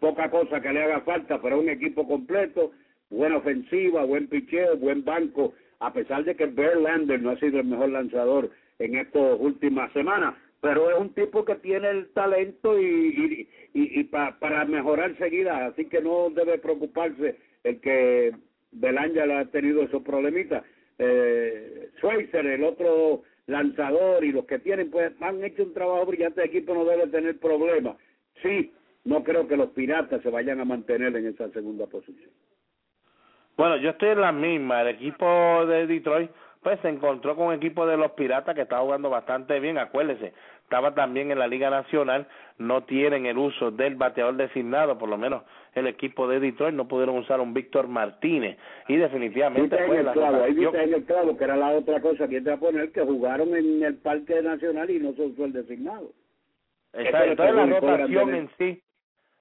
poca 0.00 0.30
cosa 0.30 0.62
que 0.62 0.72
le 0.72 0.82
haga 0.82 1.02
falta, 1.02 1.40
pero 1.42 1.56
es 1.56 1.62
un 1.62 1.68
equipo 1.68 2.08
completo, 2.08 2.72
buena 3.10 3.36
ofensiva, 3.36 4.04
buen 4.04 4.26
picheo, 4.28 4.78
buen 4.78 5.04
banco, 5.04 5.52
a 5.80 5.92
pesar 5.92 6.24
de 6.24 6.34
que 6.34 6.46
Verlander 6.46 7.20
no 7.20 7.30
ha 7.30 7.38
sido 7.38 7.60
el 7.60 7.66
mejor 7.66 7.90
lanzador 7.90 8.50
en 8.78 8.96
estas 8.96 9.38
últimas 9.38 9.92
semanas, 9.92 10.34
pero 10.62 10.90
es 10.90 10.98
un 10.98 11.10
tipo 11.10 11.44
que 11.44 11.56
tiene 11.56 11.90
el 11.90 12.08
talento 12.14 12.80
y, 12.80 12.86
y, 12.86 13.48
y, 13.74 14.00
y 14.00 14.04
para 14.04 14.64
mejorar 14.64 15.14
seguida, 15.18 15.66
así 15.66 15.84
que 15.84 16.00
no 16.00 16.30
debe 16.30 16.56
preocuparse 16.58 17.36
el 17.64 17.80
que 17.82 18.34
Belanger 18.72 19.30
ha 19.30 19.44
tenido 19.50 19.82
esos 19.82 20.02
problemitas 20.02 20.64
eh, 20.98 21.90
el 22.32 22.64
otro 22.64 23.22
lanzador 23.46 24.24
y 24.24 24.32
los 24.32 24.44
que 24.44 24.58
tienen, 24.58 24.90
pues 24.90 25.12
han 25.20 25.42
hecho 25.44 25.62
un 25.62 25.74
trabajo 25.74 26.06
brillante. 26.06 26.42
El 26.42 26.48
equipo 26.48 26.74
no 26.74 26.84
debe 26.84 27.06
tener 27.08 27.38
problemas. 27.38 27.96
Sí, 28.42 28.72
no 29.04 29.22
creo 29.22 29.46
que 29.46 29.56
los 29.56 29.70
piratas 29.70 30.22
se 30.22 30.30
vayan 30.30 30.60
a 30.60 30.64
mantener 30.64 31.14
en 31.16 31.26
esa 31.26 31.48
segunda 31.50 31.86
posición. 31.86 32.30
Bueno, 33.56 33.76
yo 33.78 33.90
estoy 33.90 34.10
en 34.10 34.20
la 34.20 34.32
misma. 34.32 34.82
El 34.82 34.88
equipo 34.88 35.64
de 35.66 35.86
Detroit 35.86 36.30
pues 36.66 36.80
se 36.80 36.88
encontró 36.88 37.36
con 37.36 37.46
un 37.46 37.54
equipo 37.54 37.86
de 37.86 37.96
los 37.96 38.10
Piratas 38.10 38.56
que 38.56 38.62
está 38.62 38.80
jugando 38.80 39.08
bastante 39.08 39.60
bien, 39.60 39.78
acuérdese, 39.78 40.32
estaba 40.64 40.96
también 40.96 41.30
en 41.30 41.38
la 41.38 41.46
Liga 41.46 41.70
Nacional, 41.70 42.26
no 42.58 42.82
tienen 42.82 43.24
el 43.24 43.38
uso 43.38 43.70
del 43.70 43.94
bateador 43.94 44.34
designado, 44.34 44.98
por 44.98 45.08
lo 45.08 45.16
menos 45.16 45.44
el 45.76 45.86
equipo 45.86 46.26
de 46.26 46.40
Detroit 46.40 46.74
no 46.74 46.88
pudieron 46.88 47.18
usar 47.18 47.40
un 47.40 47.54
Víctor 47.54 47.86
Martínez 47.86 48.58
y 48.88 48.96
definitivamente 48.96 49.78
fue 49.86 50.02
la 50.02 50.12
clavo, 50.12 50.42
ahí 50.42 50.54
viste 50.54 50.82
en 50.82 50.94
el 50.94 51.04
clavo 51.04 51.38
que 51.38 51.44
era 51.44 51.54
la 51.54 51.68
otra 51.68 52.00
cosa 52.00 52.26
que 52.26 52.40
te 52.40 52.50
a 52.50 52.56
poner 52.56 52.90
que 52.90 53.02
jugaron 53.02 53.54
en 53.54 53.84
el 53.84 53.98
Parque 53.98 54.42
Nacional 54.42 54.90
y 54.90 54.98
no 54.98 55.12
se 55.12 55.22
usó 55.22 55.44
el 55.44 55.52
designado. 55.52 56.10
Exacto, 56.94 57.30
entonces 57.30 57.54
la 57.54 57.66
rotación 57.66 58.34
en 58.34 58.50
sí 58.58 58.82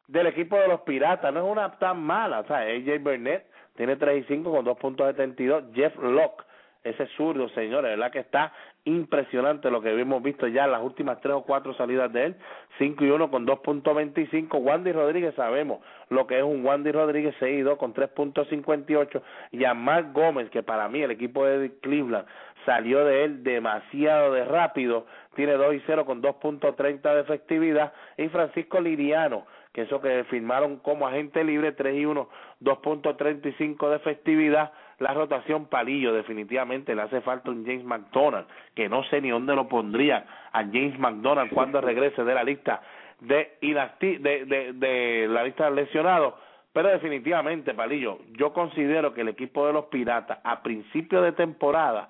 del 0.10 0.28
equipo 0.28 0.58
de 0.58 0.68
los 0.68 0.82
Piratas 0.82 1.34
no 1.34 1.44
es 1.44 1.52
una 1.52 1.72
tan 1.80 2.04
mala, 2.04 2.42
o 2.42 2.46
sea, 2.46 2.58
AJ 2.58 3.02
Burnett 3.02 3.48
tiene 3.78 3.96
3 3.96 4.26
y 4.26 4.28
5 4.28 4.52
con 4.52 4.64
2.72, 4.64 5.74
Jeff 5.74 5.98
Locke 5.98 6.46
ese 6.86 7.08
zurdo, 7.18 7.50
señores, 7.50 7.92
verdad 7.92 8.12
que 8.12 8.20
está 8.20 8.54
impresionante 8.86 9.72
lo 9.72 9.82
que 9.82 9.90
hemos 10.00 10.22
visto 10.22 10.48
ya 10.48 10.66
en 10.66 10.72
las 10.72 10.84
últimas 10.84 11.20
tres 11.20 11.34
o 11.34 11.42
cuatro 11.42 11.74
salidas 11.74 12.14
de 12.14 12.26
él, 12.26 12.36
5 12.78 13.04
y 13.04 13.10
1 13.10 13.32
con 13.32 13.48
2.25, 13.48 14.60
Wandy 14.62 14.92
Rodríguez 14.92 15.34
sabemos 15.36 15.80
lo 16.10 16.28
que 16.28 16.38
es 16.38 16.44
un 16.44 16.64
Wandy 16.64 16.92
Rodríguez 16.92 17.36
6 17.40 17.60
y 17.60 17.62
2 17.64 17.78
con 17.80 17.94
3.58 17.96 19.22
y 19.52 19.66
a 19.66 19.74
Mark 19.74 20.14
Gómez, 20.14 20.50
que 20.52 20.62
para 20.62 20.88
mí 20.88 21.02
el 21.02 21.12
equipo 21.12 21.44
de 21.44 21.72
Cleveland 21.82 22.28
salió 22.66 23.04
de 23.04 23.24
él 23.24 23.44
demasiado 23.44 24.32
de 24.34 24.46
rápido, 24.46 25.08
tiene 25.36 25.54
2 25.54 25.74
y 25.76 25.82
0 25.88 26.06
con 26.06 26.22
2.30 26.22 27.02
de 27.16 27.22
efectividad. 27.22 27.94
Y 28.18 28.28
Francisco 28.30 28.80
Liriano 28.80 29.46
que 29.76 29.82
eso 29.82 30.00
que 30.00 30.24
firmaron 30.30 30.78
como 30.78 31.06
agente 31.06 31.44
libre 31.44 31.74
3 31.74 31.98
y 31.98 32.06
1, 32.06 32.30
2.35 32.62 33.90
de 33.90 33.96
efectividad, 33.98 34.72
la 35.00 35.14
rotación 35.14 35.66
palillo 35.66 36.14
definitivamente 36.14 36.96
le 36.96 37.02
hace 37.02 37.22
falta 37.22 37.52
un 37.52 37.66
James 37.66 37.84
McDonald, 37.84 38.48
que 38.74 38.88
no 38.88 39.04
sé 39.06 39.22
ni 39.22 39.30
dónde 39.30 39.56
lo 39.56 39.68
pondría 39.68 40.26
a 40.52 40.64
James 40.64 40.98
McDonald 40.98 41.52
cuando 41.54 41.82
regrese 41.82 42.24
de 42.24 42.34
la 42.34 42.44
lista 42.44 42.82
de, 43.20 43.58
de, 43.62 44.46
de, 44.46 44.74
de 44.74 45.28
la 45.28 45.44
lista 45.44 45.66
de 45.70 45.84
lesionados, 45.84 46.36
pero 46.72 46.90
definitivamente 46.90 47.74
palillo, 47.74 48.20
yo 48.34 48.54
considero 48.54 49.14
que 49.14 49.22
el 49.22 49.30
equipo 49.30 49.66
de 49.66 49.74
los 49.74 49.86
Piratas 49.86 50.40
a 50.44 50.62
principio 50.62 51.22
de 51.22 51.32
temporada 51.32 52.10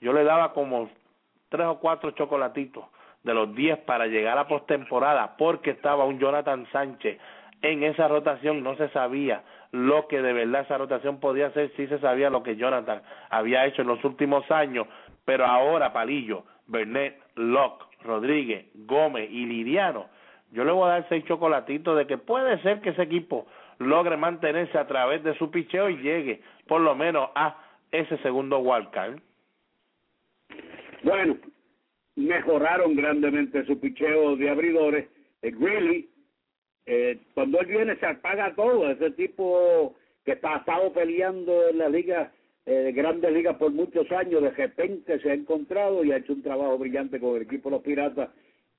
yo 0.00 0.12
le 0.12 0.24
daba 0.24 0.52
como 0.52 0.90
tres 1.48 1.66
o 1.66 1.78
cuatro 1.78 2.10
chocolatitos 2.12 2.84
de 3.22 3.34
los 3.34 3.54
10 3.54 3.78
para 3.80 4.06
llegar 4.06 4.36
a 4.38 4.46
postemporada 4.46 5.36
porque 5.36 5.70
estaba 5.70 6.04
un 6.04 6.18
Jonathan 6.18 6.66
Sánchez 6.70 7.18
en 7.62 7.82
esa 7.82 8.06
rotación, 8.08 8.62
no 8.62 8.76
se 8.76 8.88
sabía 8.90 9.42
lo 9.74 10.06
que 10.06 10.22
de 10.22 10.32
verdad 10.32 10.62
esa 10.62 10.78
rotación 10.78 11.18
podía 11.18 11.48
hacer, 11.48 11.72
sí 11.76 11.88
se 11.88 11.98
sabía 11.98 12.30
lo 12.30 12.44
que 12.44 12.54
Jonathan 12.54 13.02
había 13.28 13.66
hecho 13.66 13.82
en 13.82 13.88
los 13.88 14.04
últimos 14.04 14.48
años, 14.52 14.86
pero 15.24 15.44
ahora 15.46 15.92
Palillo, 15.92 16.44
Bernet, 16.68 17.20
Locke, 17.34 17.84
Rodríguez, 18.04 18.66
Gómez 18.74 19.28
y 19.32 19.46
Liriano, 19.46 20.06
yo 20.52 20.64
le 20.64 20.70
voy 20.70 20.84
a 20.84 20.92
dar 20.92 21.08
seis 21.08 21.24
chocolatitos 21.24 21.98
de 21.98 22.06
que 22.06 22.18
puede 22.18 22.62
ser 22.62 22.82
que 22.82 22.90
ese 22.90 23.02
equipo 23.02 23.48
logre 23.78 24.16
mantenerse 24.16 24.78
a 24.78 24.86
través 24.86 25.24
de 25.24 25.36
su 25.38 25.50
picheo 25.50 25.90
y 25.90 25.96
llegue 25.96 26.40
por 26.68 26.80
lo 26.80 26.94
menos 26.94 27.30
a 27.34 27.58
ese 27.90 28.16
segundo 28.18 28.60
wildcard. 28.60 29.18
Bueno, 31.02 31.36
mejoraron 32.14 32.94
grandemente 32.94 33.66
su 33.66 33.80
picheo 33.80 34.36
de 34.36 34.50
abridores. 34.50 35.08
El 35.42 35.56
Greeley, 35.56 36.08
eh, 36.86 37.18
cuando 37.34 37.60
él 37.60 37.66
viene 37.66 37.96
se 37.96 38.06
apaga 38.06 38.54
todo. 38.54 38.90
Ese 38.90 39.10
tipo 39.12 39.94
que 40.24 40.32
está, 40.32 40.56
estado 40.56 40.92
peleando 40.92 41.68
en 41.68 41.78
la 41.78 41.88
liga, 41.88 42.32
eh, 42.66 42.92
grandes 42.94 43.32
ligas 43.32 43.56
por 43.56 43.72
muchos 43.72 44.10
años, 44.12 44.42
de 44.42 44.50
repente 44.50 45.18
se 45.20 45.30
ha 45.30 45.34
encontrado 45.34 46.04
y 46.04 46.12
ha 46.12 46.18
hecho 46.18 46.32
un 46.32 46.42
trabajo 46.42 46.78
brillante 46.78 47.20
con 47.20 47.36
el 47.36 47.42
equipo 47.42 47.68
de 47.68 47.76
los 47.76 47.84
Piratas. 47.84 48.30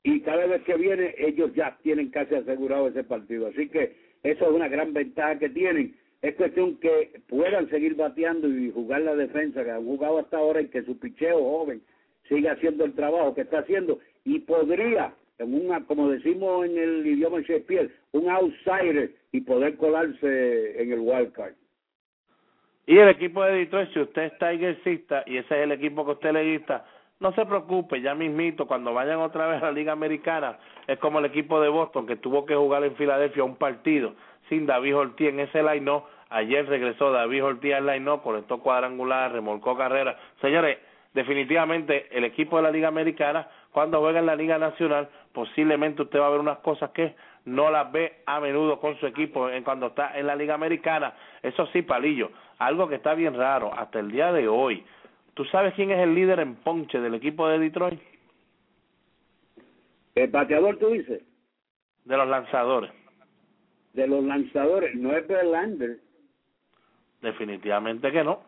Y 0.03 0.22
cada 0.22 0.45
vez 0.45 0.62
que 0.64 0.76
viene, 0.76 1.16
ellos 1.18 1.51
ya 1.56 1.78
tienen 1.82 2.10
casi 2.10 2.36
asegurado 2.36 2.88
ese 2.88 3.03
partido. 3.03 3.47
Así 3.47 3.70
que 3.70 3.95
eso 4.24 4.45
es 4.45 4.51
una 4.51 4.68
gran 4.68 4.93
ventaja 4.93 5.39
que 5.39 5.49
tienen. 5.49 5.95
Es 6.22 6.36
cuestión 6.36 6.78
que 6.78 7.22
puedan 7.28 7.70
seguir 7.70 7.95
bateando 7.95 8.47
y 8.47 8.72
jugar 8.72 9.01
la 9.01 9.16
defensa 9.16 9.64
que 9.64 9.72
han 9.72 9.86
jugado 9.86 10.20
hasta 10.20 10.38
ahora 10.38 10.62
y 10.62 10.68
que 10.68 10.84
su 10.84 10.97
picheo 10.97 11.38
joven 11.38 11.82
siga 12.28 12.53
haciendo 12.53 12.86
el 12.86 12.93
trabajo 12.93 13.36
que 13.36 13.41
está 13.41 13.60
haciendo 13.60 13.99
y 14.24 14.39
podría, 14.39 15.14
en 15.38 15.54
una, 15.54 15.86
como 15.86 16.10
decimos 16.10 16.66
en 16.66 16.78
el 16.78 17.06
idioma 17.06 17.40
Shakespeare, 17.42 17.92
un 18.12 18.30
outsider 18.30 19.12
y 19.32 19.42
poder 19.42 19.76
colarse 19.78 20.82
en 20.82 20.92
el 20.92 21.00
wild 21.00 21.34
card. 21.34 21.54
Y 22.88 22.98
el 22.98 23.10
equipo 23.10 23.44
de 23.44 23.56
Detroit, 23.56 23.92
si 23.94 24.00
usted 24.00 24.24
es 24.24 24.38
Tigersista 24.38 25.24
y 25.26 25.38
ese 25.38 25.56
es 25.56 25.64
el 25.64 25.72
equipo 25.72 26.06
que 26.06 26.12
usted 26.12 26.34
le 26.34 26.58
gusta, 26.58 26.86
no 27.20 27.34
se 27.34 27.46
preocupe, 27.46 28.02
ya 28.02 28.14
mismito, 28.14 28.68
cuando 28.68 28.94
vayan 28.94 29.20
otra 29.20 29.48
vez 29.48 29.62
a 29.64 29.68
la 29.68 29.72
Liga 29.72 29.94
Americana, 29.94 30.60
es 30.86 31.00
como 31.00 31.20
el 31.20 31.26
equipo 31.26 31.60
de 31.62 31.70
Boston 31.70 32.06
que 32.06 32.18
tuvo 32.18 32.46
que 32.46 32.56
jugar 32.56 32.84
en 32.84 32.96
Filadelfia 32.96 33.44
un 33.44 33.56
partido 33.56 34.14
sin 34.50 34.66
David 34.66 34.96
Ortiz 34.96 35.30
en 35.30 35.40
ese 35.40 35.64
line 35.64 36.02
Ayer 36.30 36.68
regresó 36.68 37.12
David 37.12 37.46
Ortiz 37.46 37.74
al 37.74 37.86
line 37.86 38.20
conectó 38.24 38.60
cuadrangular, 38.60 39.32
remolcó 39.32 39.78
carrera. 39.78 40.18
Señores, 40.42 40.78
definitivamente 41.14 42.08
el 42.12 42.26
equipo 42.26 42.58
de 42.58 42.64
la 42.64 42.72
Liga 42.72 42.90
Americana, 42.90 43.48
cuando 43.72 44.00
juega 44.02 44.20
en 44.20 44.26
la 44.26 44.36
Liga 44.36 44.58
Nacional, 44.58 45.08
posiblemente 45.36 46.02
usted 46.02 46.20
va 46.20 46.28
a 46.28 46.32
ver 46.32 46.40
unas 46.40 46.60
cosas 46.60 46.90
que 46.92 47.14
no 47.44 47.70
las 47.70 47.92
ve 47.92 48.24
a 48.26 48.40
menudo 48.40 48.80
con 48.80 48.98
su 49.00 49.06
equipo 49.06 49.50
en 49.50 49.64
cuando 49.64 49.88
está 49.88 50.18
en 50.18 50.26
la 50.26 50.36
Liga 50.36 50.56
Americana. 50.56 51.14
Eso 51.44 51.68
sí, 51.68 51.82
Palillo, 51.82 52.32
algo 52.58 52.88
que 52.88 52.96
está 52.96 53.14
bien 53.14 53.36
raro 53.36 53.72
hasta 53.78 54.00
el 54.00 54.10
día 54.10 54.32
de 54.32 54.48
hoy. 54.48 54.84
¿Tú 55.36 55.44
sabes 55.46 55.74
quién 55.76 55.92
es 55.92 56.00
el 56.00 56.16
líder 56.16 56.40
en 56.40 56.56
ponche 56.56 57.00
del 57.00 57.14
equipo 57.14 57.48
de 57.50 57.60
Detroit? 57.60 58.00
¿El 60.16 60.32
bateador 60.32 60.78
tú 60.78 60.88
dices? 60.88 61.22
De 62.06 62.18
los 62.18 62.28
lanzadores. 62.28 62.92
De 63.94 64.08
los 64.08 64.24
lanzadores, 64.24 64.96
no 64.96 65.16
es 65.16 65.28
Verlander. 65.28 66.00
Definitivamente 67.22 68.12
que 68.12 68.24
no. 68.24 68.40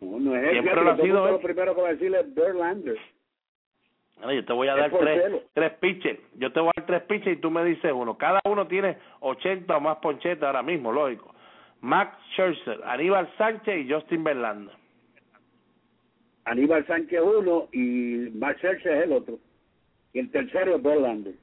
No, 0.00 0.18
no 0.18 0.34
es 0.34 0.50
Siempre 0.50 0.74
lo 0.74 0.90
ha 0.90 0.96
sido 0.96 1.30
Lo 1.30 1.40
primero 1.40 1.74
que 1.74 1.82
va 1.82 1.88
a 1.88 1.92
decirle 1.92 2.20
es 2.20 2.34
Verlander. 2.34 2.98
Yo 4.30 4.44
te 4.44 4.52
voy 4.52 4.68
a 4.68 4.76
dar 4.76 4.90
tres, 4.90 5.42
tres 5.52 5.72
pitches. 5.80 6.18
Yo 6.36 6.52
te 6.52 6.60
voy 6.60 6.70
a 6.76 6.80
dar 6.80 6.86
tres 6.86 7.02
pitches 7.02 7.38
y 7.38 7.40
tú 7.40 7.50
me 7.50 7.64
dices 7.64 7.92
uno. 7.92 8.16
Cada 8.16 8.40
uno 8.44 8.66
tiene 8.66 8.98
80 9.20 9.76
o 9.76 9.80
más 9.80 9.96
ponchetas 9.96 10.44
ahora 10.44 10.62
mismo, 10.62 10.92
lógico. 10.92 11.34
Max 11.80 12.16
Scherzer, 12.32 12.80
Aníbal 12.84 13.28
Sánchez 13.36 13.84
y 13.84 13.92
Justin 13.92 14.22
Verlander. 14.22 14.74
Aníbal 16.44 16.86
Sánchez 16.86 17.20
uno 17.20 17.68
y 17.72 18.30
Max 18.34 18.58
Scherzer 18.58 18.98
es 18.98 19.04
el 19.04 19.12
otro. 19.12 19.38
Y 20.12 20.20
el 20.20 20.30
tercero 20.30 20.76
es 20.76 20.82
Verlander. 20.82 21.34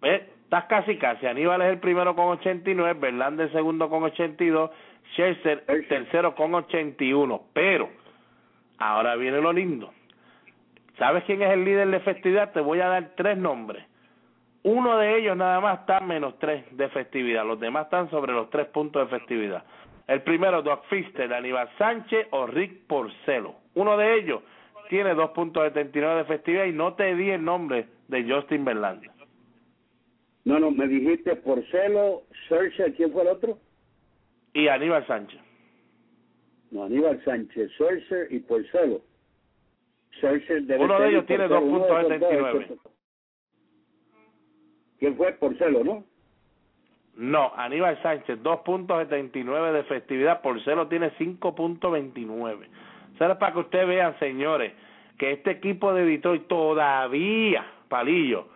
¿Ves? 0.00 0.22
Estás 0.44 0.64
casi 0.66 0.98
casi. 0.98 1.26
Aníbal 1.26 1.62
es 1.62 1.68
el 1.68 1.78
primero 1.78 2.14
con 2.14 2.26
89, 2.38 2.98
Verlander 3.00 3.46
el 3.46 3.52
segundo 3.52 3.88
con 3.88 4.02
82 4.02 4.70
Scherzer 5.12 5.64
tercero 5.88 6.34
con 6.34 6.54
81. 6.54 7.42
Pero, 7.54 7.88
ahora 8.78 9.16
viene 9.16 9.40
lo 9.40 9.52
lindo. 9.52 9.92
¿Sabes 10.98 11.24
quién 11.24 11.42
es 11.42 11.50
el 11.50 11.64
líder 11.64 11.88
de 11.90 12.00
festividad? 12.00 12.52
Te 12.52 12.60
voy 12.60 12.80
a 12.80 12.88
dar 12.88 13.12
tres 13.16 13.36
nombres. 13.36 13.84
Uno 14.62 14.98
de 14.98 15.18
ellos 15.18 15.36
nada 15.36 15.60
más 15.60 15.80
está 15.80 16.00
menos 16.00 16.38
tres 16.38 16.64
de 16.76 16.88
festividad. 16.88 17.44
Los 17.44 17.60
demás 17.60 17.84
están 17.84 18.08
sobre 18.10 18.32
los 18.32 18.48
tres 18.50 18.66
puntos 18.68 19.10
de 19.10 19.18
festividad. 19.18 19.64
El 20.06 20.22
primero, 20.22 20.62
Doc 20.62 20.84
Fister, 20.88 21.32
Aníbal 21.32 21.68
Sánchez 21.78 22.28
o 22.30 22.46
Rick 22.46 22.86
Porcelo. 22.86 23.56
Uno 23.74 23.96
de 23.96 24.14
ellos 24.14 24.42
tiene 24.88 25.14
dos 25.14 25.30
puntos 25.30 25.72
de 25.72 25.84
de 25.84 26.24
festividad 26.24 26.64
y 26.66 26.72
no 26.72 26.94
te 26.94 27.14
di 27.14 27.30
el 27.30 27.44
nombre 27.44 27.86
de 28.08 28.30
Justin 28.30 28.64
Verlander. 28.64 29.10
No, 30.44 30.58
no, 30.58 30.70
me 30.70 30.86
dijiste 30.86 31.36
Porcelo, 31.36 32.22
Scherzer, 32.44 32.94
¿quién 32.94 33.12
fue 33.12 33.22
el 33.22 33.28
otro? 33.28 33.58
y 34.54 34.68
Aníbal 34.68 35.06
Sánchez. 35.06 35.40
No, 36.70 36.84
Aníbal 36.84 37.22
Sánchez, 37.24 37.70
Scherzer 37.72 38.28
y 38.32 38.38
Porcelo. 38.38 39.02
Debe 40.20 40.78
Uno 40.78 41.00
de 41.00 41.08
ellos 41.08 41.26
tiene 41.26 41.48
2.79. 41.48 42.78
¿Quién 44.98 45.16
fue? 45.16 45.32
Porcelo, 45.32 45.84
¿no? 45.84 46.04
No, 47.16 47.52
Aníbal 47.56 48.00
Sánchez, 48.02 48.40
2.79 48.42 49.72
de 49.72 49.84
festividad, 49.84 50.42
Porcelo 50.42 50.88
tiene 50.88 51.12
5.29. 51.12 52.66
¿Sabes 53.18 53.36
para 53.36 53.52
que 53.52 53.58
ustedes 53.60 53.86
vean, 53.86 54.18
señores, 54.18 54.72
que 55.18 55.32
este 55.32 55.52
equipo 55.52 55.92
de 55.94 56.04
Detroit 56.04 56.48
todavía, 56.48 57.64
Palillo, 57.88 58.48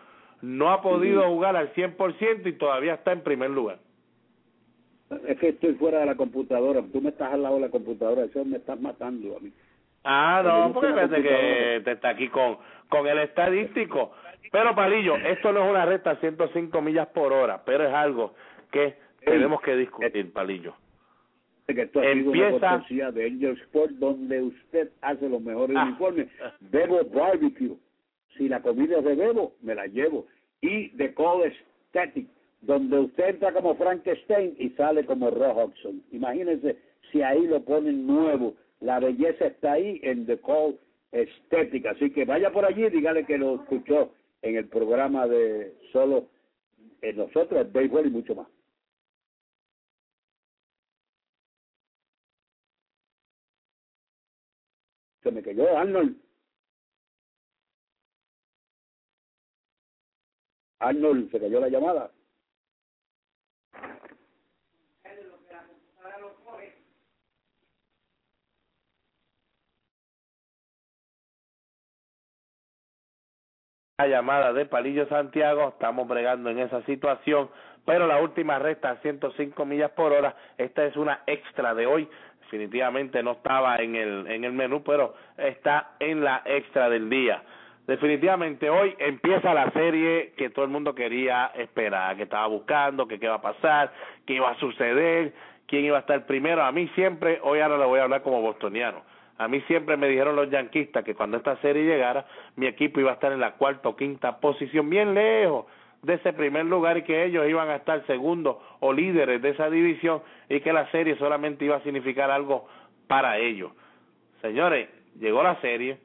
no 0.42 0.70
ha 0.70 0.82
podido 0.82 1.22
jugar 1.28 1.56
al 1.56 1.72
100% 1.74 2.46
y 2.46 2.52
todavía 2.54 2.94
está 2.94 3.12
en 3.12 3.22
primer 3.22 3.50
lugar? 3.50 3.78
Es 5.26 5.38
que 5.38 5.50
estoy 5.50 5.74
fuera 5.74 6.00
de 6.00 6.06
la 6.06 6.16
computadora. 6.16 6.82
Tú 6.92 7.00
me 7.00 7.10
estás 7.10 7.32
al 7.32 7.42
lado 7.42 7.56
de 7.56 7.62
la 7.62 7.70
computadora. 7.70 8.24
Eso 8.24 8.44
me 8.44 8.58
estás 8.58 8.80
matando 8.80 9.36
a 9.36 9.40
mí. 9.40 9.52
Ah, 10.10 10.42
no, 10.42 10.72
porque 10.72 10.92
parece 10.92 11.22
que 11.22 11.82
te 11.84 11.92
está 11.92 12.10
aquí 12.10 12.28
con, 12.28 12.56
con 12.88 13.06
el 13.06 13.18
estadístico. 13.18 14.12
Pero, 14.50 14.74
Palillo, 14.74 15.16
esto 15.16 15.52
no 15.52 15.64
es 15.64 15.70
una 15.70 15.84
recta 15.84 16.12
a 16.12 16.16
105 16.16 16.80
millas 16.80 17.08
por 17.08 17.32
hora, 17.32 17.62
pero 17.64 17.86
es 17.86 17.92
algo 17.92 18.34
que 18.70 18.96
tenemos 19.22 19.60
que 19.60 19.76
discutir, 19.76 20.32
Palillo. 20.32 20.74
Que 21.66 21.82
esto 21.82 22.02
Empieza... 22.02 22.82
de 22.88 23.26
Angel 23.26 23.60
Sport, 23.64 23.90
donde 23.92 24.40
usted 24.40 24.90
hace 25.02 25.28
los 25.28 25.42
mejores 25.42 25.76
ah. 25.76 25.84
uniformes. 25.84 26.28
Bebo 26.60 27.04
Barbecue. 27.04 27.76
Si 28.38 28.48
la 28.48 28.62
comida 28.62 28.98
es 28.98 29.04
de 29.04 29.14
Bebo, 29.14 29.52
me 29.60 29.74
la 29.74 29.86
llevo. 29.86 30.26
Y 30.62 30.88
de 30.90 31.12
Cole 31.12 31.54
Static 31.90 32.26
donde 32.60 32.98
usted 32.98 33.28
entra 33.28 33.52
como 33.52 33.76
Frankenstein 33.76 34.56
y 34.58 34.70
sale 34.70 35.04
como 35.04 35.30
Roy 35.30 35.52
Hodgson. 35.54 36.02
Imagínense 36.12 36.76
si 37.10 37.22
ahí 37.22 37.46
lo 37.46 37.62
ponen 37.62 38.06
nuevo. 38.06 38.54
La 38.80 39.00
belleza 39.00 39.46
está 39.46 39.72
ahí 39.72 40.00
en 40.02 40.26
The 40.26 40.40
Call 40.40 40.78
Estética. 41.12 41.92
Así 41.92 42.12
que 42.12 42.24
vaya 42.24 42.52
por 42.52 42.64
allí 42.64 42.84
y 42.86 42.90
dígale 42.90 43.26
que 43.26 43.38
lo 43.38 43.56
escuchó 43.56 44.12
en 44.42 44.56
el 44.56 44.68
programa 44.68 45.26
de 45.26 45.76
solo 45.92 46.28
en 47.02 47.16
nosotros, 47.16 47.60
el 47.60 47.72
béisbol 47.72 48.06
y 48.06 48.10
mucho 48.10 48.34
más. 48.34 48.48
Se 55.22 55.30
me 55.30 55.42
cayó 55.42 55.76
Arnold. 55.76 56.16
Arnold, 60.80 61.30
se 61.30 61.40
cayó 61.40 61.60
la 61.60 61.68
llamada. 61.68 62.12
Llamada 74.06 74.52
de 74.52 74.64
Palillo 74.64 75.08
Santiago, 75.08 75.70
estamos 75.70 76.06
bregando 76.06 76.50
en 76.50 76.60
esa 76.60 76.82
situación, 76.82 77.50
pero 77.84 78.06
la 78.06 78.20
última 78.20 78.58
recta 78.60 78.90
a 78.90 78.96
105 78.98 79.64
millas 79.64 79.90
por 79.90 80.12
hora, 80.12 80.36
esta 80.56 80.84
es 80.84 80.96
una 80.96 81.22
extra 81.26 81.74
de 81.74 81.86
hoy, 81.86 82.08
definitivamente 82.42 83.22
no 83.24 83.32
estaba 83.32 83.76
en 83.78 83.96
el, 83.96 84.26
en 84.28 84.44
el 84.44 84.52
menú, 84.52 84.84
pero 84.84 85.14
está 85.36 85.96
en 85.98 86.22
la 86.22 86.42
extra 86.44 86.88
del 86.88 87.10
día. 87.10 87.42
Definitivamente 87.88 88.70
hoy 88.70 88.94
empieza 88.98 89.52
la 89.52 89.70
serie 89.72 90.32
que 90.36 90.50
todo 90.50 90.64
el 90.64 90.70
mundo 90.70 90.94
quería 90.94 91.50
esperar, 91.56 92.16
que 92.16 92.22
estaba 92.22 92.46
buscando, 92.46 93.08
que 93.08 93.18
qué 93.18 93.26
va 93.26 93.36
a 93.36 93.42
pasar, 93.42 93.92
qué 94.26 94.34
iba 94.34 94.50
a 94.50 94.58
suceder, 94.60 95.32
quién 95.66 95.84
iba 95.84 95.96
a 95.96 96.00
estar 96.00 96.24
primero. 96.24 96.62
A 96.62 96.70
mí 96.70 96.86
siempre, 96.94 97.40
hoy 97.42 97.60
ahora 97.60 97.78
le 97.78 97.86
voy 97.86 97.98
a 97.98 98.04
hablar 98.04 98.22
como 98.22 98.42
bostoniano, 98.42 99.02
a 99.38 99.46
mí 99.46 99.60
siempre 99.62 99.96
me 99.96 100.08
dijeron 100.08 100.34
los 100.34 100.50
yanquistas 100.50 101.04
que 101.04 101.14
cuando 101.14 101.36
esta 101.36 101.56
serie 101.58 101.84
llegara, 101.84 102.26
mi 102.56 102.66
equipo 102.66 102.98
iba 102.98 103.12
a 103.12 103.14
estar 103.14 103.32
en 103.32 103.38
la 103.38 103.52
cuarta 103.52 103.88
o 103.88 103.96
quinta 103.96 104.40
posición, 104.40 104.90
bien 104.90 105.14
lejos 105.14 105.66
de 106.02 106.14
ese 106.14 106.32
primer 106.32 106.66
lugar 106.66 106.98
y 106.98 107.02
que 107.02 107.24
ellos 107.24 107.48
iban 107.48 107.68
a 107.70 107.76
estar 107.76 108.04
segundos 108.06 108.56
o 108.80 108.92
líderes 108.92 109.40
de 109.40 109.50
esa 109.50 109.70
división 109.70 110.22
y 110.48 110.60
que 110.60 110.72
la 110.72 110.90
serie 110.90 111.16
solamente 111.18 111.64
iba 111.64 111.76
a 111.76 111.82
significar 111.82 112.30
algo 112.32 112.66
para 113.06 113.38
ellos. 113.38 113.70
Señores, 114.42 114.88
llegó 115.18 115.42
la 115.44 115.60
serie, 115.60 115.98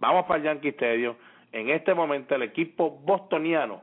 vamos 0.00 0.26
para 0.26 0.38
el 0.38 0.44
Yankee 0.44 0.68
Stadium. 0.70 1.14
En 1.52 1.70
este 1.70 1.94
momento 1.94 2.34
el 2.34 2.42
equipo 2.42 2.90
bostoniano 2.90 3.82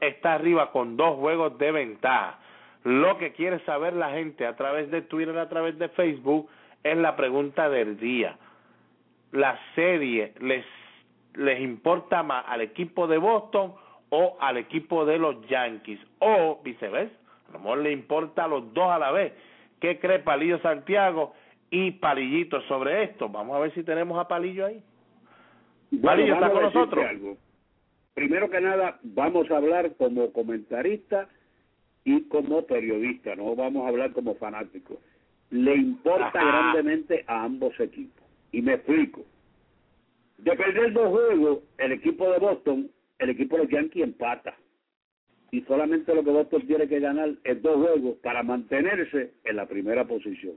está 0.00 0.34
arriba 0.34 0.72
con 0.72 0.96
dos 0.96 1.16
juegos 1.16 1.56
de 1.58 1.70
ventaja. 1.70 2.40
Lo 2.82 3.18
que 3.18 3.32
quiere 3.32 3.60
saber 3.60 3.94
la 3.94 4.10
gente 4.10 4.46
a 4.46 4.56
través 4.56 4.90
de 4.90 5.02
Twitter, 5.02 5.38
a 5.38 5.48
través 5.48 5.78
de 5.78 5.88
Facebook, 5.90 6.48
es 6.82 6.96
la 6.96 7.16
pregunta 7.16 7.68
del 7.68 7.98
día. 7.98 8.36
¿La 9.32 9.58
serie 9.74 10.32
les, 10.40 10.64
les 11.34 11.60
importa 11.60 12.22
más 12.22 12.44
al 12.48 12.60
equipo 12.60 13.06
de 13.06 13.18
Boston 13.18 13.74
o 14.10 14.36
al 14.40 14.56
equipo 14.56 15.04
de 15.04 15.18
los 15.18 15.46
Yankees? 15.48 16.00
O 16.20 16.60
viceversa, 16.62 17.14
a 17.48 17.52
lo 17.52 17.58
mejor 17.58 17.78
le 17.78 17.92
importa 17.92 18.44
a 18.44 18.48
los 18.48 18.72
dos 18.72 18.90
a 18.90 18.98
la 18.98 19.10
vez. 19.10 19.32
¿Qué 19.80 19.98
cree 19.98 20.20
Palillo 20.20 20.58
Santiago 20.60 21.34
y 21.70 21.90
Palillito 21.92 22.60
sobre 22.62 23.04
esto? 23.04 23.28
Vamos 23.28 23.56
a 23.56 23.60
ver 23.60 23.74
si 23.74 23.82
tenemos 23.82 24.18
a 24.18 24.28
Palillo 24.28 24.66
ahí. 24.66 24.82
Palillo 26.02 26.34
está 26.34 26.50
con 26.50 26.62
nosotros. 26.62 27.04
Algo. 27.04 27.36
Primero 28.14 28.48
que 28.48 28.60
nada, 28.60 28.98
vamos 29.02 29.50
a 29.50 29.58
hablar 29.58 29.94
como 29.96 30.32
comentarista 30.32 31.28
y 32.02 32.22
como 32.28 32.62
periodista, 32.62 33.34
no 33.34 33.54
vamos 33.56 33.84
a 33.84 33.88
hablar 33.88 34.12
como 34.12 34.36
fanático. 34.36 34.98
Le 35.50 35.76
importa 35.76 36.32
grandemente 36.32 37.24
a 37.26 37.44
ambos 37.44 37.78
equipos. 37.78 38.24
Y 38.52 38.62
me 38.62 38.74
explico. 38.74 39.24
De 40.38 40.54
perder 40.56 40.92
dos 40.92 41.08
juegos, 41.08 41.60
el 41.78 41.92
equipo 41.92 42.30
de 42.30 42.38
Boston, 42.38 42.90
el 43.18 43.30
equipo 43.30 43.56
de 43.56 43.62
los 43.62 43.72
Yankees 43.72 44.04
empata. 44.04 44.56
Y 45.50 45.62
solamente 45.62 46.14
lo 46.14 46.24
que 46.24 46.30
Boston 46.30 46.66
tiene 46.66 46.88
que 46.88 47.00
ganar 47.00 47.30
es 47.44 47.62
dos 47.62 47.76
juegos 47.76 48.16
para 48.22 48.42
mantenerse 48.42 49.32
en 49.44 49.56
la 49.56 49.66
primera 49.66 50.04
posición. 50.06 50.56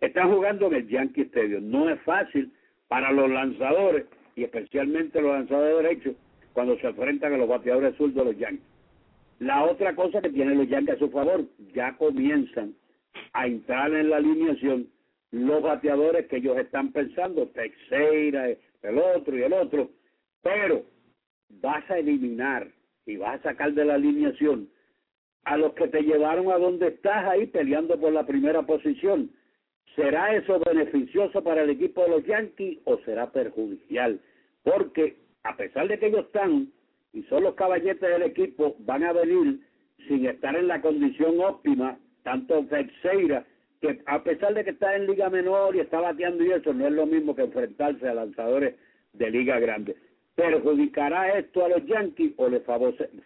Están 0.00 0.32
jugando 0.32 0.68
en 0.68 0.74
el 0.74 0.88
Yankee 0.88 1.22
Stadium. 1.22 1.70
No 1.70 1.90
es 1.90 2.00
fácil 2.02 2.52
para 2.86 3.12
los 3.12 3.28
lanzadores 3.28 4.06
y 4.36 4.44
especialmente 4.44 5.20
los 5.20 5.32
lanzadores 5.32 5.82
derechos 5.82 6.14
cuando 6.52 6.78
se 6.78 6.86
enfrentan 6.86 7.34
a 7.34 7.36
los 7.36 7.48
bateadores 7.48 7.96
zurdos 7.96 8.14
de 8.14 8.32
los 8.32 8.38
Yankees. 8.38 8.64
La 9.40 9.64
otra 9.64 9.94
cosa 9.94 10.20
que 10.20 10.30
tienen 10.30 10.58
los 10.58 10.68
Yankees 10.68 10.96
a 10.96 10.98
su 10.98 11.10
favor, 11.10 11.44
ya 11.74 11.96
comienzan 11.96 12.74
a 13.32 13.46
entrar 13.46 13.92
en 13.92 14.10
la 14.10 14.16
alineación 14.16 14.88
los 15.30 15.62
bateadores 15.62 16.26
que 16.26 16.36
ellos 16.36 16.56
están 16.58 16.92
pensando, 16.92 17.48
Teixeira, 17.48 18.48
el 18.82 18.98
otro 18.98 19.36
y 19.36 19.42
el 19.42 19.52
otro, 19.52 19.90
pero 20.42 20.84
vas 21.60 21.88
a 21.90 21.98
eliminar 21.98 22.68
y 23.06 23.16
vas 23.16 23.40
a 23.40 23.50
sacar 23.50 23.72
de 23.72 23.84
la 23.84 23.94
alineación 23.94 24.68
a 25.44 25.56
los 25.56 25.72
que 25.74 25.88
te 25.88 26.02
llevaron 26.02 26.50
a 26.50 26.58
donde 26.58 26.88
estás 26.88 27.26
ahí 27.26 27.46
peleando 27.46 27.98
por 27.98 28.12
la 28.12 28.26
primera 28.26 28.62
posición. 28.62 29.30
¿Será 29.96 30.34
eso 30.34 30.60
beneficioso 30.60 31.42
para 31.42 31.62
el 31.62 31.70
equipo 31.70 32.02
de 32.02 32.10
los 32.10 32.24
Yankees 32.26 32.78
o 32.84 32.98
será 32.98 33.32
perjudicial? 33.32 34.20
Porque 34.62 35.16
a 35.44 35.56
pesar 35.56 35.88
de 35.88 35.98
que 35.98 36.06
ellos 36.06 36.26
están 36.26 36.70
y 37.12 37.22
son 37.24 37.44
los 37.44 37.54
caballetes 37.54 38.00
del 38.00 38.22
equipo, 38.22 38.76
van 38.80 39.04
a 39.04 39.12
venir 39.12 39.60
sin 40.06 40.26
estar 40.26 40.54
en 40.54 40.68
la 40.68 40.80
condición 40.80 41.40
óptima, 41.40 41.98
tanto 42.22 42.64
Teixeira, 42.66 43.44
que 43.80 44.00
a 44.06 44.22
pesar 44.22 44.54
de 44.54 44.64
que 44.64 44.70
está 44.70 44.96
en 44.96 45.06
liga 45.06 45.30
menor 45.30 45.76
y 45.76 45.80
está 45.80 46.00
bateando 46.00 46.44
y 46.44 46.52
eso, 46.52 46.72
no 46.72 46.86
es 46.86 46.92
lo 46.92 47.06
mismo 47.06 47.34
que 47.34 47.42
enfrentarse 47.42 48.08
a 48.08 48.14
lanzadores 48.14 48.74
de 49.12 49.30
liga 49.30 49.58
grande. 49.60 49.96
¿Perjudicará 50.34 51.38
esto 51.38 51.64
a 51.64 51.68
los 51.68 51.86
Yankees 51.86 52.32
o 52.36 52.48
les 52.48 52.62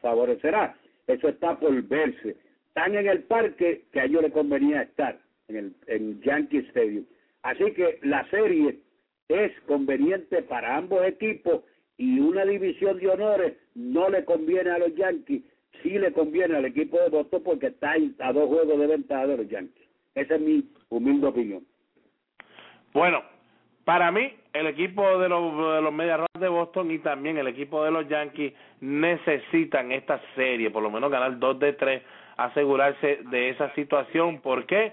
favorecerá? 0.01 0.77
Eso 1.07 1.29
está 1.29 1.59
por 1.59 1.83
verse. 1.83 2.37
Están 2.69 2.95
en 2.95 3.07
el 3.07 3.25
parque 3.25 3.85
que 3.93 4.01
a 4.01 4.05
ellos 4.05 4.23
les 4.23 4.33
convenía 4.33 4.83
estar, 4.83 5.19
en 5.49 5.57
el 5.57 5.75
en 5.87 6.21
Yankee 6.23 6.67
Stadium. 6.71 7.05
Así 7.43 7.73
que 7.73 7.99
la 8.03 8.29
serie 8.31 8.79
es 9.29 9.53
conveniente 9.67 10.43
para 10.43 10.77
ambos 10.77 11.05
equipos 11.07 11.63
y 11.99 12.19
una 12.21 12.45
división 12.45 12.99
de 12.99 13.09
honores 13.09 13.55
no 13.75 14.09
le 14.09 14.25
conviene 14.25 14.71
a 14.71 14.79
los 14.79 14.95
Yankees, 14.95 15.43
sí 15.83 15.99
le 15.99 16.13
conviene 16.13 16.57
al 16.57 16.65
equipo 16.65 16.99
de 16.99 17.09
Boston 17.09 17.43
porque 17.45 17.69
está 17.69 17.95
a 18.21 18.33
dos 18.33 18.49
juegos 18.49 18.79
de 18.79 18.87
ventaja 18.87 19.27
de 19.27 19.37
los 19.37 19.49
Yankees. 19.49 19.87
Esa 20.15 20.35
es 20.35 20.41
mi 20.41 20.69
humilde 20.91 21.27
opinión. 21.27 21.65
Bueno, 22.93 23.23
para 23.85 24.13
mí, 24.13 24.33
el 24.53 24.67
equipo 24.67 25.19
de 25.19 25.29
los, 25.29 25.75
de 25.75 25.83
los 25.83 26.27
de 26.39 26.49
Boston 26.49 26.91
y 26.91 26.99
también 26.99 27.39
el 27.39 27.49
equipo 27.49 27.85
de 27.85 27.91
los 27.91 28.09
Yankees 28.09 28.53
necesitan 28.81 29.91
esta 29.93 30.21
serie, 30.35 30.71
por 30.71 30.83
lo 30.83 30.91
menos 30.91 31.11
ganar 31.11 31.39
dos 31.39 31.59
de 31.59 31.73
tres, 31.73 32.03
asegurarse 32.37 33.21
de 33.31 33.51
esa 33.51 33.75
situación. 33.75 34.41
¿Por 34.41 34.67
qué? 34.67 34.93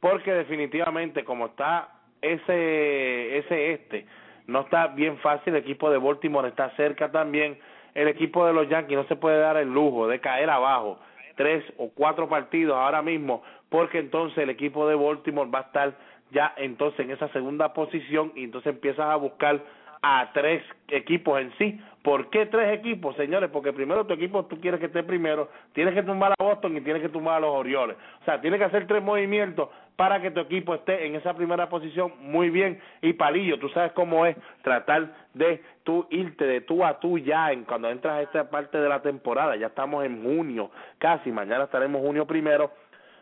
Porque 0.00 0.32
definitivamente, 0.32 1.24
como 1.24 1.46
está 1.46 1.88
ese, 2.20 3.38
ese 3.38 3.72
este, 3.72 4.06
no 4.46 4.60
está 4.60 4.88
bien 4.88 5.18
fácil, 5.18 5.54
el 5.54 5.62
equipo 5.62 5.90
de 5.90 5.98
Baltimore 5.98 6.48
está 6.48 6.70
cerca 6.76 7.10
también, 7.10 7.58
el 7.94 8.08
equipo 8.08 8.46
de 8.46 8.52
los 8.52 8.68
Yankees 8.68 8.96
no 8.96 9.04
se 9.04 9.16
puede 9.16 9.38
dar 9.38 9.56
el 9.56 9.72
lujo 9.72 10.08
de 10.08 10.20
caer 10.20 10.50
abajo 10.50 10.98
tres 11.38 11.64
o 11.78 11.88
cuatro 11.94 12.28
partidos 12.28 12.76
ahora 12.76 13.00
mismo, 13.00 13.42
porque 13.70 14.00
entonces 14.00 14.38
el 14.38 14.50
equipo 14.50 14.88
de 14.88 14.96
Baltimore 14.96 15.48
va 15.48 15.60
a 15.60 15.62
estar 15.62 15.94
ya 16.32 16.52
entonces 16.56 17.00
en 17.00 17.12
esa 17.12 17.28
segunda 17.28 17.72
posición 17.72 18.32
y 18.34 18.44
entonces 18.44 18.74
empiezas 18.74 19.06
a 19.06 19.16
buscar 19.16 19.62
a 20.02 20.30
tres 20.34 20.62
equipos 20.88 21.40
en 21.40 21.52
sí. 21.56 21.80
¿Por 22.02 22.28
qué 22.30 22.46
tres 22.46 22.76
equipos, 22.76 23.16
señores? 23.16 23.50
Porque 23.50 23.72
primero 23.72 24.04
tu 24.04 24.14
equipo 24.14 24.46
tú 24.46 24.60
quieres 24.60 24.80
que 24.80 24.86
esté 24.86 25.04
primero, 25.04 25.48
tienes 25.72 25.94
que 25.94 26.02
tumbar 26.02 26.32
a 26.36 26.42
Boston 26.42 26.76
y 26.76 26.80
tienes 26.80 27.02
que 27.02 27.08
tumbar 27.08 27.36
a 27.36 27.40
los 27.40 27.54
Orioles. 27.54 27.96
O 28.20 28.24
sea, 28.24 28.40
tienes 28.40 28.58
que 28.58 28.66
hacer 28.66 28.86
tres 28.88 29.02
movimientos 29.02 29.68
para 29.98 30.22
que 30.22 30.30
tu 30.30 30.38
equipo 30.38 30.76
esté 30.76 31.06
en 31.06 31.16
esa 31.16 31.34
primera 31.34 31.68
posición 31.68 32.12
muy 32.20 32.50
bien. 32.50 32.80
Y 33.02 33.14
Palillo, 33.14 33.58
tú 33.58 33.68
sabes 33.70 33.90
cómo 33.94 34.26
es 34.26 34.36
tratar 34.62 35.08
de 35.34 35.60
tú 35.82 36.06
irte 36.10 36.44
de 36.46 36.60
tú 36.60 36.84
a 36.84 37.00
tú 37.00 37.18
ya 37.18 37.50
en 37.50 37.64
cuando 37.64 37.90
entras 37.90 38.14
a 38.14 38.22
esta 38.22 38.48
parte 38.48 38.78
de 38.78 38.88
la 38.88 39.02
temporada. 39.02 39.56
Ya 39.56 39.66
estamos 39.66 40.04
en 40.04 40.22
junio, 40.22 40.70
casi, 40.98 41.32
mañana 41.32 41.64
estaremos 41.64 42.00
junio 42.00 42.28
primero 42.28 42.70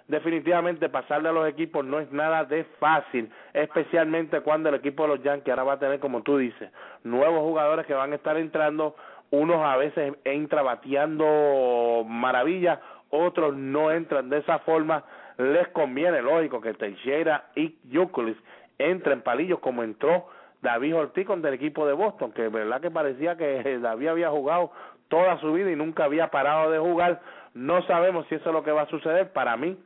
definitivamente 0.06 0.90
pasarle 0.90 1.30
a 1.30 1.32
los 1.32 1.48
equipos 1.48 1.82
no 1.82 1.98
es 1.98 2.12
nada 2.12 2.44
de 2.44 2.64
fácil, 2.78 3.32
especialmente 3.54 4.42
cuando 4.42 4.68
el 4.68 4.74
equipo 4.74 5.04
de 5.04 5.08
los 5.16 5.22
Yankees 5.22 5.48
ahora 5.48 5.64
va 5.64 5.72
a 5.72 5.78
tener, 5.78 5.98
como 5.98 6.22
tú 6.22 6.36
dices, 6.36 6.70
nuevos 7.04 7.40
jugadores 7.40 7.86
que 7.86 7.94
van 7.94 8.12
a 8.12 8.16
estar 8.16 8.36
entrando, 8.36 8.94
unos 9.30 9.64
a 9.64 9.76
veces 9.78 10.12
entra 10.24 10.60
bateando 10.60 12.04
maravilla, 12.06 12.80
otros 13.10 13.56
no 13.56 13.90
entran 13.90 14.28
de 14.28 14.38
esa 14.38 14.58
forma, 14.60 15.04
les 15.38 15.68
conviene, 15.68 16.22
lógico, 16.22 16.60
que 16.60 16.74
Teixeira 16.74 17.46
y 17.54 17.76
Yuculis 17.88 18.36
entren 18.78 19.22
palillos 19.22 19.58
como 19.60 19.82
entró 19.82 20.26
David 20.62 20.96
Ortiz 20.96 21.26
con 21.26 21.44
el 21.44 21.54
equipo 21.54 21.86
de 21.86 21.92
Boston, 21.92 22.32
que 22.32 22.48
verdad 22.48 22.80
que 22.80 22.90
parecía 22.90 23.36
que 23.36 23.78
David 23.82 24.08
había 24.08 24.30
jugado 24.30 24.70
toda 25.08 25.38
su 25.40 25.52
vida 25.52 25.70
y 25.70 25.76
nunca 25.76 26.04
había 26.04 26.28
parado 26.28 26.70
de 26.70 26.78
jugar. 26.78 27.20
No 27.54 27.82
sabemos 27.86 28.26
si 28.28 28.34
eso 28.34 28.48
es 28.48 28.52
lo 28.54 28.62
que 28.62 28.72
va 28.72 28.82
a 28.82 28.88
suceder. 28.88 29.32
Para 29.32 29.56
mí, 29.56 29.78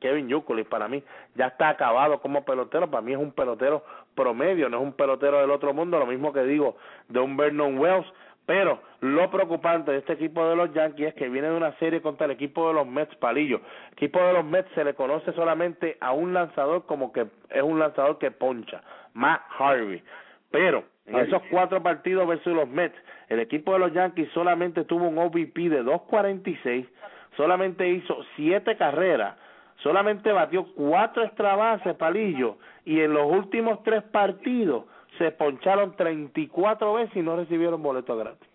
Kevin 0.00 0.28
Yukulis 0.28 0.66
para 0.66 0.88
mí 0.88 1.02
ya 1.34 1.46
está 1.46 1.70
acabado 1.70 2.20
como 2.20 2.44
pelotero, 2.44 2.88
para 2.90 3.02
mí 3.02 3.12
es 3.12 3.18
un 3.18 3.32
pelotero 3.32 3.84
promedio, 4.14 4.68
no 4.68 4.78
es 4.78 4.82
un 4.82 4.92
pelotero 4.92 5.40
del 5.40 5.50
otro 5.50 5.74
mundo, 5.74 5.98
lo 5.98 6.06
mismo 6.06 6.32
que 6.32 6.44
digo 6.44 6.76
de 7.08 7.18
un 7.20 7.36
Vernon 7.36 7.78
Wells, 7.78 8.06
pero 8.48 8.80
lo 9.02 9.30
preocupante 9.30 9.92
de 9.92 9.98
este 9.98 10.14
equipo 10.14 10.48
de 10.48 10.56
los 10.56 10.72
Yankees 10.72 11.08
es 11.08 11.14
que 11.16 11.28
viene 11.28 11.50
de 11.50 11.56
una 11.58 11.76
serie 11.76 12.00
contra 12.00 12.24
el 12.24 12.30
equipo 12.30 12.68
de 12.68 12.72
los 12.72 12.86
Mets 12.86 13.14
Palillo. 13.16 13.60
El 13.88 13.92
equipo 13.92 14.22
de 14.22 14.32
los 14.32 14.42
Mets 14.42 14.70
se 14.74 14.84
le 14.84 14.94
conoce 14.94 15.34
solamente 15.34 15.98
a 16.00 16.12
un 16.12 16.32
lanzador 16.32 16.86
como 16.86 17.12
que 17.12 17.26
es 17.50 17.62
un 17.62 17.78
lanzador 17.78 18.16
que 18.16 18.30
poncha, 18.30 18.82
Matt 19.12 19.42
Harvey. 19.58 20.02
Pero 20.50 20.84
en 21.04 21.16
esos 21.16 21.42
cuatro 21.50 21.82
partidos 21.82 22.26
versus 22.26 22.54
los 22.54 22.66
Mets, 22.66 22.96
el 23.28 23.40
equipo 23.40 23.74
de 23.74 23.80
los 23.80 23.92
Yankees 23.92 24.30
solamente 24.32 24.84
tuvo 24.84 25.08
un 25.08 25.18
OVP 25.18 25.68
de 25.68 25.84
2.46, 25.84 26.88
solamente 27.36 27.86
hizo 27.86 28.16
siete 28.34 28.78
carreras, 28.78 29.36
solamente 29.82 30.32
batió 30.32 30.64
cuatro 30.72 31.22
extrabases, 31.22 31.94
Palillo, 31.96 32.56
y 32.86 33.00
en 33.00 33.12
los 33.12 33.30
últimos 33.30 33.82
tres 33.82 34.04
partidos 34.04 34.84
se 35.18 35.30
poncharon 35.32 35.96
34 35.96 36.94
veces 36.94 37.16
y 37.16 37.22
no 37.22 37.36
recibieron 37.36 37.82
boleto 37.82 38.16
gratis. 38.16 38.48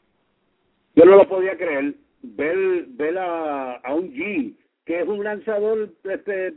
Yo 0.96 1.06
no 1.06 1.16
lo 1.16 1.28
podía 1.28 1.58
creer. 1.58 1.96
Ver, 2.22 2.86
ver 2.88 3.18
a, 3.18 3.74
a 3.78 3.94
un 3.94 4.14
G, 4.14 4.54
que 4.86 5.02
es 5.02 5.08
un 5.08 5.24
lanzador, 5.24 5.90
este, 6.04 6.54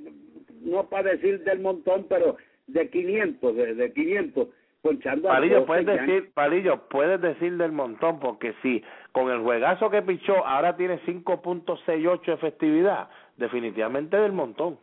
no 0.63 0.89
para 0.89 1.11
decir 1.11 1.43
del 1.43 1.61
montón, 1.61 2.07
pero 2.09 2.37
de 2.69 2.89
500, 2.89 3.57
de, 3.57 3.75
de 3.75 3.93
500, 3.93 4.49
ponchando 4.83 5.29
Palillo, 5.29 5.59
a 5.59 5.67
puedes 5.67 5.87
decir, 5.87 6.31
Palillo, 6.35 6.89
puedes 6.89 7.21
decir 7.21 7.57
del 7.57 7.73
montón, 7.73 8.21
porque 8.21 8.55
si 8.63 8.83
con 9.13 9.31
el 9.31 9.41
juegazo 9.41 9.91
que 9.91 10.03
pichó 10.03 10.47
ahora 10.47 10.77
tiene 10.77 11.01
5.68 11.01 12.33
efectividad, 12.33 13.09
definitivamente 13.37 14.17
del 14.17 14.33
montón. 14.33 14.79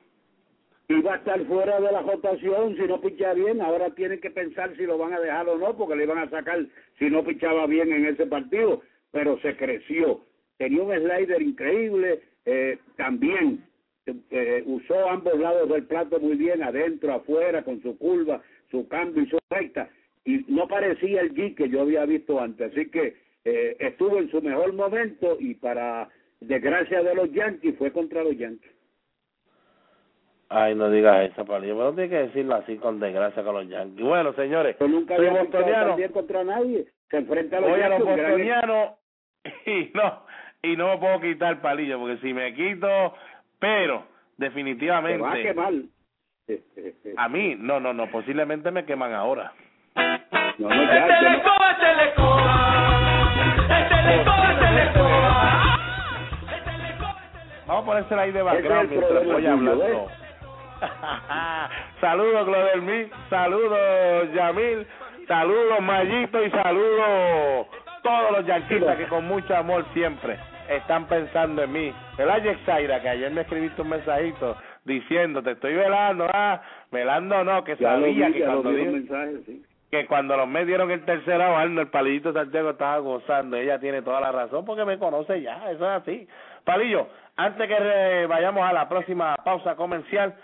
Iba 0.94 1.14
a 1.14 1.18
estar 1.18 1.44
fuera 1.46 1.80
de 1.80 1.92
la 1.92 2.02
rotación 2.02 2.76
si 2.76 2.84
no 2.84 3.02
pichaba 3.02 3.34
bien, 3.34 3.62
ahora 3.62 3.90
tienen 3.96 4.22
que 4.22 4.30
pensar 4.30 4.76
si 4.78 4.84
lo 4.84 4.98
van 4.98 5.14
a 5.14 5.20
dejar 5.20 5.50
o 5.50 5.58
no, 5.58 5.76
porque 5.76 5.96
le 5.96 6.04
iban 6.04 6.20
a 6.20 6.30
sacar 6.30 6.66
si 7.00 7.10
no 7.10 7.24
pichaba 7.24 7.66
bien 7.66 7.92
en 7.92 8.06
ese 8.06 8.28
partido, 8.28 8.84
pero 9.12 9.40
se 9.40 9.56
creció. 9.56 10.22
tenía 10.58 10.84
un 10.84 10.94
slider 10.94 11.42
increíble, 11.42 12.22
eh, 12.46 12.78
también 12.96 13.64
eh, 14.06 14.64
usó 14.68 15.10
ambos 15.10 15.40
lados 15.40 15.68
del 15.68 15.86
plato 15.86 16.20
muy 16.20 16.36
bien, 16.36 16.62
adentro, 16.62 17.14
afuera, 17.14 17.64
con 17.64 17.82
su 17.82 17.98
curva, 17.98 18.44
su 18.70 18.88
cambio 18.88 19.24
y 19.24 19.30
su 19.30 19.40
recta, 19.50 19.90
y 20.26 20.46
no 20.48 20.68
parecía 20.68 21.22
el 21.22 21.34
G 21.34 21.56
que 21.56 21.70
yo 21.70 21.82
había 21.82 22.06
visto 22.06 22.40
antes, 22.40 22.72
así 22.72 22.90
que 22.92 23.16
eh, 23.46 23.76
estuvo 23.80 24.20
en 24.20 24.30
su 24.30 24.42
mejor 24.44 24.74
momento 24.74 25.38
y 25.40 25.56
para 25.56 26.10
desgracia 26.40 27.02
de 27.02 27.16
los 27.16 27.32
Yankees 27.32 27.78
fue 27.78 27.92
contra 27.92 28.24
los 28.24 28.38
Yankees. 28.38 28.73
Ay, 30.56 30.76
no 30.76 30.88
digas 30.92 31.32
eso, 31.32 31.44
Palillo. 31.46 31.76
Pero 31.76 31.90
no 31.90 31.96
tiene 31.96 32.10
que 32.12 32.18
decirlo 32.28 32.54
así 32.56 32.78
con 32.78 33.00
desgracia 33.00 33.42
con 33.44 33.56
los 33.56 33.68
Yankees. 33.68 34.06
Bueno, 34.06 34.34
señores, 34.34 34.78
Yo 34.80 34.88
nunca 34.88 35.16
soy 35.16 35.28
bostoniano. 35.30 35.98
contra 36.14 36.44
nadie. 36.44 36.86
Se 37.10 37.18
enfrenta 37.18 37.58
a 37.58 37.62
los 37.62 37.70
Voy 37.72 37.82
a 37.82 37.90
los 37.90 38.00
bostonianos 38.04 38.90
y 39.66 39.90
no, 39.96 40.24
y 40.62 40.76
no 40.78 40.90
me 40.90 40.98
puedo 41.00 41.20
quitar 41.22 41.60
Palillo, 41.60 41.98
porque 42.00 42.18
si 42.18 42.36
me 42.36 42.54
quito, 42.54 43.16
pero 43.58 43.98
Te 43.98 44.00
va 44.00 44.04
a 44.04 44.06
definitivamente 44.38 45.42
quemar. 45.42 45.74
a 47.18 47.30
mí, 47.30 47.56
no, 47.58 47.80
no, 47.80 47.92
no, 47.94 48.12
posiblemente 48.12 48.70
me 48.70 48.86
queman 48.86 49.12
ahora. 49.14 49.54
No, 49.96 50.04
no, 50.70 50.84
Este 50.84 50.94
ya, 50.94 51.08
este 51.08 51.24
le 51.26 51.42
coba. 51.44 51.72
Este 51.72 51.96
le 51.96 52.14
coba, 52.14 53.34
este 54.52 54.72
le 54.72 54.94
coba. 54.94 55.34
Le 56.52 56.58
coba, 56.64 56.94
le 56.94 57.42
Vamos 57.66 57.82
a 57.82 57.86
ponérsela 57.86 58.22
ahí 58.22 58.32
de 58.32 58.42
background 58.44 58.90
mientras 58.92 59.26
voy 59.26 59.46
hablando. 59.48 60.08
saludos, 62.02 62.46
Clodelmi, 62.46 63.10
saludos, 63.30 64.34
Yamil, 64.34 64.88
saludos, 65.28 65.82
Mayito, 65.82 66.44
y 66.44 66.52
saludos 66.52 67.68
todos 68.04 68.32
los 68.32 68.46
yanquistas 68.46 68.98
que 68.98 69.08
con 69.08 69.26
mucho 69.26 69.56
amor 69.56 69.86
siempre 69.94 70.38
están 70.70 71.08
pensando 71.08 71.64
en 71.64 71.72
mí. 71.72 71.94
¿Verdad, 72.18 72.44
Yexaira? 72.44 73.02
Que 73.02 73.10
ayer 73.10 73.32
me 73.32 73.42
escribiste 73.42 73.82
un 73.82 73.90
mensajito 73.90 74.58
diciendo, 74.86 75.42
te 75.42 75.52
estoy 75.52 75.74
velando, 75.74 76.28
ah, 76.32 76.62
velando 76.92 77.44
no, 77.44 77.64
que 77.64 77.76
ya 77.78 77.94
sabía 77.94 78.28
vi, 78.28 78.34
que 78.34 78.44
cuando 78.44 78.70
vi 78.72 79.08
sí. 79.46 79.66
que 79.90 80.06
cuando 80.06 80.36
los 80.36 80.48
me 80.48 80.66
dieron 80.66 80.92
el 80.92 81.06
tercer 81.06 81.42
out, 81.42 81.78
el 81.78 81.88
palillito 81.88 82.34
Santiago 82.34 82.72
estaba 82.72 82.98
gozando. 83.00 83.58
Ella 83.58 83.80
tiene 83.80 84.02
toda 84.02 84.20
la 84.20 84.32
razón 84.32 84.66
porque 84.66 84.86
me 84.86 85.00
conoce 85.00 85.42
ya, 85.42 85.72
eso 85.72 85.86
es 85.86 86.02
así. 86.02 86.28
Palillo, 86.66 87.08
antes 87.36 87.68
que 87.68 88.26
vayamos 88.28 88.64
a 88.68 88.74
la 88.74 88.90
próxima 88.90 89.36
pausa 89.44 89.76
comercial, 89.76 90.36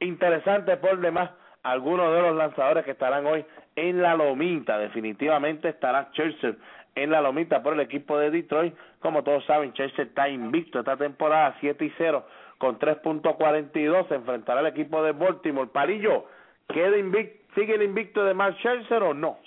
interesante 0.00 0.76
por 0.76 0.98
demás, 1.00 1.30
algunos 1.62 2.14
de 2.14 2.22
los 2.22 2.36
lanzadores 2.36 2.84
que 2.84 2.92
estarán 2.92 3.26
hoy 3.26 3.44
en 3.76 4.02
la 4.02 4.14
lomita. 4.14 4.78
Definitivamente 4.78 5.68
estará 5.68 6.10
Churchill 6.12 6.58
en 6.94 7.10
la 7.10 7.20
lomita 7.20 7.62
por 7.62 7.74
el 7.74 7.80
equipo 7.80 8.18
de 8.18 8.30
Detroit. 8.30 8.74
Como 9.00 9.22
todos 9.22 9.44
saben, 9.44 9.72
Churchill 9.72 10.06
está 10.06 10.28
invicto 10.28 10.80
esta 10.80 10.96
temporada 10.96 11.56
7 11.60 11.84
y 11.84 11.92
0 11.98 12.24
con 12.58 12.78
3.42. 12.78 14.08
Se 14.08 14.14
enfrentará 14.14 14.60
al 14.60 14.66
equipo 14.66 15.02
de 15.02 15.12
Baltimore. 15.12 15.70
Palillo, 15.72 16.26
¿queda 16.68 16.96
invicto, 16.96 17.54
¿sigue 17.54 17.74
el 17.74 17.82
invicto 17.82 18.24
de 18.24 18.34
Mark 18.34 18.56
Scherzer 18.58 19.02
o 19.02 19.14
no? 19.14 19.38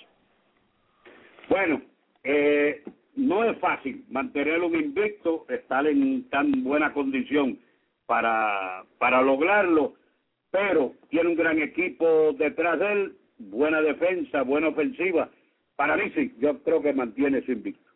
Bueno, 1.48 1.82
eh, 2.24 2.82
no 3.16 3.44
es 3.44 3.58
fácil 3.58 4.04
mantener 4.10 4.60
un 4.60 4.74
invicto, 4.74 5.44
estar 5.48 5.86
en 5.86 6.28
tan 6.30 6.64
buena 6.64 6.92
condición 6.92 7.58
para, 8.06 8.84
para 8.98 9.20
lograrlo, 9.20 9.94
pero 10.52 10.92
tiene 11.08 11.30
un 11.30 11.36
gran 11.36 11.60
equipo 11.60 12.32
detrás 12.34 12.78
de 12.78 12.92
él, 12.92 13.12
buena 13.38 13.80
defensa, 13.82 14.42
buena 14.42 14.68
ofensiva. 14.68 15.28
Para 15.74 15.96
mí 15.96 16.12
sí, 16.14 16.32
yo 16.38 16.62
creo 16.62 16.80
que 16.82 16.92
mantiene 16.92 17.42
su 17.42 17.52
invicto. 17.52 17.90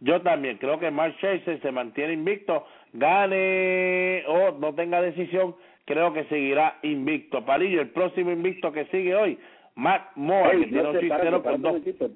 Yo 0.00 0.20
también 0.22 0.58
creo 0.58 0.80
que 0.80 0.90
Mark 0.90 1.14
Scherzer 1.18 1.60
se 1.60 1.70
mantiene 1.70 2.14
invicto, 2.14 2.66
gane 2.94 4.24
o 4.26 4.58
no 4.58 4.74
tenga 4.74 5.00
decisión, 5.00 5.54
creo 5.84 6.12
que 6.12 6.24
seguirá 6.24 6.78
invicto. 6.82 7.44
Palillo, 7.44 7.82
el 7.82 7.90
próximo 7.90 8.32
invicto 8.32 8.72
que 8.72 8.86
sigue 8.86 9.14
hoy, 9.14 9.38
Matt 9.76 10.16
Moore, 10.16 10.56
Ey, 10.56 10.60
que 10.64 10.66
tiene 10.70 10.82
no 10.82 10.90
un 10.90 10.98
te, 10.98 11.06
párate, 11.08 11.28
6-0 11.28 11.42
párate 11.42 11.42
con 11.42 11.54
un 11.54 11.62
dos. 11.62 11.72
momentito. 11.72 12.10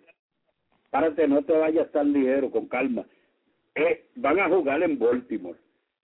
Párate, 0.91 1.28
no 1.28 1.43
te 1.43 1.53
vayas 1.53 1.93
tan 1.93 2.12
ligero, 2.12 2.51
con 2.51 2.66
calma. 2.66 3.05
Eh, 3.74 4.07
van 4.16 4.41
a 4.41 4.49
jugar 4.49 4.82
en 4.82 4.99
Baltimore. 4.99 5.59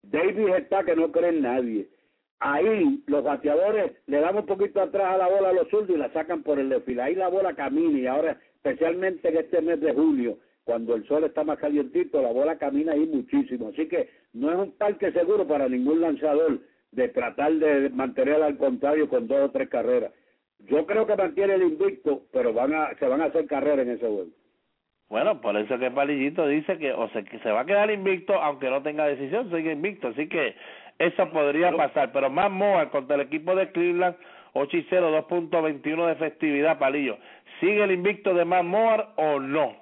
Davis 0.02 0.50
está 0.58 0.84
que 0.84 0.96
no 0.96 1.12
cree 1.12 1.30
en 1.30 1.44
nadie. 1.44 1.88
Ahí 2.40 3.04
los 3.08 3.24
bateadores 3.24 3.92
le 4.08 4.22
dan 4.22 4.38
un 4.38 4.46
poquito 4.46 4.82
atrás 4.82 5.14
a 5.14 5.18
la 5.18 5.28
bola 5.28 5.50
a 5.50 5.54
los 5.54 5.68
zurdos 5.70 5.90
y 5.90 5.98
la 5.98 6.12
sacan 6.14 6.42
por 6.42 6.58
el 6.58 6.70
desfile. 6.70 7.02
Ahí 7.02 7.16
la 7.16 7.28
bola 7.28 7.54
camina 7.54 8.00
y 8.00 8.08
ahora, 8.08 8.40
especialmente 8.56 9.28
en 9.28 9.38
este 9.38 9.62
mes 9.62 9.82
de 9.82 9.94
julio, 9.94 10.38
cuando 10.64 10.96
el 10.96 11.06
sol 11.08 11.24
está 11.26 11.44
más 11.44 11.60
calientito, 11.60 12.22
la 12.22 12.32
bola 12.32 12.58
camina 12.58 12.94
ahí 12.94 13.06
muchísimo. 13.08 13.70
Así 13.70 13.88
que 13.88 14.10
no 14.34 14.52
es 14.52 14.58
un 14.58 14.72
parque 14.74 15.12
seguro 15.12 15.46
para 15.48 15.68
ningún 15.68 16.00
lanzador 16.00 16.60
de 16.92 17.10
tratar 17.10 17.54
de 17.54 17.90
mantener 17.90 18.42
al 18.42 18.58
contrario 18.58 19.10
con 19.10 19.28
dos 19.28 19.50
o 19.50 19.52
tres 19.52 19.68
carreras. 19.68 20.14
Yo 20.60 20.86
creo 20.86 21.06
que 21.08 21.16
mantiene 21.16 21.56
el 21.56 21.64
invicto, 21.64 22.24
pero 22.32 22.54
van 22.54 22.74
a, 22.74 22.94
se 23.00 23.08
van 23.08 23.22
a 23.22 23.26
hacer 23.26 23.48
carreras 23.48 23.80
en 23.80 23.92
ese 23.94 24.06
juego. 24.06 24.28
Bueno, 25.10 25.42
por 25.42 25.58
eso 25.58 25.80
que 25.80 25.90
Palillito 25.90 26.48
dice 26.48 26.78
que 26.78 26.94
o 26.94 27.10
sea, 27.10 27.24
que 27.24 27.40
se 27.40 27.50
va 27.50 27.62
a 27.62 27.66
quedar 27.66 27.90
invicto 27.90 28.34
aunque 28.36 28.70
no 28.70 28.84
tenga 28.84 29.08
decisión, 29.08 29.50
sigue 29.50 29.72
invicto, 29.72 30.10
así 30.10 30.30
que 30.30 30.56
eso 31.00 31.30
podría 31.32 31.76
pasar, 31.76 32.12
pero 32.12 32.30
más 32.30 32.52
Moore 32.52 32.90
contra 32.90 33.16
el 33.16 33.22
equipo 33.22 33.56
de 33.56 33.72
Cleveland 33.72 34.16
8 34.54 34.78
y 34.78 34.86
0, 34.90 35.26
2.21 35.30 36.06
de 36.08 36.12
efectividad, 36.12 36.80
Palillo. 36.80 37.18
¿Sigue 37.60 37.84
el 37.84 37.92
invicto 37.92 38.34
de 38.34 38.46
Matt 38.46 38.66
Moore 38.66 39.06
o 39.16 39.40
no? 39.40 39.76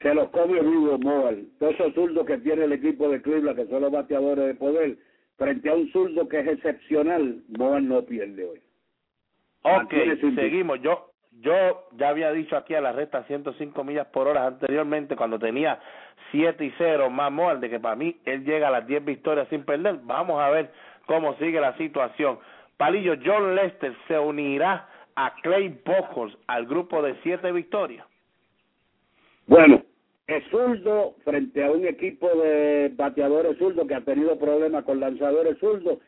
Se 0.00 0.14
los 0.14 0.28
come 0.30 0.60
vivo 0.60 0.98
Moal. 0.98 1.46
Todos 1.58 1.74
esos 1.74 1.94
zurdos 1.94 2.26
que 2.26 2.38
tiene 2.38 2.64
el 2.64 2.72
equipo 2.72 3.08
de 3.08 3.22
Cleveland, 3.22 3.56
que 3.56 3.66
son 3.66 3.82
los 3.82 3.92
bateadores 3.92 4.46
de 4.46 4.54
poder, 4.54 4.98
frente 5.36 5.70
a 5.70 5.74
un 5.74 5.90
zurdo 5.92 6.28
que 6.28 6.40
es 6.40 6.46
excepcional, 6.46 7.42
Moal 7.56 7.88
no 7.88 8.04
pierde 8.04 8.44
hoy. 8.44 8.60
Ok, 9.62 9.94
seguimos. 10.34 10.82
Yo 10.82 11.13
yo 11.40 11.86
ya 11.96 12.08
había 12.08 12.32
dicho 12.32 12.56
aquí 12.56 12.74
a 12.74 12.80
la 12.80 12.92
recta 12.92 13.24
105 13.24 13.84
millas 13.84 14.06
por 14.08 14.28
hora 14.28 14.46
anteriormente 14.46 15.16
cuando 15.16 15.38
tenía 15.38 15.78
7 16.30 16.64
y 16.64 16.72
0 16.78 17.10
más 17.10 17.30
Moore, 17.30 17.60
de 17.60 17.70
que 17.70 17.80
para 17.80 17.96
mí 17.96 18.16
él 18.24 18.44
llega 18.44 18.68
a 18.68 18.70
las 18.70 18.86
10 18.86 19.04
victorias 19.04 19.48
sin 19.48 19.64
perder. 19.64 20.00
Vamos 20.02 20.40
a 20.40 20.50
ver 20.50 20.70
cómo 21.06 21.34
sigue 21.36 21.60
la 21.60 21.76
situación. 21.76 22.38
Palillo, 22.76 23.14
John 23.24 23.54
Lester 23.54 23.94
se 24.08 24.18
unirá 24.18 24.88
a 25.16 25.34
Clay 25.42 25.80
Buchholz 25.84 26.36
al 26.46 26.66
grupo 26.66 27.02
de 27.02 27.14
7 27.22 27.52
victorias. 27.52 28.06
Bueno, 29.46 29.82
es 30.26 30.44
zurdo 30.50 31.16
frente 31.24 31.64
a 31.64 31.70
un 31.70 31.86
equipo 31.86 32.28
de 32.28 32.90
bateadores 32.94 33.58
zurdos 33.58 33.86
que 33.86 33.94
ha 33.94 34.00
tenido 34.00 34.38
problemas 34.38 34.84
con 34.84 34.98
lanzadores 34.98 35.58
zurdos. 35.58 35.98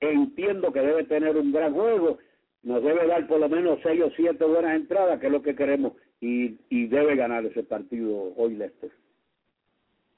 Entiendo 0.00 0.72
que 0.72 0.80
debe 0.80 1.04
tener 1.04 1.36
un 1.36 1.52
gran 1.52 1.74
juego. 1.74 2.18
Nos 2.62 2.82
debe 2.82 3.06
dar 3.06 3.26
por 3.26 3.40
lo 3.40 3.48
menos 3.48 3.78
seis 3.82 4.02
o 4.02 4.10
siete 4.10 4.44
buenas 4.44 4.74
entradas, 4.76 5.20
que 5.20 5.26
es 5.26 5.32
lo 5.32 5.42
que 5.42 5.54
queremos, 5.54 5.92
y, 6.20 6.58
y 6.68 6.86
debe 6.86 7.16
ganar 7.16 7.44
ese 7.44 7.62
partido 7.62 8.32
hoy 8.36 8.54
Lester. 8.54 8.90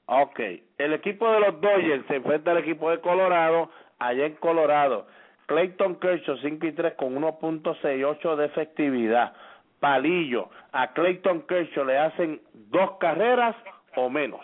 Ok, 0.05 0.39
el 0.79 0.93
equipo 0.93 1.31
de 1.31 1.39
los 1.39 1.61
Dodgers 1.61 2.05
se 2.07 2.15
enfrenta 2.15 2.51
al 2.51 2.57
equipo 2.57 2.89
de 2.89 2.99
Colorado, 2.99 3.69
allá 3.99 4.25
en 4.25 4.33
Colorado. 4.35 5.05
Clayton 5.45 5.99
Kershaw 5.99 6.37
5 6.37 6.65
y 6.65 6.71
3 6.73 6.93
con 6.93 7.15
1.68 7.15 8.35
de 8.35 8.45
efectividad. 8.45 9.33
Palillo, 9.79 10.49
a 10.71 10.93
Clayton 10.93 11.43
Kershaw 11.43 11.85
le 11.85 11.97
hacen 11.97 12.41
dos 12.53 12.97
carreras 12.99 13.55
o 13.95 14.09
menos. 14.09 14.41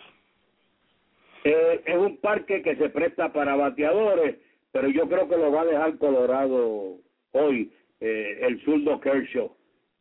Eh, 1.43 1.81
es 1.85 1.97
un 1.97 2.17
parque 2.17 2.61
que 2.61 2.75
se 2.75 2.89
presta 2.89 3.31
para 3.33 3.55
bateadores, 3.55 4.37
pero 4.71 4.87
yo 4.89 5.07
creo 5.07 5.29
que 5.29 5.37
lo 5.37 5.51
va 5.51 5.61
a 5.61 5.65
dejar 5.65 5.97
Colorado 5.97 6.95
hoy, 7.33 7.71
eh, 7.99 8.39
el 8.41 8.61
zurdo 8.63 8.99
Kershaw. 8.99 9.51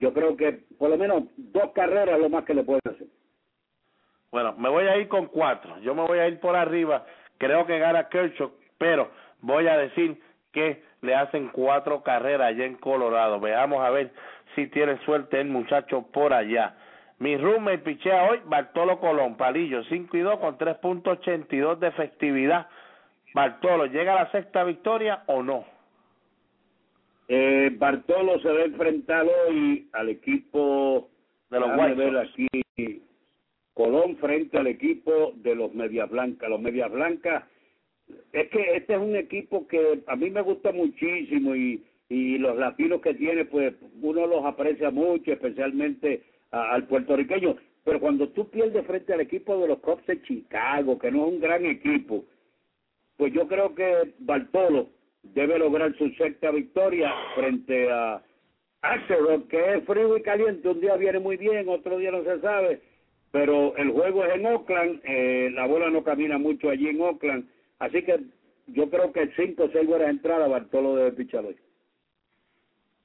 Yo 0.00 0.12
creo 0.12 0.36
que 0.36 0.64
por 0.78 0.90
lo 0.90 0.98
menos 0.98 1.24
dos 1.36 1.72
carreras 1.72 2.18
lo 2.18 2.28
más 2.28 2.44
que 2.44 2.54
le 2.54 2.64
puede 2.64 2.80
hacer. 2.84 3.06
Bueno, 4.30 4.54
me 4.58 4.68
voy 4.68 4.84
a 4.86 4.96
ir 4.96 5.08
con 5.08 5.26
cuatro. 5.26 5.78
Yo 5.80 5.94
me 5.94 6.02
voy 6.02 6.18
a 6.18 6.26
ir 6.26 6.40
por 6.40 6.56
arriba. 6.56 7.06
Creo 7.38 7.66
que 7.66 7.78
gana 7.78 8.08
Kershaw, 8.08 8.50
pero 8.78 9.10
voy 9.40 9.68
a 9.68 9.78
decir 9.78 10.20
que 10.52 10.82
le 11.02 11.14
hacen 11.14 11.48
cuatro 11.48 12.02
carreras 12.02 12.48
allá 12.48 12.64
en 12.64 12.76
Colorado. 12.76 13.38
Veamos 13.38 13.84
a 13.84 13.90
ver 13.90 14.10
si 14.54 14.66
tiene 14.68 14.98
suerte 15.04 15.40
el 15.40 15.48
muchacho 15.48 16.02
por 16.12 16.32
allá. 16.32 16.74
Mi 17.18 17.36
roommate 17.36 17.78
pichea 17.78 18.24
hoy, 18.24 18.40
Bartolo 18.44 18.98
Colón, 18.98 19.36
Palillo, 19.36 19.84
5 19.84 20.16
y 20.16 20.20
2 20.20 20.38
con 20.40 20.58
3.82 20.58 21.78
de 21.78 21.88
efectividad. 21.88 22.66
Bartolo, 23.34 23.86
¿llega 23.86 24.12
a 24.12 24.24
la 24.24 24.30
sexta 24.30 24.64
victoria 24.64 25.22
o 25.26 25.42
no? 25.42 25.64
Eh, 27.28 27.70
Bartolo 27.78 28.38
se 28.40 28.48
va 28.48 28.60
a 28.60 28.64
enfrentar 28.64 29.26
hoy 29.48 29.88
al 29.92 30.10
equipo 30.10 31.08
De 31.50 31.58
los 31.60 31.70
White 31.76 31.94
ver 31.94 32.16
aquí 32.18 32.48
Colón 33.72 34.16
frente 34.18 34.58
al 34.58 34.66
equipo 34.68 35.32
de 35.36 35.54
los 35.54 35.74
Medias 35.74 36.08
Blancas. 36.10 36.48
Los 36.48 36.60
Medias 36.60 36.90
Blancas, 36.92 37.44
es 38.32 38.48
que 38.50 38.76
este 38.76 38.92
es 38.94 39.00
un 39.00 39.16
equipo 39.16 39.66
que 39.66 40.00
a 40.06 40.14
mí 40.16 40.30
me 40.30 40.42
gusta 40.42 40.70
muchísimo 40.70 41.56
y, 41.56 41.82
y 42.08 42.38
los 42.38 42.56
latinos 42.56 43.00
que 43.00 43.14
tiene, 43.14 43.46
pues 43.46 43.74
uno 44.00 44.26
los 44.26 44.44
aprecia 44.44 44.90
mucho, 44.90 45.32
especialmente 45.32 46.22
a- 46.52 46.72
al 46.74 46.86
puertorriqueño. 46.86 47.56
pero 47.84 48.00
cuando 48.00 48.28
tú 48.28 48.48
pierdes 48.48 48.86
frente 48.86 49.12
al 49.12 49.20
equipo 49.20 49.58
de 49.58 49.68
los 49.68 49.78
Cubs 49.80 50.06
de 50.06 50.22
Chicago, 50.22 50.98
que 50.98 51.10
no 51.10 51.26
es 51.26 51.32
un 51.34 51.40
gran 51.40 51.66
equipo, 51.66 52.24
pues 53.16 53.32
yo 53.32 53.46
creo 53.48 53.74
que 53.74 54.12
Bartolo 54.20 54.88
debe 55.32 55.58
lograr 55.58 55.96
su 55.96 56.10
sexta 56.10 56.50
victoria 56.50 57.12
frente 57.34 57.90
a 57.90 58.22
Axelrod, 58.82 59.48
que 59.48 59.74
es 59.74 59.84
frío 59.84 60.16
y 60.16 60.22
caliente, 60.22 60.68
un 60.68 60.80
día 60.80 60.96
viene 60.96 61.18
muy 61.18 61.36
bien, 61.36 61.68
otro 61.68 61.96
día 61.96 62.10
no 62.10 62.22
se 62.22 62.40
sabe, 62.40 62.82
pero 63.30 63.74
el 63.76 63.90
juego 63.90 64.24
es 64.24 64.34
en 64.34 64.46
Oakland, 64.46 65.00
eh, 65.04 65.50
la 65.52 65.66
bola 65.66 65.90
no 65.90 66.04
camina 66.04 66.36
mucho 66.36 66.68
allí 66.68 66.88
en 66.88 67.00
Oakland, 67.00 67.48
así 67.78 68.02
que 68.02 68.20
yo 68.66 68.90
creo 68.90 69.12
que 69.12 69.32
cinco 69.36 69.64
o 69.64 69.70
seis 69.70 69.86
buenas 69.86 70.10
entradas 70.10 70.50
Bartolo 70.50 70.96
debe 70.96 71.12
pichar 71.12 71.44
hoy. 71.44 71.56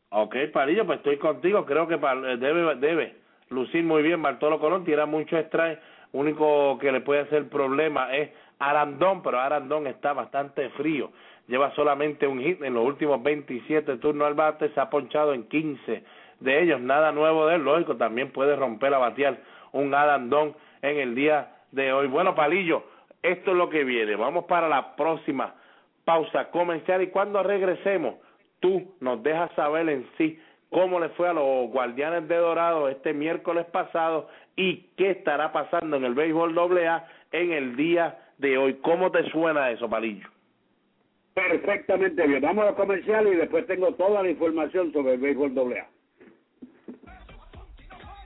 Ok, 0.09 0.36
Palillo, 0.51 0.86
pues 0.86 0.97
estoy 0.97 1.17
contigo, 1.17 1.65
creo 1.65 1.88
que 1.88 1.97
debe, 1.97 2.76
debe 2.76 3.15
lucir 3.49 3.84
muy 3.84 4.03
bien 4.03 4.22
Bartolo 4.22 4.59
Colón, 4.59 4.84
tira 4.84 5.05
mucho 5.05 5.38
strike, 5.38 5.80
único 6.11 6.78
que 6.80 6.91
le 6.91 7.01
puede 7.01 7.22
hacer 7.22 7.47
problema 7.49 8.15
es 8.15 8.30
Arandón, 8.60 9.24
pero 9.24 9.39
Arandón 9.39 9.88
está 9.88 10.14
bastante 10.14 10.70
frío, 10.72 11.12
lleva 11.47 11.74
solamente 11.76 12.28
un 12.28 12.41
hit 12.41 12.62
en 12.62 12.74
los 12.74 12.86
últimos 12.86 13.24
27 13.24 13.97
turnos. 13.97 14.28
Al 14.28 14.34
bate, 14.34 14.70
se 14.70 14.80
ha 14.80 14.89
ponchado 14.89 15.34
en 15.34 15.47
15 15.47 16.03
de 16.41 16.64
ellos, 16.64 16.80
nada 16.82 17.12
nuevo 17.12 17.47
de 17.47 17.55
él, 17.55 17.64
lógico, 17.64 17.97
también 17.97 18.32
puede 18.32 18.55
romper 18.55 18.93
a 18.93 18.99
batear 18.99 19.38
un 19.72 19.93
Arandón 19.93 20.55
en 20.82 20.97
el 20.97 21.16
día 21.16 21.55
de 21.72 21.91
hoy. 21.93 22.07
Bueno, 22.07 22.36
Palillo, 22.36 22.84
esto 23.22 23.51
es 23.51 23.57
lo 23.57 23.70
que 23.70 23.84
viene, 23.84 24.16
vamos 24.16 24.45
para 24.45 24.68
la 24.68 24.95
próxima 24.95 25.55
pausa 26.05 26.49
comercial. 26.51 27.01
Y 27.01 27.07
cuando 27.07 27.43
regresemos, 27.43 28.16
tú 28.60 28.95
nos 28.99 29.22
dejas 29.24 29.51
saber 29.55 29.89
en 29.89 30.07
sí 30.18 30.39
cómo 30.70 30.99
le 30.99 31.10
fue 31.10 31.30
a 31.30 31.34
los 31.34 31.70
Guardianes 31.70 32.28
de 32.28 32.36
Dorado 32.36 32.89
este 32.89 33.14
miércoles 33.14 33.66
pasado 33.68 34.28
y 34.55 34.88
qué 34.97 35.12
estará 35.12 35.51
pasando 35.51 35.97
en 35.97 36.05
el 36.05 36.14
béisbol 36.14 36.57
AA 36.57 37.07
en 37.32 37.51
el 37.51 37.76
día 37.76 38.18
de 38.40 38.58
hoy. 38.58 38.80
¿Cómo 38.82 39.12
te 39.12 39.30
suena 39.30 39.70
eso, 39.70 39.88
Palillo? 39.90 40.28
Perfectamente 41.34 42.28
bien. 42.28 42.42
Vamos 42.42 42.66
a 42.66 42.76
comercial 42.76 43.28
y 43.28 43.36
después 43.36 43.68
tengo 43.68 43.94
toda 43.94 44.24
la 44.24 44.30
información 44.30 44.92
sobre 44.92 45.14
el 45.14 45.20
béisbol 45.20 45.58
AA. 45.58 45.88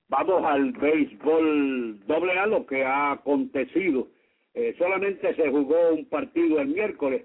vamos 0.08 0.46
al 0.46 0.72
béisbol 0.74 2.00
doble 2.06 2.38
A, 2.38 2.46
lo 2.46 2.68
que 2.68 2.86
ha 2.86 3.14
acontecido. 3.14 4.08
Eh, 4.54 4.76
solamente 4.78 5.34
se 5.36 5.50
jugó 5.50 5.94
un 5.94 6.06
partido 6.06 6.60
el 6.60 6.70
miércoles 6.70 7.24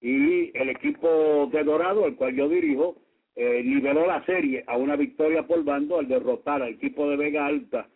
y 0.00 0.56
el 0.56 0.68
equipo 0.70 1.48
de 1.52 1.64
Dorado, 1.64 2.06
el 2.06 2.16
cual 2.16 2.34
yo 2.34 2.48
dirijo, 2.48 2.96
eh, 3.36 3.62
niveló 3.64 4.06
la 4.06 4.24
serie 4.26 4.64
a 4.66 4.76
una 4.76 4.96
victoria 4.96 5.44
por 5.46 5.64
bando 5.64 5.98
al 5.98 6.08
derrotar 6.08 6.62
al 6.62 6.74
equipo 6.74 7.08
de 7.08 7.16
Vega 7.16 7.46
Alta 7.46 7.88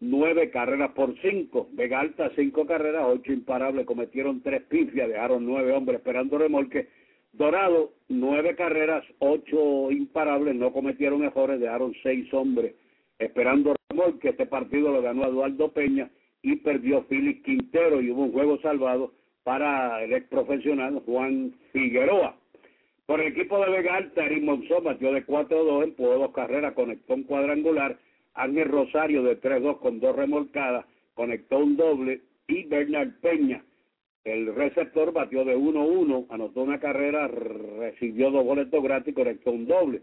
nueve 0.00 0.50
carreras 0.50 0.92
por 0.92 1.14
cinco. 1.22 1.68
Vega 1.72 2.00
Alta 2.00 2.30
cinco 2.36 2.66
carreras, 2.66 3.04
ocho 3.06 3.32
imparables, 3.32 3.86
cometieron 3.86 4.42
tres 4.42 4.62
pifias, 4.62 5.08
dejaron 5.08 5.44
nueve 5.44 5.72
hombres 5.72 5.98
esperando 5.98 6.38
remolque 6.38 6.88
Dorado, 7.32 7.92
nueve 8.08 8.54
carreras, 8.54 9.04
ocho 9.18 9.90
imparables, 9.90 10.54
no 10.54 10.72
cometieron 10.72 11.24
errores, 11.24 11.60
dejaron 11.60 11.94
seis 12.02 12.32
hombres 12.32 12.74
esperando 13.18 13.74
que 14.20 14.30
este 14.30 14.46
partido 14.46 14.92
lo 14.92 15.02
ganó 15.02 15.26
Eduardo 15.26 15.72
Peña 15.72 16.10
y 16.46 16.54
perdió 16.54 17.02
Félix 17.02 17.42
Quintero 17.42 18.00
y 18.00 18.12
hubo 18.12 18.22
un 18.22 18.32
juego 18.32 18.56
salvado 18.60 19.12
para 19.42 20.04
el 20.04 20.12
ex 20.12 20.28
profesional 20.28 21.02
Juan 21.04 21.52
Figueroa. 21.72 22.36
Por 23.04 23.20
el 23.20 23.32
equipo 23.32 23.58
de 23.64 23.70
Vega 23.72 23.96
Alta, 23.96 24.24
Eric 24.24 24.44
Monzón 24.44 24.84
batió 24.84 25.12
de 25.12 25.26
4-2, 25.26 25.82
empujó 25.82 26.18
dos 26.18 26.30
carreras, 26.30 26.74
conectó 26.74 27.14
un 27.14 27.24
cuadrangular. 27.24 27.98
Ángel 28.34 28.68
Rosario 28.68 29.24
de 29.24 29.40
3-2 29.40 29.80
con 29.80 29.98
dos 29.98 30.14
remolcadas, 30.14 30.86
conectó 31.14 31.58
un 31.58 31.76
doble. 31.76 32.20
Y 32.46 32.62
Bernard 32.62 33.14
Peña 33.20 33.64
el 34.22 34.54
receptor 34.54 35.12
batió 35.12 35.44
de 35.44 35.56
1-1, 35.56 36.26
anotó 36.30 36.62
una 36.62 36.78
carrera, 36.78 37.26
recibió 37.26 38.30
dos 38.30 38.44
boletos 38.44 38.82
gratis 38.84 39.14
conectó 39.14 39.50
un 39.50 39.66
doble. 39.66 40.02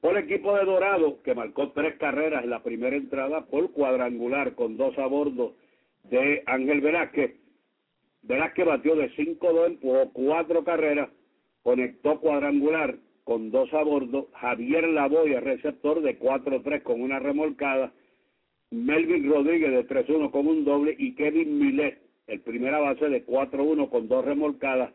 Por 0.00 0.16
el 0.16 0.24
equipo 0.24 0.56
de 0.56 0.64
Dorado, 0.64 1.22
que 1.24 1.34
marcó 1.34 1.70
tres 1.70 1.96
carreras 1.96 2.44
en 2.44 2.50
la 2.50 2.62
primera 2.62 2.94
entrada 2.94 3.46
por 3.46 3.72
cuadrangular 3.72 4.54
con 4.54 4.76
dos 4.76 4.96
a 4.98 5.06
bordo 5.06 5.54
de 6.04 6.42
Ángel 6.46 6.80
Velázquez. 6.80 7.36
Velázquez 8.22 8.66
batió 8.66 8.94
de 8.94 9.10
5-2, 9.14 9.66
empujó 9.66 10.12
cuatro 10.12 10.64
carreras, 10.64 11.10
conectó 11.62 12.20
cuadrangular 12.20 12.96
con 13.24 13.50
dos 13.50 13.72
a 13.74 13.82
bordo. 13.82 14.28
Javier 14.34 14.88
Lavoya, 14.88 15.40
receptor 15.40 16.02
de 16.02 16.18
4-3 16.18 16.82
con 16.82 17.00
una 17.02 17.18
remolcada. 17.18 17.92
Melvin 18.70 19.28
Rodríguez 19.28 19.70
de 19.70 19.86
3-1 19.86 20.30
con 20.30 20.46
un 20.46 20.64
doble 20.64 20.94
y 20.98 21.14
Kevin 21.14 21.58
Milet 21.58 22.02
el 22.26 22.40
primera 22.40 22.78
base 22.78 23.08
de 23.08 23.26
4-1 23.26 23.88
con 23.90 24.08
dos 24.08 24.24
remolcadas, 24.24 24.92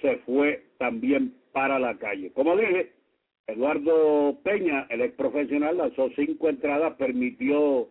se 0.00 0.18
fue 0.18 0.66
también 0.78 1.34
para 1.52 1.78
la 1.78 1.98
calle. 1.98 2.32
Como 2.32 2.56
dije, 2.56 2.92
Eduardo 3.46 4.38
Peña, 4.42 4.86
el 4.90 5.00
ex 5.00 5.14
profesional, 5.14 5.78
lanzó 5.78 6.10
cinco 6.14 6.48
entradas, 6.48 6.94
permitió 6.94 7.88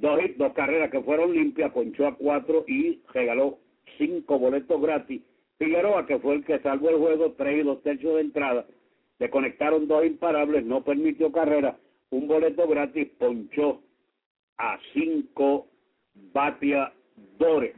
dos 0.00 0.18
dos 0.36 0.52
carreras 0.52 0.90
que 0.90 1.02
fueron 1.02 1.32
limpias, 1.32 1.72
ponchó 1.72 2.06
a 2.06 2.14
cuatro 2.14 2.64
y 2.66 3.00
regaló 3.12 3.58
cinco 3.96 4.38
boletos 4.38 4.80
gratis. 4.80 5.22
Figueroa, 5.58 6.06
que 6.06 6.18
fue 6.18 6.36
el 6.36 6.44
que 6.44 6.60
salvó 6.60 6.90
el 6.90 6.96
juego, 6.96 7.32
tres 7.32 7.60
y 7.60 7.62
dos 7.64 7.82
tercios 7.82 8.14
de 8.14 8.20
entrada, 8.20 8.66
le 9.18 9.30
conectaron 9.30 9.88
dos 9.88 10.04
imparables, 10.04 10.64
no 10.64 10.84
permitió 10.84 11.32
carrera, 11.32 11.76
un 12.10 12.28
boleto 12.28 12.66
gratis, 12.68 13.08
ponchó 13.18 13.82
a 14.56 14.78
cinco 14.92 15.66
bateadores. 16.32 17.74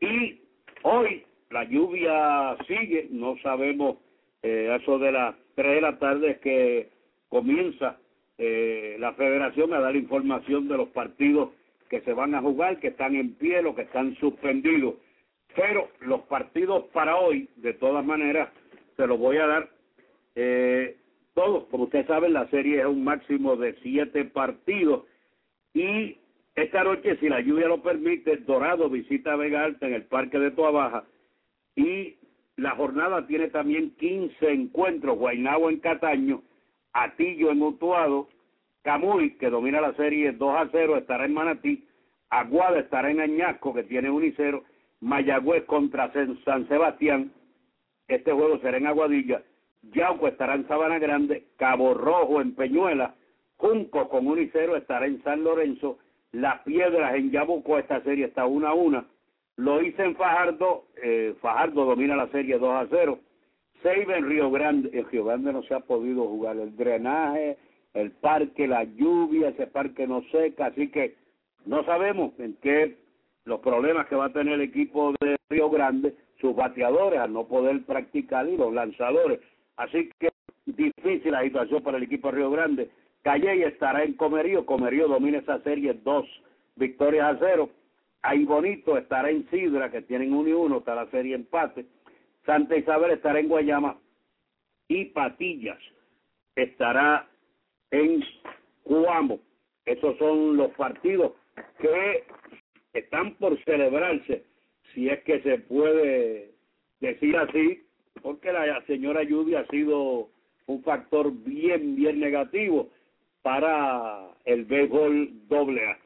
Y 0.00 0.40
hoy 0.82 1.24
la 1.50 1.64
lluvia 1.64 2.56
sigue, 2.66 3.08
no 3.10 3.36
sabemos, 3.42 3.96
eh, 4.42 4.78
eso 4.80 4.98
de 4.98 5.12
las 5.12 5.34
tres 5.56 5.74
de 5.74 5.80
la 5.80 5.98
tarde 5.98 6.38
que 6.40 6.90
comienza 7.28 7.99
eh, 8.42 8.96
la 8.98 9.12
federación 9.12 9.74
a 9.74 9.80
dar 9.80 9.94
información 9.94 10.66
de 10.66 10.78
los 10.78 10.88
partidos 10.88 11.50
que 11.90 12.00
se 12.00 12.14
van 12.14 12.34
a 12.34 12.40
jugar, 12.40 12.80
que 12.80 12.88
están 12.88 13.14
en 13.14 13.34
pie, 13.34 13.62
o 13.66 13.74
que 13.74 13.82
están 13.82 14.16
suspendidos. 14.16 14.94
Pero 15.54 15.90
los 16.00 16.22
partidos 16.22 16.84
para 16.94 17.16
hoy, 17.18 17.50
de 17.56 17.74
todas 17.74 18.02
maneras, 18.02 18.48
se 18.96 19.06
los 19.06 19.18
voy 19.18 19.36
a 19.36 19.46
dar 19.46 19.68
eh, 20.36 20.96
todos. 21.34 21.64
Como 21.66 21.84
ustedes 21.84 22.06
saben, 22.06 22.32
la 22.32 22.48
serie 22.48 22.80
es 22.80 22.86
un 22.86 23.04
máximo 23.04 23.56
de 23.56 23.74
siete 23.82 24.24
partidos. 24.24 25.04
Y 25.74 26.16
esta 26.54 26.82
noche, 26.82 27.18
si 27.18 27.28
la 27.28 27.42
lluvia 27.42 27.68
lo 27.68 27.82
permite, 27.82 28.38
Dorado 28.38 28.88
visita 28.88 29.36
Vega 29.36 29.64
Alta 29.64 29.86
en 29.86 29.92
el 29.92 30.04
Parque 30.04 30.38
de 30.38 30.52
Toa 30.52 30.70
Baja. 30.70 31.04
Y 31.76 32.16
la 32.56 32.70
jornada 32.70 33.26
tiene 33.26 33.48
también 33.48 33.90
15 33.96 34.50
encuentros. 34.50 35.18
Guaynabo 35.18 35.68
en 35.68 35.80
Cataño, 35.80 36.42
Atillo 36.92 37.50
en 37.50 37.62
Utuado, 37.62 38.28
Camuy, 38.82 39.36
que 39.36 39.50
domina 39.50 39.80
la 39.80 39.94
serie 39.94 40.32
2 40.32 40.54
a 40.56 40.68
0, 40.72 40.96
estará 40.96 41.24
en 41.24 41.34
Manatí. 41.34 41.86
Aguada 42.30 42.80
estará 42.80 43.10
en 43.10 43.20
Añasco, 43.20 43.74
que 43.74 43.82
tiene 43.82 44.10
1 44.10 44.26
y 44.26 44.32
0. 44.36 44.64
Mayagüez 45.00 45.64
contra 45.64 46.12
San 46.12 46.68
Sebastián. 46.68 47.32
Este 48.08 48.32
juego 48.32 48.58
será 48.58 48.76
en 48.76 48.86
Aguadilla. 48.86 49.42
Yauco 49.82 50.28
estará 50.28 50.54
en 50.54 50.66
Sabana 50.68 50.98
Grande. 50.98 51.46
Cabo 51.56 51.94
Rojo 51.94 52.40
en 52.40 52.54
Peñuela. 52.54 53.14
Junco 53.56 54.08
con 54.08 54.26
1 54.26 54.42
y 54.42 54.50
0 54.52 54.76
estará 54.76 55.06
en 55.06 55.22
San 55.22 55.42
Lorenzo. 55.42 55.98
Las 56.32 56.60
Piedras 56.62 57.14
en 57.14 57.30
Yabuco. 57.30 57.78
Esta 57.78 58.00
serie 58.02 58.26
está 58.26 58.46
1 58.46 58.66
a 58.66 58.74
1. 58.74 59.04
Lo 59.56 59.82
hice 59.82 60.04
en 60.04 60.16
Fajardo. 60.16 60.86
Eh, 61.02 61.34
Fajardo 61.40 61.84
domina 61.84 62.16
la 62.16 62.28
serie 62.28 62.58
2 62.58 62.74
a 62.74 62.86
0. 62.90 63.18
Seiba 63.82 64.16
en 64.16 64.28
Río 64.28 64.50
Grande. 64.50 64.90
En 64.92 65.08
Río 65.10 65.24
Grande 65.24 65.52
no 65.52 65.62
se 65.62 65.74
ha 65.74 65.80
podido 65.80 66.26
jugar. 66.26 66.56
El 66.56 66.76
drenaje, 66.76 67.56
el 67.94 68.10
parque, 68.12 68.66
la 68.66 68.84
lluvia, 68.84 69.48
ese 69.48 69.66
parque 69.66 70.06
no 70.06 70.22
seca. 70.30 70.66
Así 70.66 70.88
que 70.88 71.16
no 71.66 71.84
sabemos 71.84 72.32
en 72.38 72.54
qué 72.62 72.96
los 73.44 73.60
problemas 73.60 74.06
que 74.06 74.16
va 74.16 74.26
a 74.26 74.32
tener 74.32 74.54
el 74.54 74.60
equipo 74.60 75.12
de 75.20 75.36
Río 75.48 75.70
Grande, 75.70 76.14
sus 76.40 76.54
bateadores 76.54 77.20
al 77.20 77.32
no 77.32 77.44
poder 77.44 77.82
practicar 77.84 78.48
y 78.48 78.56
los 78.56 78.72
lanzadores. 78.72 79.40
Así 79.76 80.10
que 80.18 80.30
difícil 80.66 81.32
la 81.32 81.42
situación 81.42 81.82
para 81.82 81.96
el 81.96 82.04
equipo 82.04 82.28
de 82.28 82.36
Río 82.36 82.50
Grande. 82.50 82.90
Calle 83.22 83.66
estará 83.66 84.02
en 84.02 84.14
Comerío, 84.14 84.64
Comerío 84.64 85.08
domina 85.08 85.38
esa 85.38 85.60
serie 85.62 85.94
dos 86.04 86.26
victorias 86.76 87.34
a 87.34 87.38
cero. 87.38 87.70
Ahí 88.22 88.44
Bonito 88.44 88.98
estará 88.98 89.30
en 89.30 89.48
Sidra, 89.50 89.90
que 89.90 90.02
tienen 90.02 90.32
uno 90.32 90.48
y 90.48 90.52
uno, 90.52 90.78
está 90.78 90.94
la 90.94 91.10
serie 91.10 91.34
empate. 91.34 91.86
Santa 92.50 92.76
Isabel 92.76 93.12
estará 93.12 93.38
en 93.38 93.46
Guayama 93.46 93.96
y 94.88 95.04
Patillas 95.04 95.78
estará 96.56 97.28
en 97.92 98.24
Cuamo. 98.82 99.38
Esos 99.84 100.18
son 100.18 100.56
los 100.56 100.72
partidos 100.72 101.34
que 101.78 102.24
están 102.92 103.36
por 103.36 103.56
celebrarse, 103.62 104.42
si 104.92 105.08
es 105.08 105.22
que 105.22 105.40
se 105.42 105.58
puede 105.58 106.50
decir 106.98 107.36
así, 107.36 107.84
porque 108.20 108.52
la 108.52 108.84
señora 108.86 109.22
lluvia 109.22 109.60
ha 109.60 109.66
sido 109.68 110.28
un 110.66 110.82
factor 110.82 111.30
bien, 111.44 111.94
bien 111.94 112.18
negativo 112.18 112.90
para 113.42 114.26
el 114.44 114.64
béisbol 114.64 115.46
doble 115.46 115.86
A. 115.86 115.98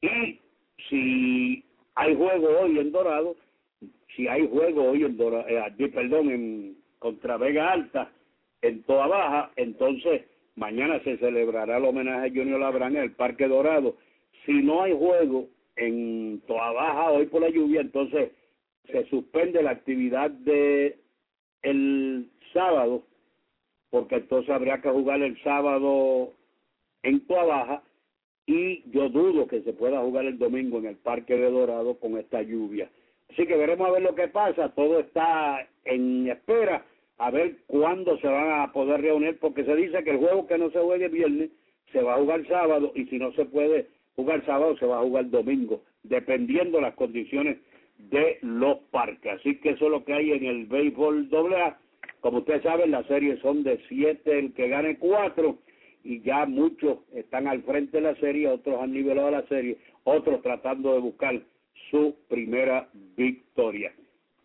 Y 0.00 0.40
si 0.88 1.62
hay 1.94 2.16
juego 2.16 2.60
hoy 2.60 2.78
en 2.78 2.90
Dorado, 2.90 3.36
si 4.14 4.28
hay 4.28 4.48
juego 4.48 4.90
hoy 4.90 5.04
en 5.04 5.16
Dorado, 5.16 5.46
eh, 5.48 5.88
perdón, 5.88 6.30
en 6.30 6.76
contra 6.98 7.36
Vega 7.36 7.72
Alta, 7.72 8.10
en 8.62 8.82
Toa 8.82 9.06
Baja, 9.06 9.50
entonces 9.56 10.22
mañana 10.56 11.00
se 11.02 11.16
celebrará 11.18 11.78
el 11.78 11.84
homenaje 11.84 12.26
a 12.26 12.30
Junior 12.30 12.60
Labrán 12.60 12.96
en 12.96 13.02
el 13.02 13.12
Parque 13.12 13.48
Dorado. 13.48 13.96
Si 14.44 14.52
no 14.52 14.82
hay 14.82 14.94
juego 14.96 15.48
en 15.76 16.42
Toa 16.46 16.72
Baja 16.72 17.10
hoy 17.10 17.26
por 17.26 17.42
la 17.42 17.50
lluvia, 17.50 17.80
entonces 17.80 18.32
se 18.90 19.06
suspende 19.06 19.62
la 19.62 19.70
actividad 19.70 20.30
de 20.30 20.98
el 21.62 22.30
sábado, 22.52 23.04
porque 23.90 24.16
entonces 24.16 24.50
habría 24.50 24.80
que 24.80 24.90
jugar 24.90 25.22
el 25.22 25.40
sábado 25.42 26.32
en 27.02 27.26
Toa 27.26 27.44
Baja 27.44 27.82
y 28.46 28.82
yo 28.90 29.08
dudo 29.08 29.46
que 29.46 29.62
se 29.62 29.72
pueda 29.72 30.00
jugar 30.00 30.24
el 30.24 30.38
domingo 30.38 30.78
en 30.78 30.86
el 30.86 30.96
Parque 30.96 31.36
de 31.36 31.50
Dorado 31.50 31.98
con 31.98 32.18
esta 32.18 32.42
lluvia. 32.42 32.90
Así 33.30 33.46
que 33.46 33.56
veremos 33.56 33.88
a 33.88 33.92
ver 33.92 34.02
lo 34.02 34.14
que 34.14 34.28
pasa, 34.28 34.70
todo 34.70 35.00
está 35.00 35.66
en 35.84 36.28
espera, 36.28 36.84
a 37.18 37.30
ver 37.30 37.58
cuándo 37.66 38.18
se 38.18 38.26
van 38.26 38.60
a 38.60 38.72
poder 38.72 39.02
reunir, 39.02 39.38
porque 39.38 39.64
se 39.64 39.76
dice 39.76 40.02
que 40.02 40.10
el 40.10 40.18
juego 40.18 40.46
que 40.46 40.58
no 40.58 40.70
se 40.70 40.80
juegue 40.80 41.08
viernes 41.08 41.50
se 41.92 42.02
va 42.02 42.14
a 42.14 42.18
jugar 42.18 42.46
sábado 42.48 42.92
y 42.94 43.06
si 43.06 43.18
no 43.18 43.32
se 43.32 43.44
puede 43.44 43.86
jugar 44.16 44.44
sábado, 44.46 44.76
se 44.78 44.86
va 44.86 44.98
a 44.98 45.02
jugar 45.02 45.30
domingo, 45.30 45.82
dependiendo 46.02 46.80
las 46.80 46.94
condiciones 46.94 47.58
de 48.10 48.38
los 48.42 48.78
parques. 48.90 49.32
Así 49.32 49.56
que 49.60 49.70
eso 49.70 49.86
es 49.86 49.90
lo 49.90 50.04
que 50.04 50.14
hay 50.14 50.32
en 50.32 50.44
el 50.44 50.66
béisbol 50.66 51.28
AA. 51.32 51.78
Como 52.20 52.38
ustedes 52.38 52.62
saben, 52.62 52.90
las 52.90 53.06
series 53.06 53.38
son 53.40 53.62
de 53.62 53.80
siete, 53.88 54.38
el 54.38 54.52
que 54.54 54.68
gane 54.68 54.98
cuatro, 54.98 55.58
y 56.02 56.20
ya 56.22 56.46
muchos 56.46 56.98
están 57.14 57.46
al 57.46 57.62
frente 57.62 57.98
de 57.98 58.02
la 58.02 58.16
serie, 58.16 58.48
otros 58.48 58.80
han 58.80 58.92
nivelado 58.92 59.30
la 59.30 59.46
serie, 59.46 59.76
otros 60.04 60.42
tratando 60.42 60.94
de 60.94 61.00
buscar 61.00 61.40
su 61.90 62.16
primera 62.28 62.88
victoria. 63.16 63.92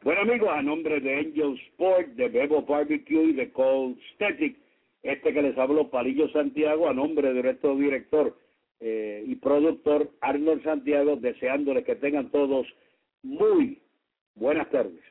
Bueno 0.03 0.21
amigos, 0.21 0.49
a 0.51 0.61
nombre 0.61 0.99
de 0.99 1.15
Angel 1.15 1.59
Sport, 1.71 2.09
de 2.09 2.29
Bebo 2.29 2.61
Barbecue 2.61 3.29
y 3.29 3.33
de 3.33 3.51
Cold 3.51 3.97
Static, 4.13 4.55
este 5.01 5.33
que 5.33 5.41
les 5.41 5.57
habló 5.57 5.89
Palillo 5.89 6.29
Santiago, 6.29 6.87
a 6.87 6.93
nombre 6.93 7.33
de 7.33 7.41
nuestro 7.41 7.75
director 7.75 8.37
eh, 8.79 9.23
y 9.25 9.35
productor 9.35 10.11
Arnold 10.21 10.63
Santiago, 10.63 11.15
deseándoles 11.15 11.85
que 11.85 11.95
tengan 11.95 12.29
todos 12.29 12.67
muy 13.23 13.81
buenas 14.35 14.69
tardes. 14.69 15.01